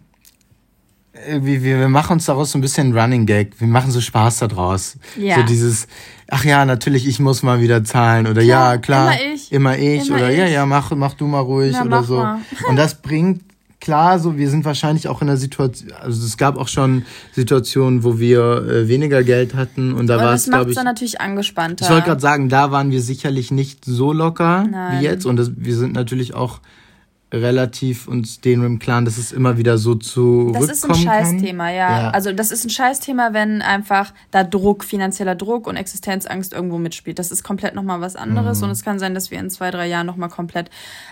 wir, 1.27 1.63
wir 1.63 1.79
wir 1.79 1.89
machen 1.89 2.13
uns 2.13 2.25
daraus 2.25 2.51
so 2.51 2.57
ein 2.57 2.61
bisschen 2.61 2.97
Running 2.97 3.25
Gag. 3.25 3.59
Wir 3.59 3.67
machen 3.67 3.91
so 3.91 4.01
Spaß 4.01 4.39
daraus. 4.39 4.97
Ja. 5.17 5.37
So 5.37 5.43
dieses, 5.43 5.87
ach 6.29 6.43
ja, 6.45 6.65
natürlich, 6.65 7.07
ich 7.07 7.19
muss 7.19 7.43
mal 7.43 7.61
wieder 7.61 7.83
zahlen. 7.83 8.27
Oder 8.27 8.41
ja, 8.41 8.77
klar, 8.77 9.13
immer 9.13 9.33
ich. 9.33 9.51
immer 9.51 9.77
ich. 9.77 10.07
Immer 10.07 10.17
oder 10.17 10.29
ja, 10.29 10.45
ich. 10.45 10.53
ja, 10.53 10.65
mach, 10.65 10.91
mach 10.91 11.13
du 11.13 11.27
mal 11.27 11.39
ruhig 11.39 11.73
Ja, 11.73 11.83
oder 11.83 12.03
so. 12.03 12.17
mal. 12.17 12.39
Und 12.67 12.75
das 12.75 12.95
bringt, 12.95 13.41
klar, 13.79 14.19
so, 14.19 14.37
wir 14.37 14.49
sind 14.49 14.65
wahrscheinlich 14.65 15.07
auch 15.07 15.21
in 15.21 15.27
der 15.27 15.37
Situation, 15.37 15.91
also 15.93 16.25
es 16.25 16.37
gab 16.37 16.57
auch 16.57 16.67
schon 16.67 17.05
Situationen, 17.33 18.03
wo 18.03 18.19
wir 18.19 18.65
äh, 18.67 18.87
weniger 18.87 19.23
Geld 19.23 19.55
hatten 19.55 19.93
und 19.93 20.07
da 20.07 20.17
war 20.17 20.31
das 20.31 20.41
es, 20.41 20.47
macht 20.47 20.57
glaube 20.57 20.69
es 20.69 20.71
ich, 20.71 20.75
dann 20.75 20.85
natürlich 20.85 21.21
angespannter. 21.21 21.85
ich 21.85 21.91
wollte 21.91 22.07
gerade 22.07 22.21
sagen, 22.21 22.49
da 22.49 22.71
waren 22.71 22.91
wir 22.91 23.01
sicherlich 23.01 23.51
nicht 23.51 23.85
so 23.85 24.11
locker 24.11 24.65
Nein. 24.69 24.99
wie 24.99 25.03
jetzt 25.05 25.25
und 25.25 25.37
das, 25.37 25.51
wir 25.55 25.75
sind 25.75 25.93
natürlich 25.93 26.33
auch 26.33 26.59
relativ 27.31 28.07
uns 28.07 28.41
denen 28.41 28.63
im 28.65 28.79
Klaren, 28.79 29.05
dass 29.05 29.17
es 29.17 29.31
immer 29.31 29.57
wieder 29.57 29.77
so 29.77 29.95
zu 29.95 30.51
Das 30.53 30.69
ist 30.69 30.83
ein 30.89 30.95
Scheißthema, 30.95 31.69
ja. 31.69 32.01
Ja. 32.01 32.09
Also 32.09 32.31
das 32.31 32.51
ist 32.51 32.65
ein 32.65 32.69
Scheißthema, 32.69 33.33
wenn 33.33 33.61
einfach 33.61 34.13
da 34.31 34.43
Druck, 34.43 34.83
finanzieller 34.83 35.35
Druck 35.35 35.67
und 35.67 35.75
Existenzangst 35.75 36.53
irgendwo 36.53 36.77
mitspielt. 36.79 37.19
Das 37.19 37.31
ist 37.31 37.43
komplett 37.43 37.75
nochmal 37.75 38.01
was 38.01 38.15
anderes 38.15 38.59
Mhm. 38.59 38.65
und 38.65 38.71
es 38.71 38.83
kann 38.83 38.97
sein, 38.99 39.13
dass 39.13 39.29
wir 39.31 39.39
in 39.39 39.49
zwei, 39.49 39.69
drei 39.71 39.87
Jahren 39.87 40.07
nochmal 40.07 40.29
komplett 40.29 40.69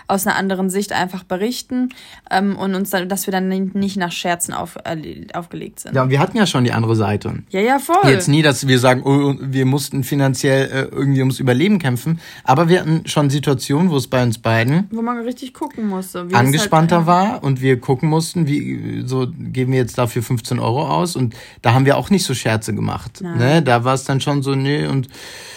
aus 0.08 0.26
einer 0.26 0.36
anderen 0.36 0.70
Sicht 0.70 0.92
einfach 0.92 1.22
berichten 1.22 1.90
ähm, 2.30 2.56
und 2.56 2.74
uns 2.74 2.90
dann, 2.90 3.08
dass 3.08 3.26
wir 3.26 3.32
dann 3.32 3.48
nicht 3.48 3.96
nach 3.96 4.12
Scherzen 4.12 4.52
auf, 4.54 4.76
äh, 4.84 5.26
aufgelegt 5.34 5.80
sind. 5.80 5.94
Ja, 5.94 6.02
und 6.02 6.10
wir 6.10 6.18
hatten 6.18 6.36
ja 6.36 6.46
schon 6.46 6.64
die 6.64 6.72
andere 6.72 6.96
Seite. 6.96 7.42
ja, 7.50 7.60
ja, 7.60 7.78
voll. 7.78 8.10
Jetzt 8.10 8.28
nie, 8.28 8.42
dass 8.42 8.66
wir 8.66 8.78
sagen, 8.78 9.02
oh, 9.04 9.36
wir 9.40 9.66
mussten 9.66 10.02
finanziell 10.02 10.68
äh, 10.70 10.82
irgendwie 10.94 11.20
ums 11.20 11.38
Überleben 11.38 11.78
kämpfen, 11.78 12.20
aber 12.44 12.68
wir 12.68 12.80
hatten 12.80 13.02
schon 13.06 13.30
Situationen, 13.30 13.90
wo 13.90 13.96
es 13.96 14.08
bei 14.08 14.22
uns 14.22 14.38
beiden 14.38 14.88
Wo 14.90 15.02
man 15.02 15.18
richtig 15.20 15.54
gucken 15.54 15.88
musste. 16.14 16.30
wie 16.30 16.34
es 16.34 16.38
angespannter 16.38 16.96
halt, 16.98 17.06
war 17.06 17.44
und 17.44 17.60
wir 17.60 17.80
gucken 17.80 18.08
mussten, 18.08 18.46
wie 18.46 19.02
so 19.06 19.28
geben 19.36 19.72
wir 19.72 19.78
jetzt 19.78 19.98
dafür 19.98 20.22
15 20.22 20.58
Euro 20.58 20.86
aus 20.86 21.16
und 21.16 21.34
da 21.62 21.74
haben 21.74 21.84
wir 21.86 21.96
auch 21.96 22.10
nicht 22.10 22.24
so 22.24 22.34
Scherze 22.34 22.74
gemacht. 22.74 23.20
Nein. 23.20 23.38
Ne? 23.38 23.62
Da 23.62 23.84
war 23.84 23.94
es 23.94 24.04
dann 24.04 24.20
schon 24.20 24.42
so, 24.42 24.54
nee 24.54 24.86
und 24.86 25.08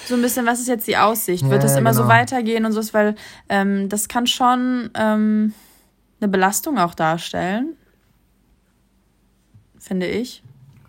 so 0.07 0.15
ein 0.15 0.21
bisschen, 0.21 0.45
was 0.45 0.59
ist 0.59 0.67
jetzt 0.67 0.87
die 0.87 0.97
Aussicht? 0.97 1.43
Wird 1.43 1.53
Ja, 1.53 1.59
das 1.59 1.77
immer 1.77 1.93
so 1.93 2.01
genau. 2.01 2.13
weitergehen 2.13 2.65
und 2.65 2.73
so, 2.73 2.81
weil 2.93 3.15
ähm, 3.47 3.87
das 3.87 4.07
kann 4.07 4.27
schon 4.27 4.89
ähm, 4.95 5.53
eine 6.19 6.27
Belastung 6.27 6.77
auch 6.77 6.93
darstellen, 6.95 7.75
finde 9.79 10.07
ich. 10.07 10.43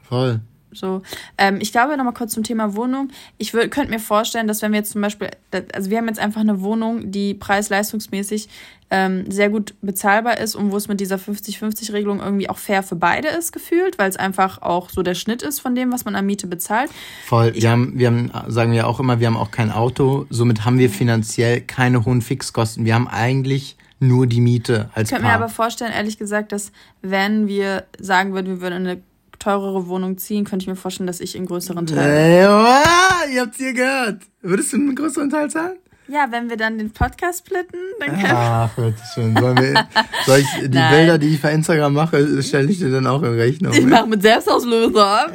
voll. 0.09 0.40
So, 0.73 1.03
ähm, 1.39 1.59
ich 1.61 1.73
glaube 1.73 1.97
nochmal 1.97 2.15
kurz 2.15 2.33
zum 2.33 2.43
Thema 2.43 2.75
Wohnung. 2.75 3.09
Ich 3.39 3.53
könnte 3.53 3.89
mir 3.89 4.01
vorstellen, 4.01 4.47
dass 4.47 4.63
wenn 4.63 4.73
wir 4.73 4.79
jetzt 4.79 4.93
zum 4.93 5.03
Beispiel, 5.03 5.31
also 5.75 5.91
wir 5.91 5.99
haben 5.99 6.09
jetzt 6.09 6.21
einfach 6.21 6.41
eine 6.41 6.63
Wohnung, 6.63 7.11
die 7.11 7.35
preis-leistungsmäßig 7.35 8.49
ähm, 8.93 9.31
sehr 9.31 9.49
gut 9.49 9.75
bezahlbar 9.81 10.39
ist 10.39 10.55
und 10.55 10.71
wo 10.71 10.77
es 10.77 10.87
mit 10.87 11.01
dieser 11.01 11.17
50-50-Regelung 11.17 12.21
irgendwie 12.21 12.51
auch 12.51 12.59
fair 12.59 12.83
für 12.83 12.95
beide 12.95 13.29
ist 13.29 13.53
gefühlt, 13.53 13.99
weil 13.99 14.11
es 14.11 14.17
einfach 14.17 14.61
auch 14.61 14.91
so 14.91 15.03
der 15.03 15.15
Schnitt 15.15 15.43
ist 15.43 15.61
von 15.61 15.75
dem, 15.75 15.93
was 15.93 16.05
man 16.05 16.15
an 16.15 16.27
Miete 16.27 16.47
bezahlt. 16.47 16.91
Voll. 17.25 17.53
Ich, 17.55 17.63
wir 17.63 17.71
haben, 17.71 17.99
wir 17.99 18.07
haben, 18.09 18.31
sagen 18.49 18.73
wir 18.73 18.87
auch 18.87 19.01
immer, 19.01 19.19
wir 19.19 19.29
haben 19.29 19.39
auch 19.39 19.51
kein 19.51 19.71
Auto, 19.71 20.27
somit 20.29 20.67
haben 20.67 20.79
wir 20.79 20.91
finanziell 20.91 21.63
keine 21.63 22.05
hohen 22.05 22.21
Fixkosten. 22.21 22.85
Wir 22.85 22.95
haben 22.95 23.09
eigentlich 23.09 23.77
nur 23.99 24.27
die 24.27 24.41
Miete 24.41 24.91
als 24.95 25.09
Ich 25.09 25.15
könnte 25.15 25.29
mir 25.29 25.35
aber 25.35 25.49
vorstellen, 25.49 25.93
ehrlich 25.93 26.19
gesagt, 26.19 26.53
dass 26.53 26.73
wenn 27.01 27.49
wir 27.49 27.85
sagen 27.99 28.35
würden, 28.35 28.49
wir 28.49 28.61
würden 28.61 28.87
eine 28.87 29.01
teurere 29.43 29.89
Wohnung 29.89 30.19
ziehen, 30.19 30.45
könnte 30.45 30.65
ich 30.65 30.69
mir 30.69 30.77
vorstellen, 30.77 31.07
dass 31.07 31.21
ich 31.21 31.37
einen 31.37 31.47
größeren 31.47 31.87
Teil. 31.87 31.99
Hey, 31.99 32.47
oh, 32.47 33.33
ihr 33.33 33.41
habt's 33.43 33.57
hier 33.57 33.73
gehört. 33.73 34.23
Würdest 34.41 34.73
du 34.73 34.77
einen 34.77 34.95
größeren 34.95 35.31
Teil 35.31 35.51
zahlen? 35.51 35.77
Ja, 36.09 36.27
wenn 36.31 36.51
wir 36.51 36.57
dann 36.57 36.79
den 36.79 36.93
Podcast 36.93 37.39
splitten, 37.47 37.79
dann 37.99 38.09
können 38.11 38.27
Ach, 38.31 38.77
hört 38.77 38.95
schön. 39.15 39.37
Sollen 39.37 39.57
wir, 39.57 39.89
soll 40.27 40.39
ich 40.41 40.49
die 40.61 40.69
Nein. 40.69 40.95
Bilder, 40.95 41.19
die 41.19 41.29
ich 41.29 41.41
für 41.41 41.49
Instagram 41.49 41.95
mache, 41.95 42.43
stelle 42.43 42.71
ich 42.71 42.79
dir 42.79 42.91
dann 42.91 43.07
auch 43.07 43.23
in 43.23 43.35
Rechnung? 43.35 43.73
Ich 43.73 43.87
mache 43.87 44.07
mit 44.09 44.21
Selbstauslöser. 44.21 45.29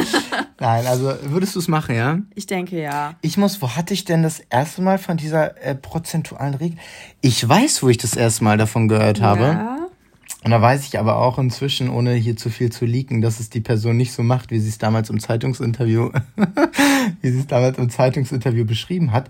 Nein, 0.60 0.86
also 0.86 1.14
würdest 1.22 1.54
du 1.54 1.60
es 1.60 1.68
machen, 1.68 1.94
ja? 1.94 2.18
Ich 2.34 2.46
denke 2.46 2.80
ja. 2.80 3.14
Ich 3.22 3.38
muss, 3.38 3.62
wo 3.62 3.74
hatte 3.74 3.94
ich 3.94 4.04
denn 4.04 4.22
das 4.22 4.40
erste 4.50 4.82
Mal 4.82 4.98
von 4.98 5.16
dieser 5.16 5.60
äh, 5.64 5.74
prozentualen 5.74 6.54
Regel? 6.54 6.78
Ich 7.20 7.48
weiß, 7.48 7.82
wo 7.82 7.88
ich 7.88 7.98
das 7.98 8.14
erste 8.14 8.44
Mal 8.44 8.58
davon 8.58 8.88
gehört 8.88 9.20
habe. 9.20 9.87
Und 10.44 10.52
da 10.52 10.62
weiß 10.62 10.86
ich 10.86 10.98
aber 10.98 11.16
auch 11.16 11.38
inzwischen, 11.38 11.90
ohne 11.90 12.14
hier 12.14 12.36
zu 12.36 12.48
viel 12.48 12.70
zu 12.70 12.84
leaken, 12.86 13.20
dass 13.20 13.40
es 13.40 13.50
die 13.50 13.60
Person 13.60 13.96
nicht 13.96 14.12
so 14.12 14.22
macht, 14.22 14.50
wie 14.50 14.60
sie 14.60 14.68
es 14.68 14.78
damals 14.78 15.10
im 15.10 15.18
Zeitungsinterview, 15.18 16.10
wie 17.20 17.30
sie 17.30 17.40
es 17.40 17.46
damals 17.46 17.76
im 17.78 17.90
Zeitungsinterview 17.90 18.64
beschrieben 18.64 19.12
hat. 19.12 19.28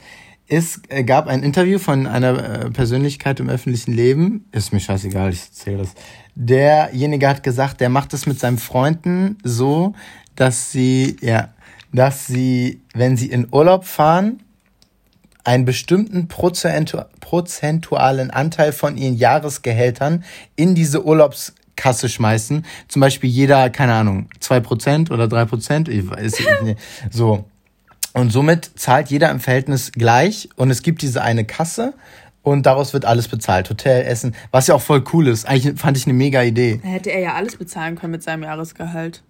Es 0.51 0.81
gab 1.05 1.27
ein 1.27 1.42
Interview 1.42 1.79
von 1.79 2.07
einer 2.07 2.38
äh, 2.38 2.71
Persönlichkeit 2.71 3.38
im 3.38 3.51
öffentlichen 3.51 3.92
Leben. 3.92 4.47
Ist 4.53 4.73
mir 4.73 4.81
scheißegal, 4.81 5.33
ich 5.33 5.40
erzähle 5.40 5.79
das. 5.79 5.94
Derjenige 6.35 7.29
hat 7.29 7.42
gesagt, 7.42 7.81
der 7.81 7.90
macht 7.90 8.14
es 8.14 8.27
mit 8.27 8.38
seinen 8.38 8.59
Freunden 8.59 9.37
so, 9.42 9.94
dass 10.37 10.73
sie, 10.73 11.16
ja, 11.21 11.51
dass 11.92 12.27
sie, 12.27 12.81
wenn 12.94 13.16
sie 13.16 13.27
in 13.27 13.49
Urlaub 13.51 13.85
fahren, 13.85 14.40
einen 15.48 15.64
bestimmten 15.64 16.28
prozentualen 16.28 18.30
Anteil 18.30 18.72
von 18.72 18.98
ihren 18.98 19.16
Jahresgehältern 19.16 20.24
in 20.56 20.74
diese 20.74 21.06
Urlaubskasse 21.06 22.11
schmeißen. 22.11 22.66
Zum 22.87 23.00
Beispiel 23.00 23.30
jeder, 23.30 23.70
keine 23.70 23.94
Ahnung, 23.94 24.28
zwei 24.40 24.61
Prozent 24.61 25.11
oder 25.11 25.26
drei 25.26 25.46
Prozent. 25.46 25.88
So. 27.11 27.46
Und 28.12 28.30
somit 28.30 28.72
zahlt 28.76 29.08
jeder 29.08 29.30
im 29.30 29.40
Verhältnis 29.40 29.90
gleich 29.92 30.50
und 30.56 30.70
es 30.70 30.82
gibt 30.82 31.00
diese 31.00 31.22
eine 31.22 31.46
Kasse 31.46 31.94
und 32.42 32.66
daraus 32.66 32.92
wird 32.92 33.06
alles 33.06 33.28
bezahlt. 33.28 33.70
Hotel, 33.70 34.04
Essen, 34.04 34.34
was 34.50 34.66
ja 34.66 34.74
auch 34.74 34.82
voll 34.82 35.02
cool 35.14 35.28
ist. 35.28 35.48
Eigentlich 35.48 35.80
fand 35.80 35.96
ich 35.96 36.04
eine 36.04 36.12
mega 36.12 36.42
Idee. 36.42 36.78
Da 36.82 36.90
hätte 36.90 37.11
er 37.11 37.20
ja 37.20 37.32
alles 37.32 37.56
bezahlen 37.56 37.96
können 37.96 38.11
mit 38.11 38.22
seinem 38.22 38.42
Jahresgehalt. 38.42 39.22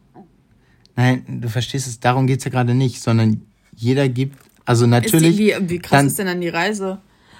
Nein, 0.97 1.23
du 1.29 1.49
verstehst 1.49 1.87
es, 1.87 2.01
darum 2.01 2.27
geht's 2.27 2.45
ja 2.45 2.51
gerade 2.51 2.75
nicht, 2.75 3.03
sondern 3.03 3.43
jeder 3.77 4.09
gibt 4.09 4.48
also 4.69 4.87
natürlich. 4.87 5.37
Die, 5.37 5.55
wie, 5.57 5.71
wie 5.71 5.79
krass 5.79 5.99
dann, 5.99 6.07
ist 6.09 6.19
denn 6.19 6.27
dann 6.27 6.41
die 6.43 6.49
Reise? 6.49 6.99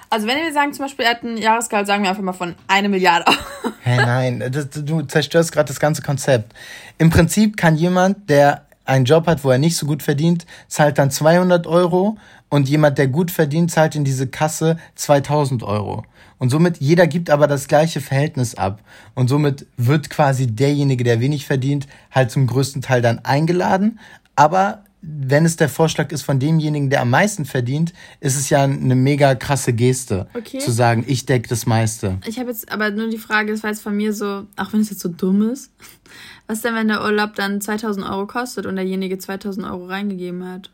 Also 0.09 0.25
wenn 0.27 0.37
wir 0.37 0.51
sagen 0.51 0.73
zum 0.73 0.85
Beispiel, 0.85 1.05
er 1.05 1.11
hat 1.11 1.23
ein 1.23 1.37
Jahresgehalt, 1.37 1.85
sagen 1.85 2.01
wir 2.01 2.09
einfach 2.09 2.23
mal 2.23 2.33
von 2.33 2.55
eine 2.67 2.89
Milliarde. 2.89 3.31
Hä, 3.83 3.97
nein, 3.97 4.43
das, 4.51 4.69
du 4.71 5.03
zerstörst 5.03 5.51
gerade 5.51 5.67
das 5.67 5.79
ganze 5.79 6.01
Konzept. 6.01 6.53
Im 6.97 7.11
Prinzip 7.11 7.55
kann 7.55 7.75
jemand, 7.75 8.31
der 8.31 8.65
einen 8.83 9.05
Job 9.05 9.27
hat, 9.27 9.43
wo 9.43 9.51
er 9.51 9.59
nicht 9.59 9.77
so 9.77 9.85
gut 9.85 10.01
verdient, 10.01 10.47
zahlt 10.67 10.97
dann 10.97 11.11
200 11.11 11.67
Euro 11.67 12.17
und 12.49 12.67
jemand, 12.67 12.97
der 12.97 13.07
gut 13.07 13.29
verdient, 13.29 13.69
zahlt 13.69 13.95
in 13.95 14.03
diese 14.03 14.25
Kasse 14.25 14.77
2000 14.95 15.61
Euro. 15.61 16.05
Und 16.39 16.49
somit, 16.49 16.77
jeder 16.77 17.05
gibt 17.05 17.29
aber 17.29 17.45
das 17.45 17.67
gleiche 17.67 18.01
Verhältnis 18.01 18.55
ab. 18.55 18.81
Und 19.13 19.27
somit 19.27 19.67
wird 19.77 20.09
quasi 20.09 20.47
derjenige, 20.47 21.03
der 21.03 21.19
wenig 21.19 21.45
verdient, 21.45 21.85
halt 22.09 22.31
zum 22.31 22.47
größten 22.47 22.81
Teil 22.81 23.03
dann 23.03 23.19
eingeladen. 23.19 23.99
Aber 24.35 24.83
wenn 25.01 25.45
es 25.45 25.55
der 25.55 25.69
Vorschlag 25.69 26.11
ist 26.11 26.23
von 26.23 26.39
demjenigen, 26.39 26.89
der 26.89 27.01
am 27.01 27.09
meisten 27.09 27.45
verdient, 27.45 27.93
ist 28.19 28.35
es 28.35 28.49
ja 28.49 28.63
eine 28.63 28.95
mega 28.95 29.35
krasse 29.35 29.73
Geste, 29.73 30.27
okay. 30.33 30.59
zu 30.59 30.71
sagen, 30.71 31.05
ich 31.07 31.25
decke 31.25 31.47
das 31.47 31.65
meiste. 31.65 32.17
Ich 32.25 32.37
habe 32.37 32.49
jetzt 32.49 32.71
aber 32.71 32.91
nur 32.91 33.09
die 33.09 33.17
Frage, 33.17 33.51
das 33.51 33.63
war 33.63 33.69
jetzt 33.69 33.81
von 33.81 33.95
mir 33.95 34.13
so, 34.13 34.45
auch 34.57 34.73
wenn 34.73 34.81
es 34.81 34.89
jetzt 34.89 35.01
so 35.01 35.09
dumm 35.09 35.49
ist, 35.49 35.71
was 36.47 36.61
denn, 36.61 36.75
wenn 36.75 36.89
der 36.89 37.01
Urlaub 37.01 37.35
dann 37.35 37.61
2000 37.61 38.05
Euro 38.05 38.27
kostet 38.27 38.65
und 38.65 38.75
derjenige 38.75 39.17
2000 39.17 39.65
Euro 39.67 39.85
reingegeben 39.85 40.45
hat? 40.45 40.69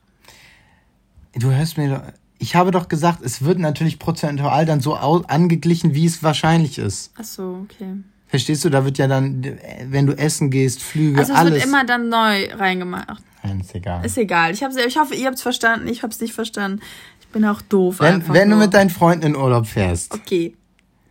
Du 1.35 1.51
hörst 1.51 1.77
mir 1.77 1.89
doch, 1.89 2.01
ich 2.39 2.55
habe 2.55 2.71
doch 2.71 2.87
gesagt, 2.87 3.19
es 3.23 3.43
wird 3.43 3.59
natürlich 3.59 3.99
prozentual 3.99 4.65
dann 4.65 4.81
so 4.81 4.95
angeglichen, 4.95 5.93
wie 5.93 6.05
es 6.05 6.23
wahrscheinlich 6.23 6.77
ist. 6.77 7.11
Ach 7.17 7.23
so, 7.23 7.63
okay. 7.63 7.97
Verstehst 8.27 8.65
du, 8.65 8.69
da 8.69 8.83
wird 8.83 8.97
ja 8.97 9.07
dann, 9.07 9.45
wenn 9.87 10.07
du 10.07 10.17
essen 10.17 10.49
gehst, 10.49 10.81
Flüge, 10.81 11.19
also 11.19 11.31
es 11.31 11.39
alles. 11.39 11.53
wird 11.53 11.65
immer 11.65 11.85
dann 11.85 12.09
neu 12.09 12.47
reingemacht. 12.55 13.23
Nein, 13.45 13.59
ist 13.59 13.75
egal. 13.75 14.05
Ist 14.05 14.17
egal. 14.17 14.51
Ich, 14.51 14.63
hab's, 14.63 14.75
ich 14.75 14.97
hoffe, 14.97 15.15
ihr 15.15 15.27
habt 15.27 15.35
es 15.35 15.41
verstanden. 15.41 15.87
Ich 15.87 16.03
habe 16.03 16.11
es 16.11 16.19
nicht 16.19 16.33
verstanden. 16.33 16.81
Ich 17.19 17.27
bin 17.27 17.45
auch 17.45 17.61
doof. 17.61 17.99
Wenn, 17.99 18.27
wenn 18.29 18.49
du 18.49 18.55
mit 18.55 18.73
deinen 18.73 18.89
Freunden 18.89 19.25
in 19.25 19.35
Urlaub 19.35 19.67
fährst. 19.67 20.13
Okay. 20.13 20.55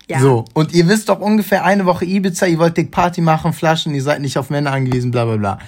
Ja. 0.09 0.21
So, 0.21 0.45
und 0.53 0.75
ihr 0.75 0.87
wisst 0.89 1.09
doch 1.09 1.21
ungefähr 1.21 1.65
eine 1.65 1.87
Woche 1.87 2.05
Ibiza, 2.05 2.47
ihr 2.47 2.59
wollt 2.59 2.77
dick 2.77 2.91
Party 2.91 3.23
machen, 3.23 3.55
Flaschen, 3.55 3.95
ihr 3.95 4.03
seid 4.03 4.21
nicht 4.21 4.37
auf 4.37 4.51
Männer 4.51 4.73
angewiesen, 4.73 5.11
bla 5.11 5.25
bla 5.25 5.37
bla. 5.37 5.59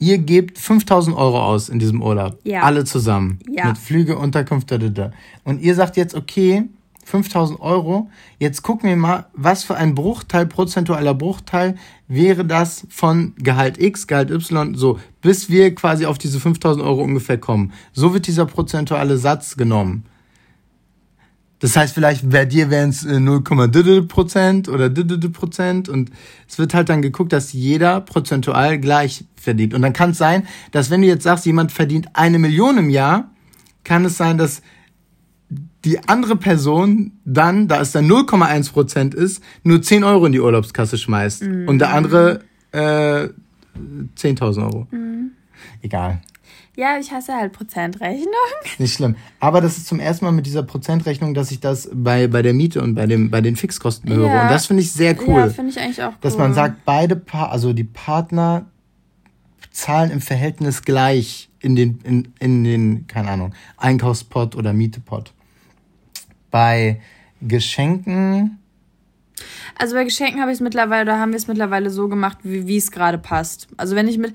Ihr 0.00 0.18
gebt 0.18 0.58
5000 0.58 1.16
Euro 1.16 1.40
aus 1.40 1.68
in 1.68 1.78
diesem 1.78 2.02
Urlaub. 2.02 2.38
Ja. 2.44 2.62
Alle 2.62 2.84
zusammen. 2.84 3.38
Ja. 3.48 3.66
Mit 3.66 3.78
Flüge, 3.78 4.16
Unterkunft, 4.16 4.70
da, 4.70 4.78
da, 4.78 4.88
da. 4.88 5.12
Und 5.44 5.60
ihr 5.60 5.74
sagt 5.74 5.96
jetzt, 5.96 6.14
okay, 6.14 6.64
5000 7.08 7.60
Euro. 7.60 8.10
Jetzt 8.38 8.62
gucken 8.62 8.88
wir 8.88 8.96
mal, 8.96 9.26
was 9.32 9.64
für 9.64 9.76
ein 9.76 9.94
Bruchteil, 9.94 10.46
prozentualer 10.46 11.14
Bruchteil 11.14 11.76
wäre 12.06 12.44
das 12.44 12.86
von 12.90 13.34
Gehalt 13.38 13.80
X, 13.80 14.06
Gehalt 14.06 14.30
Y, 14.30 14.74
so, 14.74 14.98
bis 15.22 15.48
wir 15.48 15.74
quasi 15.74 16.04
auf 16.06 16.18
diese 16.18 16.38
5000 16.38 16.84
Euro 16.84 17.02
ungefähr 17.02 17.38
kommen. 17.38 17.72
So 17.92 18.12
wird 18.12 18.26
dieser 18.26 18.46
prozentuale 18.46 19.16
Satz 19.16 19.56
genommen. 19.56 20.04
Das 21.60 21.76
heißt, 21.76 21.92
vielleicht 21.92 22.28
bei 22.30 22.44
dir 22.44 22.70
wären 22.70 22.90
es 22.90 23.04
0,3 23.04 24.06
Prozent 24.06 24.68
oder 24.68 24.88
Prozent 24.90 25.88
und 25.88 26.10
es 26.46 26.58
wird 26.58 26.72
halt 26.72 26.88
dann 26.88 27.02
geguckt, 27.02 27.32
dass 27.32 27.52
jeder 27.52 28.00
prozentual 28.00 28.78
gleich 28.78 29.24
verdient. 29.34 29.74
Und 29.74 29.82
dann 29.82 29.92
kann 29.92 30.10
es 30.10 30.18
sein, 30.18 30.46
dass 30.70 30.90
wenn 30.90 31.00
du 31.00 31.08
jetzt 31.08 31.24
sagst, 31.24 31.46
jemand 31.46 31.72
verdient 31.72 32.10
eine 32.12 32.38
Million 32.38 32.78
im 32.78 32.90
Jahr, 32.90 33.30
kann 33.82 34.04
es 34.04 34.16
sein, 34.16 34.38
dass 34.38 34.62
die 35.84 36.08
andere 36.08 36.36
Person 36.36 37.12
dann, 37.24 37.68
da 37.68 37.80
es 37.80 37.92
dann 37.92 38.10
0,1 38.10 38.72
Prozent 38.72 39.14
ist, 39.14 39.42
nur 39.62 39.80
10 39.80 40.04
Euro 40.04 40.26
in 40.26 40.32
die 40.32 40.40
Urlaubskasse 40.40 40.98
schmeißt 40.98 41.42
mhm. 41.42 41.68
und 41.68 41.78
der 41.78 41.94
andere 41.94 42.40
äh, 42.72 43.28
10.000 44.16 44.64
Euro. 44.64 44.86
Mhm. 44.90 45.32
Egal. 45.82 46.20
Ja, 46.76 46.96
ich 47.00 47.10
hasse 47.10 47.34
halt 47.34 47.52
Prozentrechnung. 47.52 48.28
Nicht 48.78 48.94
schlimm. 48.94 49.16
Aber 49.40 49.60
das 49.60 49.78
ist 49.78 49.88
zum 49.88 49.98
ersten 49.98 50.24
Mal 50.24 50.30
mit 50.30 50.46
dieser 50.46 50.62
Prozentrechnung, 50.62 51.34
dass 51.34 51.50
ich 51.50 51.58
das 51.58 51.90
bei, 51.92 52.28
bei 52.28 52.42
der 52.42 52.54
Miete 52.54 52.82
und 52.82 52.94
bei, 52.94 53.06
dem, 53.06 53.30
bei 53.30 53.40
den 53.40 53.56
Fixkosten 53.56 54.12
höre. 54.12 54.28
Ja. 54.28 54.42
Und 54.42 54.50
das 54.50 54.66
finde 54.66 54.82
ich 54.82 54.92
sehr 54.92 55.16
cool. 55.26 55.40
Ja, 55.40 55.48
finde 55.48 55.72
ich 55.72 55.80
eigentlich 55.80 56.02
auch 56.02 56.10
cool. 56.10 56.18
Dass 56.20 56.38
man 56.38 56.54
sagt, 56.54 56.84
beide 56.84 57.16
Paar, 57.16 57.50
also 57.50 57.72
die 57.72 57.84
Partner 57.84 58.66
zahlen 59.72 60.12
im 60.12 60.20
Verhältnis 60.20 60.82
gleich 60.82 61.50
in 61.60 61.74
den, 61.74 61.98
in, 62.04 62.28
in 62.38 62.62
den, 62.62 63.06
keine 63.08 63.30
Ahnung, 63.30 63.54
Einkaufspot 63.76 64.54
oder 64.54 64.72
Mietepot. 64.72 65.32
Bei 66.58 67.00
Geschenken. 67.40 68.58
Also 69.78 69.94
bei 69.94 70.02
Geschenken 70.02 70.40
habe 70.40 70.50
ich 70.50 70.56
es 70.56 70.60
mittlerweile, 70.60 71.04
da 71.04 71.20
haben 71.20 71.30
wir 71.30 71.36
es 71.36 71.46
mittlerweile 71.46 71.88
so 71.88 72.08
gemacht, 72.08 72.38
wie, 72.42 72.76
es 72.76 72.90
gerade 72.90 73.16
passt. 73.16 73.68
Also 73.76 73.94
wenn 73.94 74.08
ich 74.08 74.18
mit. 74.18 74.34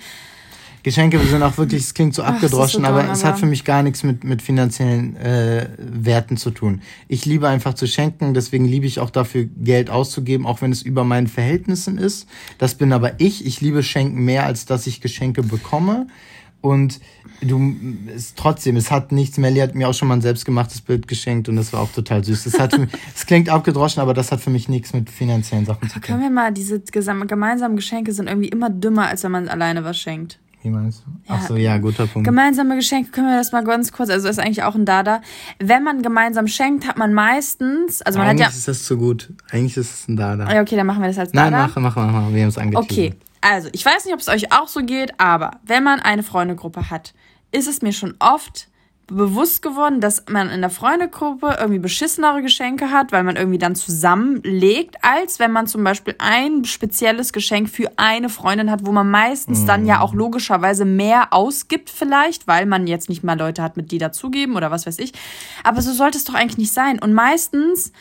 Geschenke 0.83 1.19
sind 1.19 1.43
auch 1.43 1.57
wirklich, 1.57 1.83
es 1.83 1.93
klingt 1.93 2.15
so 2.15 2.23
Ach, 2.23 2.35
abgedroschen, 2.35 2.83
so 2.83 2.87
aber, 2.87 3.03
aber, 3.03 3.11
es 3.11 3.25
hat 3.25 3.39
für 3.39 3.45
mich 3.45 3.65
gar 3.65 3.83
nichts 3.83 4.03
mit, 4.03 4.23
mit 4.23 4.41
finanziellen 4.41 5.17
äh, 5.17 5.67
Werten 5.77 6.37
zu 6.37 6.51
tun. 6.51 6.81
Ich 7.09 7.25
liebe 7.25 7.49
einfach 7.49 7.73
zu 7.73 7.87
schenken, 7.87 8.33
deswegen 8.33 8.63
liebe 8.63 8.85
ich 8.85 9.01
auch 9.01 9.09
dafür, 9.09 9.49
Geld 9.57 9.89
auszugeben, 9.89 10.45
auch 10.45 10.61
wenn 10.61 10.71
es 10.71 10.81
über 10.81 11.03
meinen 11.03 11.27
Verhältnissen 11.27 11.97
ist. 11.97 12.25
Das 12.57 12.75
bin 12.75 12.93
aber 12.93 13.19
ich. 13.19 13.45
Ich 13.45 13.59
liebe 13.59 13.83
Schenken 13.83 14.23
mehr, 14.23 14.45
als 14.45 14.65
dass 14.65 14.87
ich 14.87 15.01
Geschenke 15.01 15.43
bekomme. 15.43 16.07
Und 16.63 17.01
du, 17.41 17.75
es, 18.15 18.35
trotzdem, 18.35 18.77
es 18.77 18.89
hat 18.89 19.11
nichts. 19.11 19.37
Melly 19.37 19.59
hat 19.59 19.75
mir 19.75 19.89
auch 19.89 19.93
schon 19.93 20.07
mal 20.07 20.15
ein 20.15 20.21
selbstgemachtes 20.21 20.79
Bild 20.79 21.09
geschenkt 21.09 21.49
und 21.49 21.57
das 21.57 21.73
war 21.73 21.81
auch 21.81 21.91
total 21.91 22.23
süß. 22.23 22.45
Es, 22.45 22.57
hat, 22.57 22.73
es 23.15 23.25
klingt 23.25 23.49
abgedroschen, 23.49 24.01
aber 24.01 24.13
das 24.13 24.31
hat 24.31 24.39
für 24.39 24.49
mich 24.49 24.69
nichts 24.69 24.93
mit 24.93 25.09
finanziellen 25.09 25.65
Sachen 25.65 25.89
zu 25.89 25.95
tun. 25.95 26.01
Können 26.01 26.21
wir 26.21 26.29
mal, 26.29 26.53
diese 26.53 26.79
gemeinsamen 26.79 27.75
Geschenke 27.75 28.13
sind 28.13 28.29
irgendwie 28.29 28.47
immer 28.47 28.69
dümmer, 28.69 29.07
als 29.07 29.25
wenn 29.25 29.33
man 29.33 29.49
alleine 29.49 29.83
was 29.83 29.99
schenkt. 29.99 30.39
Wie 30.61 30.69
meinst 30.69 31.03
du? 31.05 31.11
Ja. 31.27 31.37
Ach 31.37 31.47
so, 31.49 31.57
ja, 31.57 31.77
guter 31.79 32.07
Punkt. 32.07 32.25
Gemeinsame 32.25 32.77
Geschenke, 32.77 33.11
können 33.11 33.27
wir 33.27 33.35
das 33.35 33.51
mal 33.51 33.65
ganz 33.65 33.91
kurz, 33.91 34.09
also 34.09 34.29
ist 34.29 34.39
eigentlich 34.39 34.63
auch 34.63 34.75
ein 34.75 34.85
Dada. 34.85 35.21
Wenn 35.59 35.83
man 35.83 36.01
gemeinsam 36.01 36.47
schenkt, 36.47 36.87
hat 36.87 36.97
man 36.97 37.13
meistens, 37.13 38.01
also 38.03 38.19
man 38.19 38.29
eigentlich 38.29 38.47
hat 38.47 38.53
ja. 38.53 38.57
ist 38.57 38.69
das 38.69 38.83
zu 38.83 38.97
gut. 38.97 39.33
Eigentlich 39.51 39.75
ist 39.75 39.93
es 39.93 40.07
ein 40.07 40.15
Dada. 40.15 40.49
Ja, 40.49 40.61
okay, 40.61 40.77
dann 40.77 40.87
machen 40.87 41.01
wir 41.01 41.09
das 41.09 41.19
als 41.19 41.33
Dada. 41.33 41.49
Nein, 41.49 41.59
machen, 41.67 41.83
machen, 41.83 42.05
machen, 42.05 42.33
wir 42.33 42.41
haben 42.41 42.49
es 42.49 42.57
angeteasert. 42.57 42.91
Okay. 42.91 43.13
Also, 43.43 43.67
ich 43.73 43.85
weiß 43.85 44.05
nicht, 44.05 44.13
ob 44.13 44.21
es 44.21 44.29
euch 44.29 44.53
auch 44.53 44.69
so 44.69 44.79
geht, 44.83 45.19
aber 45.19 45.59
wenn 45.63 45.83
man 45.83 45.99
eine 45.99 46.23
Freundegruppe 46.23 46.89
hat, 46.89 47.13
ist 47.51 47.67
es 47.67 47.81
mir 47.81 47.91
schon 47.91 48.15
oft 48.19 48.69
bewusst 49.07 49.61
geworden, 49.61 49.99
dass 49.99 50.23
man 50.29 50.49
in 50.49 50.61
der 50.61 50.69
Freundegruppe 50.69 51.57
irgendwie 51.59 51.79
beschissenere 51.79 52.41
Geschenke 52.41 52.89
hat, 52.89 53.11
weil 53.11 53.25
man 53.25 53.35
irgendwie 53.35 53.57
dann 53.57 53.75
zusammenlegt, 53.75 54.95
als 55.01 55.39
wenn 55.39 55.51
man 55.51 55.67
zum 55.67 55.83
Beispiel 55.83 56.15
ein 56.19 56.63
spezielles 56.63 57.33
Geschenk 57.33 57.69
für 57.69 57.91
eine 57.97 58.29
Freundin 58.29 58.71
hat, 58.71 58.85
wo 58.85 58.93
man 58.93 59.11
meistens 59.11 59.63
mm. 59.63 59.67
dann 59.67 59.85
ja 59.85 59.99
auch 59.99 60.13
logischerweise 60.13 60.85
mehr 60.85 61.33
ausgibt 61.33 61.89
vielleicht, 61.89 62.47
weil 62.47 62.65
man 62.65 62.87
jetzt 62.87 63.09
nicht 63.09 63.25
mal 63.25 63.37
Leute 63.37 63.61
hat, 63.61 63.75
mit 63.75 63.91
die 63.91 63.97
dazugeben 63.97 64.55
oder 64.55 64.71
was 64.71 64.87
weiß 64.87 64.99
ich. 64.99 65.11
Aber 65.65 65.81
so 65.81 65.91
sollte 65.91 66.17
es 66.17 66.23
doch 66.23 66.33
eigentlich 66.33 66.57
nicht 66.57 66.73
sein. 66.73 66.97
Und 66.97 67.13
meistens 67.13 67.91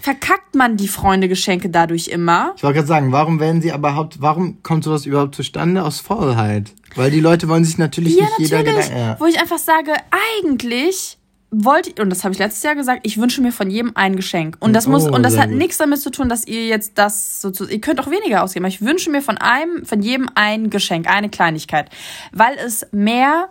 verkackt 0.00 0.54
man 0.54 0.76
die 0.76 0.88
Freundegeschenke 0.88 1.70
dadurch 1.70 2.08
immer. 2.08 2.54
Ich 2.56 2.62
wollte 2.62 2.76
gerade 2.76 2.88
sagen, 2.88 3.12
warum 3.12 3.40
werden 3.40 3.60
sie 3.62 3.72
aber 3.72 3.90
überhaupt, 3.90 4.20
warum 4.20 4.62
kommt 4.62 4.84
sowas 4.84 5.06
überhaupt 5.06 5.34
zustande 5.34 5.84
aus 5.84 6.00
Faulheit? 6.00 6.72
Weil 6.94 7.10
die 7.10 7.20
Leute 7.20 7.48
wollen 7.48 7.64
sich 7.64 7.78
natürlich 7.78 8.16
ja, 8.16 8.22
nicht 8.22 8.30
natürlich, 8.32 8.50
jeder 8.50 8.64
Gedanken. 8.64 8.96
Ja. 8.96 9.16
Wo 9.20 9.26
ich 9.26 9.40
einfach 9.40 9.58
sage, 9.58 9.92
eigentlich 10.36 11.18
wollte 11.50 12.02
und 12.02 12.10
das 12.10 12.24
habe 12.24 12.32
ich 12.32 12.38
letztes 12.38 12.62
Jahr 12.62 12.74
gesagt, 12.74 13.00
ich 13.04 13.18
wünsche 13.18 13.40
mir 13.40 13.52
von 13.52 13.70
jedem 13.70 13.92
ein 13.94 14.16
Geschenk. 14.16 14.56
Und 14.60 14.74
das 14.74 14.86
muss, 14.86 15.06
oh, 15.06 15.14
und 15.14 15.22
das 15.22 15.38
hat 15.38 15.50
nichts 15.50 15.78
damit 15.78 16.00
zu 16.00 16.10
tun, 16.10 16.28
dass 16.28 16.46
ihr 16.46 16.66
jetzt 16.66 16.98
das 16.98 17.40
so 17.40 17.50
zu, 17.50 17.66
ihr 17.66 17.80
könnt 17.80 18.00
auch 18.00 18.10
weniger 18.10 18.42
ausgeben, 18.42 18.66
aber 18.66 18.74
ich 18.74 18.82
wünsche 18.82 19.10
mir 19.10 19.22
von 19.22 19.38
einem, 19.38 19.84
von 19.84 20.02
jedem 20.02 20.28
ein 20.34 20.68
Geschenk, 20.68 21.08
eine 21.08 21.30
Kleinigkeit. 21.30 21.88
Weil 22.32 22.54
es 22.58 22.86
mehr 22.92 23.48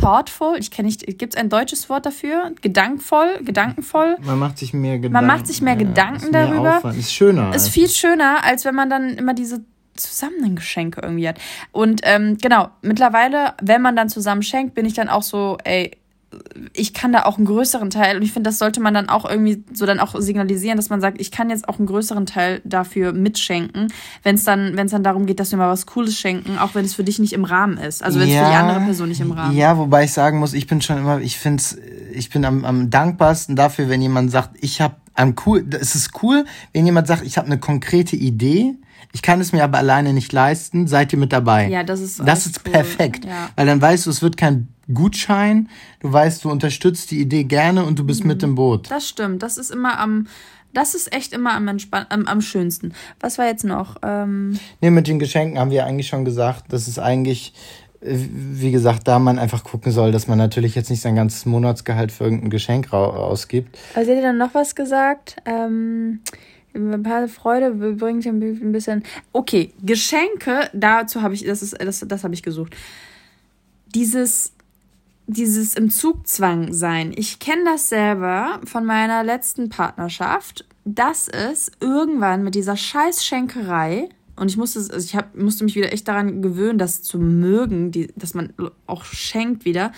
thoughtful, 0.00 0.56
ich 0.58 0.70
kenne 0.70 0.86
nicht, 0.86 1.06
gibt 1.18 1.34
es 1.34 1.40
ein 1.40 1.48
deutsches 1.48 1.88
Wort 1.88 2.06
dafür? 2.06 2.52
Gedankvoll, 2.60 3.40
gedankenvoll? 3.42 4.16
Man 4.22 4.38
macht 4.38 4.58
sich 4.58 4.72
mehr 4.72 4.98
Gedanken. 4.98 5.12
Man 5.12 5.26
macht 5.26 5.46
sich 5.46 5.62
mehr 5.62 5.74
ja, 5.74 5.80
Gedanken 5.80 6.16
ist 6.16 6.32
mehr 6.32 6.46
darüber. 6.46 6.76
Aufwand. 6.78 6.98
Ist 6.98 7.12
schöner. 7.12 7.54
Ist 7.54 7.68
viel 7.68 7.88
schöner, 7.88 8.44
als 8.44 8.64
wenn 8.64 8.74
man 8.74 8.90
dann 8.90 9.10
immer 9.10 9.34
diese 9.34 9.64
zusammen 9.94 10.56
Geschenke 10.56 11.00
irgendwie 11.02 11.28
hat. 11.28 11.38
Und 11.72 12.00
ähm, 12.04 12.38
genau, 12.40 12.68
mittlerweile, 12.82 13.54
wenn 13.62 13.82
man 13.82 13.96
dann 13.96 14.08
zusammen 14.08 14.42
schenkt, 14.42 14.74
bin 14.74 14.86
ich 14.86 14.94
dann 14.94 15.08
auch 15.08 15.22
so, 15.22 15.58
ey, 15.64 15.92
ich 16.72 16.94
kann 16.94 17.12
da 17.12 17.24
auch 17.24 17.36
einen 17.36 17.46
größeren 17.46 17.90
Teil 17.90 18.16
und 18.16 18.22
ich 18.22 18.32
finde, 18.32 18.48
das 18.48 18.58
sollte 18.58 18.80
man 18.80 18.94
dann 18.94 19.08
auch 19.08 19.28
irgendwie 19.28 19.64
so 19.72 19.86
dann 19.86 20.00
auch 20.00 20.14
signalisieren, 20.18 20.76
dass 20.76 20.90
man 20.90 21.00
sagt, 21.00 21.20
ich 21.20 21.30
kann 21.30 21.50
jetzt 21.50 21.68
auch 21.68 21.78
einen 21.78 21.86
größeren 21.86 22.26
Teil 22.26 22.60
dafür 22.64 23.12
mitschenken, 23.12 23.92
wenn 24.22 24.34
es 24.36 24.44
dann, 24.44 24.76
wenn 24.76 24.86
es 24.86 24.92
dann 24.92 25.02
darum 25.04 25.26
geht, 25.26 25.40
dass 25.40 25.50
wir 25.50 25.58
mal 25.58 25.70
was 25.70 25.86
Cooles 25.86 26.18
schenken, 26.18 26.58
auch 26.58 26.74
wenn 26.74 26.84
es 26.84 26.94
für 26.94 27.04
dich 27.04 27.18
nicht 27.18 27.32
im 27.32 27.44
Rahmen 27.44 27.78
ist. 27.78 28.02
Also 28.02 28.20
wenn 28.20 28.28
es 28.28 28.34
ja, 28.34 28.44
für 28.44 28.50
die 28.50 28.56
andere 28.56 28.80
Person 28.80 29.08
nicht 29.08 29.20
im 29.20 29.32
Rahmen 29.32 29.52
ist. 29.52 29.58
Ja, 29.58 29.78
wobei 29.78 30.04
ich 30.04 30.12
sagen 30.12 30.38
muss, 30.38 30.54
ich 30.54 30.66
bin 30.66 30.80
schon 30.80 30.98
immer, 30.98 31.20
ich 31.20 31.38
finde 31.38 31.62
ich 32.12 32.30
bin 32.30 32.44
am, 32.44 32.64
am 32.64 32.90
dankbarsten 32.90 33.56
dafür, 33.56 33.88
wenn 33.88 34.02
jemand 34.02 34.30
sagt, 34.30 34.56
ich 34.60 34.80
habe 34.80 34.96
am 35.14 35.34
cool, 35.46 35.64
es 35.80 35.94
ist 35.94 36.22
cool, 36.22 36.44
wenn 36.72 36.86
jemand 36.86 37.06
sagt, 37.06 37.24
ich 37.24 37.38
habe 37.38 37.46
eine 37.46 37.58
konkrete 37.58 38.16
Idee, 38.16 38.74
ich 39.12 39.22
kann 39.22 39.40
es 39.40 39.52
mir 39.52 39.62
aber 39.62 39.78
alleine 39.78 40.12
nicht 40.12 40.32
leisten, 40.32 40.88
seid 40.88 41.12
ihr 41.12 41.18
mit 41.18 41.32
dabei. 41.32 41.68
Ja, 41.68 41.84
das 41.84 42.00
ist 42.00 42.20
Das 42.24 42.46
ist 42.46 42.62
cool. 42.66 42.72
perfekt. 42.72 43.24
Ja. 43.24 43.50
Weil 43.54 43.66
dann 43.66 43.80
weißt 43.80 44.06
du, 44.06 44.10
es 44.10 44.22
wird 44.22 44.36
kein 44.36 44.68
Gutschein. 44.92 45.68
Du 46.00 46.12
weißt, 46.12 46.44
du 46.44 46.50
unterstützt 46.50 47.10
die 47.10 47.20
Idee 47.20 47.44
gerne 47.44 47.84
und 47.84 47.98
du 47.98 48.04
bist 48.04 48.22
mhm. 48.22 48.28
mit 48.28 48.42
im 48.42 48.54
Boot. 48.54 48.90
Das 48.90 49.08
stimmt. 49.08 49.42
Das 49.42 49.58
ist 49.58 49.70
immer 49.70 49.98
am, 49.98 50.26
das 50.72 50.94
ist 50.94 51.14
echt 51.14 51.32
immer 51.32 51.54
am, 51.54 51.68
entspann 51.68 52.06
am, 52.08 52.26
am 52.26 52.40
schönsten. 52.40 52.92
Was 53.20 53.38
war 53.38 53.46
jetzt 53.46 53.64
noch? 53.64 53.96
Ähm 54.02 54.58
nee, 54.80 54.90
mit 54.90 55.06
den 55.06 55.18
Geschenken 55.18 55.58
haben 55.58 55.70
wir 55.70 55.86
eigentlich 55.86 56.08
schon 56.08 56.24
gesagt, 56.24 56.64
das 56.68 56.88
ist 56.88 56.98
eigentlich, 56.98 57.54
wie 58.00 58.72
gesagt, 58.72 59.08
da 59.08 59.18
man 59.18 59.38
einfach 59.38 59.64
gucken 59.64 59.92
soll, 59.92 60.12
dass 60.12 60.26
man 60.26 60.36
natürlich 60.36 60.74
jetzt 60.74 60.90
nicht 60.90 61.00
sein 61.00 61.14
ganzes 61.14 61.46
Monatsgehalt 61.46 62.12
für 62.12 62.24
irgendein 62.24 62.50
Geschenk 62.50 62.92
ausgibt. 62.92 63.78
Also 63.94 64.10
hätte 64.10 64.22
dann 64.22 64.38
noch 64.38 64.52
was 64.54 64.74
gesagt? 64.74 65.36
Ähm 65.46 66.20
ein 66.74 67.02
paar 67.02 67.28
Freude 67.28 67.70
bringt 67.70 68.26
ein 68.26 68.72
bisschen. 68.72 69.04
Okay, 69.32 69.72
Geschenke, 69.82 70.68
dazu 70.72 71.22
habe 71.22 71.34
ich, 71.34 71.44
das 71.44 71.62
ist, 71.62 71.80
das, 71.80 72.04
das 72.06 72.24
habe 72.24 72.34
ich 72.34 72.42
gesucht. 72.42 72.74
Dieses 73.94 74.53
dieses 75.26 75.74
im 75.74 75.90
Zugzwang 75.90 76.72
sein. 76.72 77.12
Ich 77.16 77.38
kenne 77.38 77.64
das 77.64 77.88
selber 77.88 78.60
von 78.64 78.84
meiner 78.84 79.24
letzten 79.24 79.68
Partnerschaft, 79.68 80.66
dass 80.84 81.28
es 81.28 81.72
irgendwann 81.80 82.44
mit 82.44 82.54
dieser 82.54 82.76
Scheißschenkerei 82.76 84.08
und 84.36 84.50
ich 84.50 84.56
musste, 84.56 84.80
also 84.80 84.98
ich 84.98 85.14
hab, 85.14 85.36
musste 85.36 85.64
mich 85.64 85.76
wieder 85.76 85.92
echt 85.92 86.08
daran 86.08 86.42
gewöhnen, 86.42 86.78
das 86.78 87.02
zu 87.02 87.18
mögen, 87.18 87.92
die, 87.92 88.08
dass 88.16 88.34
man 88.34 88.52
auch 88.86 89.04
schenkt 89.04 89.64
wieder, 89.64 89.92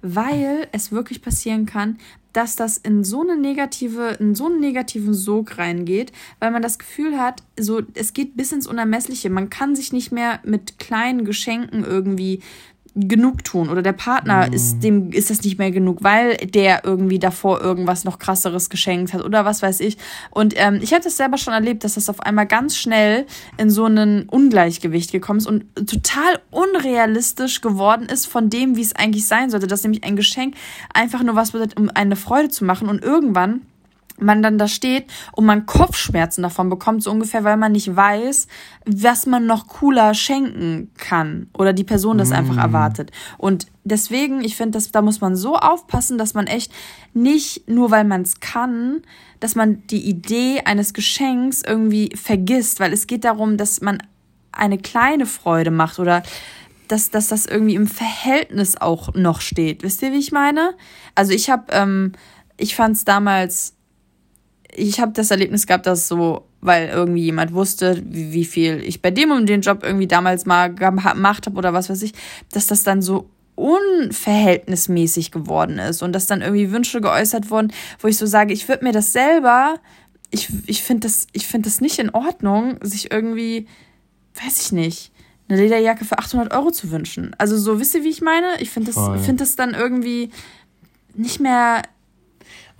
weil 0.00 0.68
es 0.72 0.92
wirklich 0.92 1.22
passieren 1.22 1.66
kann, 1.66 1.98
dass 2.32 2.54
das 2.54 2.76
in 2.76 3.02
so 3.02 3.22
eine 3.22 3.36
negative, 3.36 4.16
in 4.20 4.36
so 4.36 4.46
einen 4.46 4.60
negativen 4.60 5.14
Sog 5.14 5.58
reingeht, 5.58 6.12
weil 6.38 6.52
man 6.52 6.62
das 6.62 6.78
Gefühl 6.78 7.18
hat, 7.18 7.42
so 7.58 7.82
es 7.94 8.12
geht 8.12 8.36
bis 8.36 8.52
ins 8.52 8.68
Unermessliche. 8.68 9.30
Man 9.30 9.50
kann 9.50 9.74
sich 9.74 9.92
nicht 9.92 10.12
mehr 10.12 10.38
mit 10.44 10.78
kleinen 10.78 11.24
Geschenken 11.24 11.84
irgendwie 11.84 12.40
genug 12.94 13.44
tun 13.44 13.68
oder 13.68 13.82
der 13.82 13.92
Partner 13.92 14.46
mhm. 14.46 14.52
ist 14.52 14.80
dem 14.82 15.12
ist 15.12 15.30
das 15.30 15.42
nicht 15.42 15.58
mehr 15.58 15.70
genug, 15.70 15.98
weil 16.02 16.36
der 16.36 16.84
irgendwie 16.84 17.18
davor 17.18 17.60
irgendwas 17.60 18.04
noch 18.04 18.18
krasseres 18.18 18.70
geschenkt 18.70 19.12
hat 19.12 19.24
oder 19.24 19.44
was 19.44 19.62
weiß 19.62 19.80
ich. 19.80 19.96
Und 20.30 20.54
ähm, 20.56 20.80
ich 20.82 20.92
habe 20.92 21.02
das 21.02 21.16
selber 21.16 21.38
schon 21.38 21.54
erlebt, 21.54 21.84
dass 21.84 21.94
das 21.94 22.08
auf 22.08 22.20
einmal 22.20 22.46
ganz 22.46 22.76
schnell 22.76 23.26
in 23.56 23.70
so 23.70 23.86
ein 23.86 24.28
Ungleichgewicht 24.28 25.12
gekommen 25.12 25.38
ist 25.38 25.46
und 25.46 25.64
total 25.74 26.40
unrealistisch 26.50 27.60
geworden 27.60 28.06
ist 28.06 28.26
von 28.26 28.50
dem, 28.50 28.76
wie 28.76 28.82
es 28.82 28.94
eigentlich 28.94 29.26
sein 29.26 29.50
sollte, 29.50 29.66
dass 29.66 29.82
nämlich 29.82 30.04
ein 30.04 30.16
Geschenk 30.16 30.54
einfach 30.92 31.22
nur 31.22 31.36
was 31.36 31.52
bedeutet, 31.52 31.78
um 31.78 31.90
eine 31.94 32.16
Freude 32.16 32.48
zu 32.48 32.64
machen 32.64 32.88
und 32.88 33.02
irgendwann 33.02 33.62
man 34.20 34.42
dann 34.42 34.58
da 34.58 34.68
steht 34.68 35.06
und 35.32 35.46
man 35.46 35.66
Kopfschmerzen 35.66 36.42
davon 36.42 36.68
bekommt, 36.68 37.02
so 37.02 37.10
ungefähr, 37.10 37.44
weil 37.44 37.56
man 37.56 37.72
nicht 37.72 37.94
weiß, 37.94 38.46
was 38.86 39.26
man 39.26 39.46
noch 39.46 39.66
cooler 39.66 40.14
schenken 40.14 40.90
kann 40.96 41.48
oder 41.54 41.72
die 41.72 41.84
Person 41.84 42.18
das 42.18 42.30
mm. 42.30 42.34
einfach 42.34 42.56
erwartet. 42.56 43.10
Und 43.38 43.66
deswegen, 43.84 44.42
ich 44.42 44.56
finde, 44.56 44.78
da 44.92 45.02
muss 45.02 45.20
man 45.20 45.36
so 45.36 45.56
aufpassen, 45.56 46.18
dass 46.18 46.34
man 46.34 46.46
echt 46.46 46.72
nicht 47.14 47.68
nur, 47.68 47.90
weil 47.90 48.04
man 48.04 48.22
es 48.22 48.40
kann, 48.40 49.02
dass 49.40 49.54
man 49.54 49.86
die 49.88 50.08
Idee 50.08 50.62
eines 50.64 50.94
Geschenks 50.94 51.62
irgendwie 51.66 52.10
vergisst, 52.14 52.80
weil 52.80 52.92
es 52.92 53.06
geht 53.06 53.24
darum, 53.24 53.56
dass 53.56 53.80
man 53.80 53.98
eine 54.52 54.78
kleine 54.78 55.26
Freude 55.26 55.70
macht 55.70 55.98
oder 55.98 56.22
dass, 56.88 57.10
dass 57.10 57.28
das 57.28 57.46
irgendwie 57.46 57.76
im 57.76 57.86
Verhältnis 57.86 58.76
auch 58.76 59.14
noch 59.14 59.40
steht. 59.40 59.82
Wisst 59.82 60.02
ihr, 60.02 60.12
wie 60.12 60.18
ich 60.18 60.32
meine? 60.32 60.74
Also 61.14 61.32
ich 61.32 61.48
habe, 61.48 61.64
ähm, 61.70 62.12
ich 62.56 62.74
fand 62.74 62.96
es 62.96 63.04
damals 63.04 63.76
ich 64.74 65.00
habe 65.00 65.12
das 65.12 65.30
Erlebnis 65.30 65.66
gehabt, 65.66 65.86
dass 65.86 66.08
so, 66.08 66.44
weil 66.60 66.88
irgendwie 66.88 67.24
jemand 67.24 67.52
wusste, 67.52 68.02
wie, 68.04 68.32
wie 68.32 68.44
viel 68.44 68.82
ich 68.84 69.02
bei 69.02 69.10
dem 69.10 69.30
und 69.30 69.48
den 69.48 69.60
Job 69.60 69.82
irgendwie 69.82 70.06
damals 70.06 70.46
mal 70.46 70.74
gemacht 70.74 71.46
habe 71.46 71.56
oder 71.56 71.72
was 71.72 71.90
weiß 71.90 72.02
ich, 72.02 72.12
dass 72.52 72.66
das 72.66 72.82
dann 72.82 73.02
so 73.02 73.28
unverhältnismäßig 73.56 75.30
geworden 75.30 75.78
ist 75.78 76.02
und 76.02 76.12
dass 76.12 76.26
dann 76.26 76.40
irgendwie 76.40 76.72
Wünsche 76.72 77.00
geäußert 77.00 77.50
wurden, 77.50 77.72
wo 77.98 78.08
ich 78.08 78.16
so 78.16 78.26
sage, 78.26 78.54
ich 78.54 78.68
würde 78.68 78.84
mir 78.84 78.92
das 78.92 79.12
selber, 79.12 79.74
ich, 80.30 80.48
ich 80.66 80.82
finde 80.82 81.06
das, 81.06 81.26
ich 81.32 81.46
finde 81.46 81.68
das 81.68 81.80
nicht 81.80 81.98
in 81.98 82.10
Ordnung, 82.10 82.78
sich 82.82 83.12
irgendwie, 83.12 83.66
weiß 84.42 84.62
ich 84.62 84.72
nicht, 84.72 85.12
eine 85.48 85.60
Lederjacke 85.60 86.04
für 86.04 86.18
800 86.18 86.54
Euro 86.54 86.70
zu 86.70 86.90
wünschen. 86.90 87.34
Also 87.36 87.58
so, 87.58 87.80
wisst 87.80 87.94
ihr, 87.94 88.04
wie 88.04 88.10
ich 88.10 88.22
meine? 88.22 88.60
Ich 88.60 88.70
finde 88.70 88.92
das, 88.92 89.24
finde 89.24 89.42
das 89.42 89.56
dann 89.56 89.74
irgendwie 89.74 90.30
nicht 91.14 91.40
mehr 91.40 91.82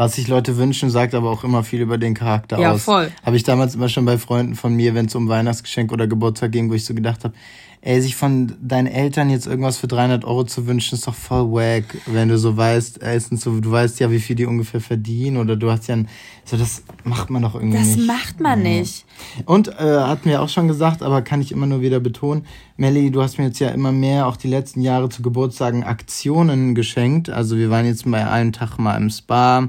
was 0.00 0.14
sich 0.14 0.28
Leute 0.28 0.56
wünschen, 0.56 0.88
sagt 0.88 1.14
aber 1.14 1.30
auch 1.30 1.44
immer 1.44 1.62
viel 1.62 1.82
über 1.82 1.98
den 1.98 2.14
Charakter 2.14 2.58
ja, 2.58 2.72
aus. 2.72 2.86
Ja, 2.86 2.92
voll. 2.92 3.12
Habe 3.22 3.36
ich 3.36 3.42
damals 3.42 3.74
immer 3.74 3.90
schon 3.90 4.06
bei 4.06 4.16
Freunden 4.16 4.54
von 4.54 4.74
mir, 4.74 4.94
wenn 4.94 5.04
es 5.04 5.14
um 5.14 5.28
Weihnachtsgeschenk 5.28 5.92
oder 5.92 6.06
Geburtstag 6.06 6.52
ging, 6.52 6.70
wo 6.70 6.74
ich 6.74 6.86
so 6.86 6.94
gedacht 6.94 7.22
habe, 7.22 7.34
ey, 7.82 8.00
sich 8.00 8.16
von 8.16 8.54
deinen 8.62 8.86
Eltern 8.86 9.28
jetzt 9.28 9.46
irgendwas 9.46 9.76
für 9.76 9.88
300 9.88 10.24
Euro 10.24 10.44
zu 10.44 10.66
wünschen, 10.66 10.94
ist 10.94 11.06
doch 11.06 11.14
voll 11.14 11.52
wack, 11.52 11.98
wenn 12.06 12.30
du 12.30 12.38
so 12.38 12.56
weißt, 12.56 13.00
erstens 13.02 13.42
so, 13.42 13.60
du 13.60 13.70
weißt 13.70 14.00
ja, 14.00 14.10
wie 14.10 14.20
viel 14.20 14.36
die 14.36 14.46
ungefähr 14.46 14.80
verdienen 14.80 15.36
oder 15.36 15.54
du 15.54 15.70
hast 15.70 15.86
ja 15.88 15.96
ein, 15.96 16.08
so 16.46 16.56
das 16.56 16.82
macht 17.04 17.28
man 17.28 17.42
doch 17.42 17.54
irgendwie 17.54 17.76
das 17.76 17.88
nicht. 17.88 17.98
Das 17.98 18.06
macht 18.06 18.40
man 18.40 18.64
ja. 18.64 18.80
nicht. 18.80 19.04
Und 19.44 19.68
äh, 19.68 19.72
hatten 19.82 20.30
wir 20.30 20.40
auch 20.40 20.48
schon 20.48 20.66
gesagt, 20.66 21.02
aber 21.02 21.20
kann 21.20 21.42
ich 21.42 21.52
immer 21.52 21.66
nur 21.66 21.82
wieder 21.82 22.00
betonen, 22.00 22.46
Melly, 22.78 23.10
du 23.10 23.22
hast 23.22 23.36
mir 23.36 23.44
jetzt 23.44 23.60
ja 23.60 23.68
immer 23.68 23.92
mehr 23.92 24.26
auch 24.26 24.38
die 24.38 24.48
letzten 24.48 24.80
Jahre 24.80 25.10
zu 25.10 25.20
Geburtstagen 25.20 25.84
Aktionen 25.84 26.74
geschenkt. 26.74 27.28
Also 27.28 27.58
wir 27.58 27.68
waren 27.68 27.84
jetzt 27.84 28.10
bei 28.10 28.26
einem 28.26 28.52
Tag 28.52 28.78
mal 28.78 28.96
im 28.96 29.10
Spa, 29.10 29.68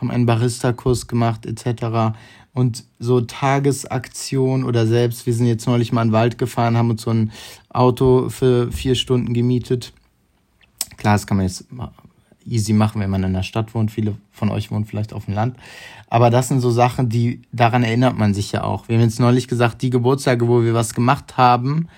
haben 0.00 0.10
einen 0.10 0.26
Barista-Kurs 0.26 1.06
gemacht 1.06 1.46
etc. 1.46 2.16
Und 2.52 2.84
so 2.98 3.20
Tagesaktion 3.20 4.64
oder 4.64 4.86
selbst, 4.86 5.26
wir 5.26 5.34
sind 5.34 5.46
jetzt 5.46 5.66
neulich 5.66 5.92
mal 5.92 6.02
in 6.02 6.08
den 6.08 6.14
Wald 6.14 6.38
gefahren, 6.38 6.76
haben 6.76 6.90
uns 6.90 7.02
so 7.02 7.10
ein 7.10 7.32
Auto 7.68 8.28
für 8.28 8.72
vier 8.72 8.94
Stunden 8.94 9.34
gemietet. 9.34 9.92
Klar, 10.96 11.14
das 11.14 11.26
kann 11.26 11.36
man 11.36 11.46
jetzt 11.46 11.66
easy 12.46 12.72
machen, 12.72 13.00
wenn 13.00 13.10
man 13.10 13.24
in 13.24 13.32
der 13.32 13.42
Stadt 13.42 13.74
wohnt. 13.74 13.90
Viele 13.90 14.16
von 14.30 14.50
euch 14.50 14.70
wohnen 14.70 14.84
vielleicht 14.84 15.12
auf 15.12 15.26
dem 15.26 15.34
Land. 15.34 15.56
Aber 16.08 16.30
das 16.30 16.48
sind 16.48 16.60
so 16.60 16.70
Sachen, 16.70 17.08
die, 17.08 17.42
daran 17.52 17.82
erinnert 17.82 18.16
man 18.16 18.34
sich 18.34 18.52
ja 18.52 18.64
auch. 18.64 18.88
Wir 18.88 18.96
haben 18.96 19.04
jetzt 19.04 19.20
neulich 19.20 19.48
gesagt, 19.48 19.82
die 19.82 19.90
Geburtstage, 19.90 20.46
wo 20.48 20.62
wir 20.62 20.74
was 20.74 20.94
gemacht 20.94 21.36
haben, 21.36 21.88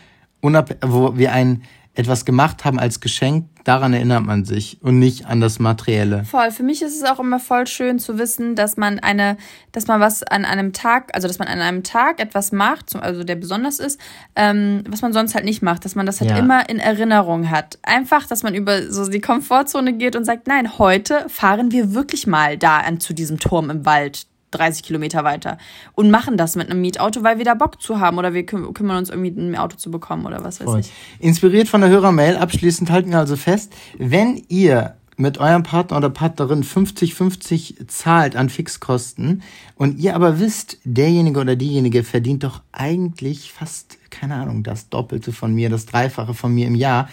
wo 0.40 1.16
wir 1.16 1.32
ein 1.32 1.62
etwas 1.98 2.24
gemacht 2.24 2.64
haben 2.64 2.78
als 2.78 3.00
Geschenk, 3.00 3.46
daran 3.64 3.92
erinnert 3.92 4.22
man 4.24 4.44
sich 4.44 4.78
und 4.82 5.00
nicht 5.00 5.26
an 5.26 5.40
das 5.40 5.58
Materielle. 5.58 6.24
Voll. 6.24 6.52
Für 6.52 6.62
mich 6.62 6.80
ist 6.80 6.96
es 6.96 7.02
auch 7.04 7.18
immer 7.18 7.40
voll 7.40 7.66
schön 7.66 7.98
zu 7.98 8.18
wissen, 8.18 8.54
dass 8.54 8.76
man 8.76 9.00
eine, 9.00 9.36
dass 9.72 9.88
man 9.88 10.00
was 10.00 10.22
an 10.22 10.44
einem 10.44 10.72
Tag, 10.72 11.10
also 11.12 11.26
dass 11.26 11.40
man 11.40 11.48
an 11.48 11.60
einem 11.60 11.82
Tag 11.82 12.20
etwas 12.20 12.52
macht, 12.52 12.94
also 12.94 13.24
der 13.24 13.34
besonders 13.34 13.80
ist, 13.80 14.00
ähm, 14.36 14.84
was 14.88 15.02
man 15.02 15.12
sonst 15.12 15.34
halt 15.34 15.44
nicht 15.44 15.60
macht, 15.60 15.84
dass 15.84 15.96
man 15.96 16.06
das 16.06 16.20
halt 16.20 16.30
Ja. 16.30 16.38
immer 16.38 16.68
in 16.68 16.78
Erinnerung 16.78 17.50
hat. 17.50 17.78
Einfach, 17.82 18.26
dass 18.28 18.44
man 18.44 18.54
über 18.54 18.92
so 18.92 19.08
die 19.10 19.20
Komfortzone 19.20 19.94
geht 19.94 20.14
und 20.14 20.24
sagt, 20.24 20.46
nein, 20.46 20.78
heute 20.78 21.26
fahren 21.28 21.72
wir 21.72 21.94
wirklich 21.94 22.28
mal 22.28 22.56
da 22.56 22.78
an 22.78 23.00
zu 23.00 23.12
diesem 23.12 23.40
Turm 23.40 23.70
im 23.70 23.84
Wald. 23.84 24.26
30 24.50 24.82
Kilometer 24.82 25.24
weiter 25.24 25.58
und 25.94 26.10
machen 26.10 26.36
das 26.36 26.56
mit 26.56 26.70
einem 26.70 26.80
Mietauto, 26.80 27.22
weil 27.22 27.38
wir 27.38 27.44
da 27.44 27.54
Bock 27.54 27.80
zu 27.80 28.00
haben 28.00 28.18
oder 28.18 28.34
wir 28.34 28.44
küm 28.46 28.72
kümmern 28.74 28.98
uns 28.98 29.10
irgendwie 29.10 29.30
ein 29.30 29.56
Auto 29.56 29.76
zu 29.76 29.90
bekommen 29.90 30.26
oder 30.26 30.44
was 30.44 30.60
weiß 30.60 30.66
Voll. 30.66 30.80
ich. 30.80 30.92
Inspiriert 31.18 31.68
von 31.68 31.80
der 31.80 31.90
Hörermail, 31.90 32.36
abschließend 32.36 32.90
halten 32.90 33.10
wir 33.10 33.18
also 33.18 33.36
fest, 33.36 33.72
wenn 33.98 34.42
ihr 34.48 34.94
mit 35.18 35.38
eurem 35.38 35.64
Partner 35.64 35.96
oder 35.96 36.10
Partnerin 36.10 36.62
50-50 36.62 37.88
zahlt 37.88 38.36
an 38.36 38.48
Fixkosten 38.48 39.42
und 39.74 39.98
ihr 39.98 40.14
aber 40.14 40.38
wisst, 40.38 40.78
derjenige 40.84 41.40
oder 41.40 41.56
diejenige 41.56 42.04
verdient 42.04 42.44
doch 42.44 42.62
eigentlich 42.70 43.52
fast, 43.52 43.98
keine 44.10 44.36
Ahnung, 44.36 44.62
das 44.62 44.88
Doppelte 44.88 45.32
von 45.32 45.52
mir, 45.52 45.70
das 45.70 45.86
Dreifache 45.86 46.34
von 46.34 46.54
mir 46.54 46.68
im 46.68 46.76
Jahr, 46.76 47.08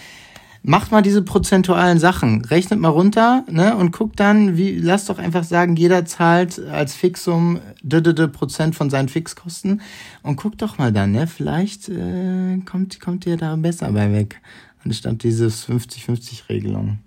macht 0.67 0.91
mal 0.91 1.03
diese 1.03 1.21
prozentualen 1.21 1.99
Sachen, 1.99 2.43
rechnet 2.43 2.79
mal 2.79 2.89
runter 2.89 3.45
ne, 3.49 3.75
und 3.77 3.91
guckt 3.91 4.19
dann, 4.19 4.57
wie, 4.57 4.79
lasst 4.79 5.09
doch 5.09 5.19
einfach 5.19 5.43
sagen, 5.43 5.75
jeder 5.75 6.05
zahlt 6.05 6.59
als 6.59 6.95
Fixum 6.95 7.59
d 7.83 7.97
-d 7.97 8.13
-d 8.13 8.27
Prozent 8.27 8.75
von 8.75 8.89
seinen 8.89 9.07
Fixkosten 9.07 9.81
und 10.23 10.37
guckt 10.37 10.63
doch 10.63 10.79
mal 10.79 10.91
dann, 10.91 11.11
ne, 11.11 11.27
vielleicht 11.27 11.87
äh, 11.89 12.57
kommt, 12.65 12.99
kommt 12.99 13.27
ihr 13.27 13.37
da 13.37 13.55
besser 13.55 13.91
bei 13.91 14.11
weg, 14.11 14.41
anstatt 14.83 15.21
dieses 15.21 15.69
50-50-Regelung. 15.69 16.97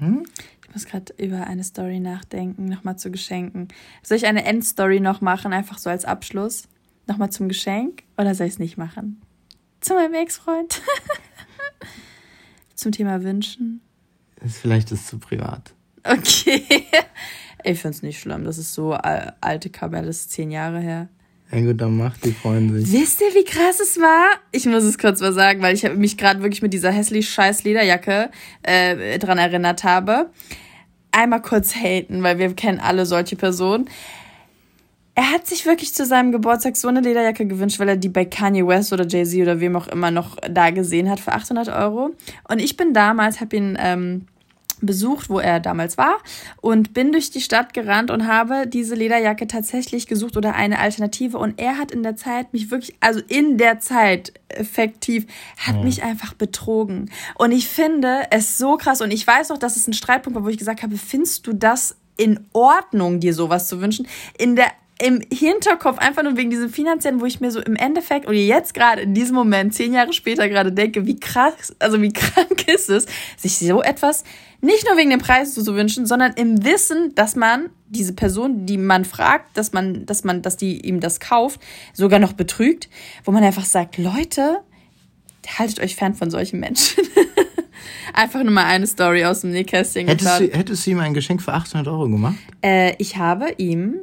Ich 0.00 0.74
muss 0.74 0.84
gerade 0.84 1.14
über 1.16 1.46
eine 1.46 1.64
Story 1.64 2.00
nachdenken, 2.00 2.66
nochmal 2.66 2.98
zu 2.98 3.10
Geschenken. 3.10 3.68
Soll 4.02 4.18
ich 4.18 4.26
eine 4.26 4.44
Endstory 4.44 5.00
noch 5.00 5.22
machen, 5.22 5.54
einfach 5.54 5.78
so 5.78 5.88
als 5.88 6.04
Abschluss? 6.04 6.68
Nochmal 7.06 7.30
zum 7.30 7.48
Geschenk? 7.48 8.02
Oder 8.18 8.34
soll 8.34 8.48
ich 8.48 8.52
es 8.52 8.58
nicht 8.58 8.76
machen? 8.76 9.22
Zu 9.80 9.94
meinem 9.94 10.12
Ex-Freund? 10.12 10.82
zum 12.78 12.92
Thema 12.92 13.22
Wünschen? 13.22 13.80
Vielleicht 14.46 14.92
ist 14.92 15.06
zu 15.08 15.18
privat. 15.18 15.72
Okay. 16.04 16.62
Ich 17.64 17.80
find's 17.80 18.02
nicht 18.02 18.20
schlimm. 18.20 18.44
Das 18.44 18.56
ist 18.56 18.72
so 18.72 18.92
al- 18.92 19.34
alte 19.40 19.68
Kabelle, 19.68 20.06
das 20.06 20.18
ist 20.20 20.30
zehn 20.30 20.52
Jahre 20.52 20.78
her. 20.78 21.08
Ja 21.50 21.60
gut, 21.60 21.80
dann 21.80 21.96
macht, 21.96 22.24
die 22.24 22.30
freuen 22.30 22.72
sich. 22.72 22.92
Wisst 22.92 23.20
ihr, 23.20 23.34
wie 23.34 23.44
krass 23.44 23.80
es 23.80 23.98
war? 23.98 24.28
Ich 24.52 24.64
muss 24.66 24.84
es 24.84 24.96
kurz 24.96 25.20
mal 25.20 25.32
sagen, 25.32 25.60
weil 25.60 25.74
ich 25.74 25.82
mich 25.94 26.16
gerade 26.16 26.40
wirklich 26.40 26.62
mit 26.62 26.72
dieser 26.72 26.92
hässlich 26.92 27.28
scheiß 27.28 27.64
Lederjacke 27.64 28.30
äh, 28.62 29.18
dran 29.18 29.38
erinnert 29.38 29.82
habe. 29.82 30.30
Einmal 31.10 31.42
kurz 31.42 31.74
haten, 31.74 32.22
weil 32.22 32.38
wir 32.38 32.54
kennen 32.54 32.78
alle 32.78 33.06
solche 33.06 33.34
Personen. 33.34 33.88
Er 35.18 35.32
hat 35.32 35.48
sich 35.48 35.66
wirklich 35.66 35.92
zu 35.94 36.06
seinem 36.06 36.30
Geburtstag 36.30 36.76
so 36.76 36.86
eine 36.86 37.00
Lederjacke 37.00 37.44
gewünscht, 37.44 37.80
weil 37.80 37.88
er 37.88 37.96
die 37.96 38.08
bei 38.08 38.24
Kanye 38.24 38.64
West 38.64 38.92
oder 38.92 39.04
Jay-Z 39.04 39.42
oder 39.42 39.58
wem 39.58 39.74
auch 39.74 39.88
immer 39.88 40.12
noch 40.12 40.36
da 40.48 40.70
gesehen 40.70 41.10
hat 41.10 41.18
für 41.18 41.32
800 41.32 41.70
Euro. 41.70 42.10
Und 42.48 42.60
ich 42.60 42.76
bin 42.76 42.94
damals, 42.94 43.40
habe 43.40 43.56
ihn 43.56 43.76
ähm, 43.80 44.28
besucht, 44.80 45.28
wo 45.28 45.40
er 45.40 45.58
damals 45.58 45.98
war 45.98 46.18
und 46.60 46.94
bin 46.94 47.10
durch 47.10 47.32
die 47.32 47.40
Stadt 47.40 47.74
gerannt 47.74 48.12
und 48.12 48.28
habe 48.28 48.68
diese 48.68 48.94
Lederjacke 48.94 49.48
tatsächlich 49.48 50.06
gesucht 50.06 50.36
oder 50.36 50.54
eine 50.54 50.78
Alternative 50.78 51.36
und 51.36 51.58
er 51.58 51.78
hat 51.78 51.90
in 51.90 52.04
der 52.04 52.14
Zeit 52.14 52.52
mich 52.52 52.70
wirklich, 52.70 52.94
also 53.00 53.20
in 53.26 53.58
der 53.58 53.80
Zeit 53.80 54.34
effektiv, 54.46 55.26
hat 55.56 55.82
mich 55.82 56.04
einfach 56.04 56.32
betrogen. 56.34 57.10
Und 57.34 57.50
ich 57.50 57.66
finde 57.66 58.20
es 58.30 58.56
so 58.56 58.76
krass 58.76 59.00
und 59.00 59.10
ich 59.10 59.26
weiß 59.26 59.48
noch, 59.48 59.58
dass 59.58 59.74
es 59.74 59.88
ein 59.88 59.94
Streitpunkt 59.94 60.36
war, 60.36 60.44
wo 60.44 60.48
ich 60.48 60.58
gesagt 60.58 60.84
habe, 60.84 60.96
findest 60.96 61.44
du 61.48 61.54
das 61.54 61.96
in 62.16 62.38
Ordnung, 62.52 63.18
dir 63.18 63.34
sowas 63.34 63.66
zu 63.66 63.80
wünschen? 63.80 64.06
In 64.38 64.54
der 64.54 64.68
im 65.00 65.20
Hinterkopf 65.32 65.98
einfach 65.98 66.24
nur 66.24 66.36
wegen 66.36 66.50
diesem 66.50 66.70
finanziellen, 66.70 67.20
wo 67.20 67.26
ich 67.26 67.40
mir 67.40 67.50
so 67.50 67.60
im 67.60 67.76
Endeffekt 67.76 68.26
oder 68.26 68.36
jetzt 68.36 68.74
gerade 68.74 69.02
in 69.02 69.14
diesem 69.14 69.34
Moment, 69.34 69.72
zehn 69.72 69.94
Jahre 69.94 70.12
später 70.12 70.48
gerade 70.48 70.72
denke, 70.72 71.06
wie 71.06 71.18
krass, 71.18 71.74
also 71.78 72.02
wie 72.02 72.12
krank 72.12 72.66
ist 72.66 72.90
es, 72.90 73.06
sich 73.36 73.58
so 73.58 73.82
etwas 73.82 74.24
nicht 74.60 74.86
nur 74.86 74.96
wegen 74.96 75.10
dem 75.10 75.20
Preis 75.20 75.54
zu 75.54 75.64
wünschen, 75.74 76.04
sondern 76.04 76.32
im 76.32 76.64
Wissen, 76.64 77.14
dass 77.14 77.36
man 77.36 77.70
diese 77.88 78.12
Person, 78.12 78.66
die 78.66 78.76
man 78.76 79.04
fragt, 79.04 79.56
dass 79.56 79.72
man, 79.72 80.04
dass 80.04 80.24
man, 80.24 80.42
dass 80.42 80.56
die 80.56 80.84
ihm 80.84 80.98
das 80.98 81.20
kauft, 81.20 81.60
sogar 81.92 82.18
noch 82.18 82.32
betrügt, 82.32 82.88
wo 83.24 83.30
man 83.30 83.44
einfach 83.44 83.64
sagt, 83.64 83.98
Leute, 83.98 84.58
haltet 85.58 85.80
euch 85.80 85.94
fern 85.94 86.14
von 86.14 86.30
solchen 86.30 86.58
Menschen. 86.58 87.04
einfach 88.14 88.42
nur 88.42 88.52
mal 88.52 88.64
eine 88.64 88.86
Story 88.86 89.24
aus 89.24 89.42
dem 89.42 89.52
Nähkästchen 89.52 90.08
Hättest 90.08 90.40
du, 90.40 90.44
hättest 90.48 90.86
du 90.86 90.90
ihm 90.90 91.00
ein 91.00 91.14
Geschenk 91.14 91.40
für 91.40 91.54
800 91.54 91.86
Euro 91.86 92.08
gemacht? 92.08 92.34
Äh, 92.62 92.94
ich 92.98 93.16
habe 93.16 93.54
ihm 93.58 94.00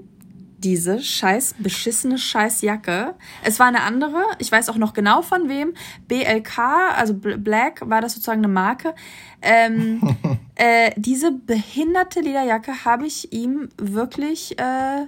diese 0.65 0.99
scheiß 0.99 1.55
beschissene 1.59 2.17
Scheißjacke. 2.17 3.13
Es 3.43 3.59
war 3.59 3.67
eine 3.67 3.81
andere, 3.83 4.23
ich 4.39 4.51
weiß 4.51 4.67
auch 4.69 4.77
noch 4.77 4.93
genau 4.93 5.21
von 5.21 5.47
wem. 5.47 5.75
BLK, 6.07 6.57
also 6.97 7.13
Bl- 7.13 7.37
Black, 7.37 7.87
war 7.87 8.01
das 8.01 8.13
sozusagen 8.15 8.39
eine 8.43 8.47
Marke. 8.51 8.95
Ähm, 9.43 10.01
äh, 10.55 10.91
diese 10.97 11.31
behinderte 11.31 12.19
Lederjacke 12.21 12.83
habe 12.83 13.05
ich 13.05 13.31
ihm 13.31 13.69
wirklich 13.77 14.57
äh, 14.59 15.05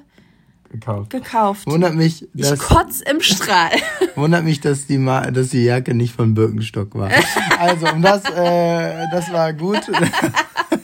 Gekauft. 0.69 1.09
gekauft. 1.09 1.65
Wundert 1.65 1.95
mich, 1.95 2.27
Ich 2.35 2.49
dass, 2.49 2.59
kotz 2.59 2.99
im 3.01 3.19
Strahl. 3.21 3.71
wundert 4.15 4.43
mich, 4.43 4.59
dass 4.59 4.85
die, 4.85 4.97
Ma 4.99 5.31
dass 5.31 5.49
die 5.49 5.63
Jacke 5.63 5.95
nicht 5.95 6.13
von 6.13 6.33
Birkenstock 6.35 6.93
war. 6.93 7.09
Also, 7.57 7.87
um 7.87 8.03
das, 8.03 8.23
äh, 8.29 9.05
das 9.11 9.31
war 9.33 9.51
gut. 9.53 9.81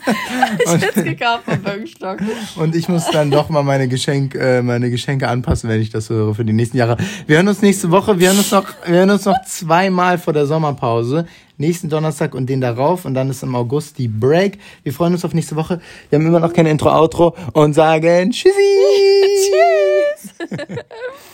ich 0.65 0.81
hätte 0.81 1.03
gekauft 1.03 1.43
von 1.45 1.61
Birkenstock. 1.61 2.19
Und 2.55 2.75
ich 2.75 2.89
muss 2.89 3.05
dann 3.11 3.31
doch 3.31 3.49
mal 3.49 3.63
meine, 3.63 3.87
Geschenk, 3.87 4.35
äh, 4.35 4.61
meine 4.61 4.89
Geschenke 4.89 5.27
anpassen, 5.27 5.69
wenn 5.69 5.81
ich 5.81 5.89
das 5.89 6.09
höre 6.09 6.35
für 6.35 6.45
die 6.45 6.53
nächsten 6.53 6.77
Jahre. 6.77 6.97
Wir 7.27 7.37
hören 7.37 7.47
uns 7.47 7.61
nächste 7.61 7.91
Woche. 7.91 8.19
Wir 8.19 8.29
hören 8.29 8.37
uns 8.37 8.51
noch, 8.51 8.67
wir 8.85 8.95
hören 8.95 9.09
uns 9.09 9.25
noch 9.25 9.41
zweimal 9.45 10.17
vor 10.17 10.33
der 10.33 10.45
Sommerpause. 10.45 11.25
Nächsten 11.57 11.89
Donnerstag 11.89 12.35
und 12.35 12.47
den 12.47 12.61
darauf. 12.61 13.05
Und 13.05 13.13
dann 13.13 13.29
ist 13.29 13.43
im 13.43 13.55
August 13.55 13.97
die 13.97 14.07
Break. 14.07 14.59
Wir 14.83 14.93
freuen 14.93 15.13
uns 15.13 15.23
auf 15.23 15.33
nächste 15.33 15.55
Woche. 15.55 15.81
Wir 16.09 16.19
haben 16.19 16.25
immer 16.25 16.39
noch 16.39 16.53
kein 16.53 16.65
Intro-Outro 16.65 17.35
und 17.53 17.73
sagen 17.73 18.31
Tschüssi. 18.31 18.51
Tschüss. 20.49 20.49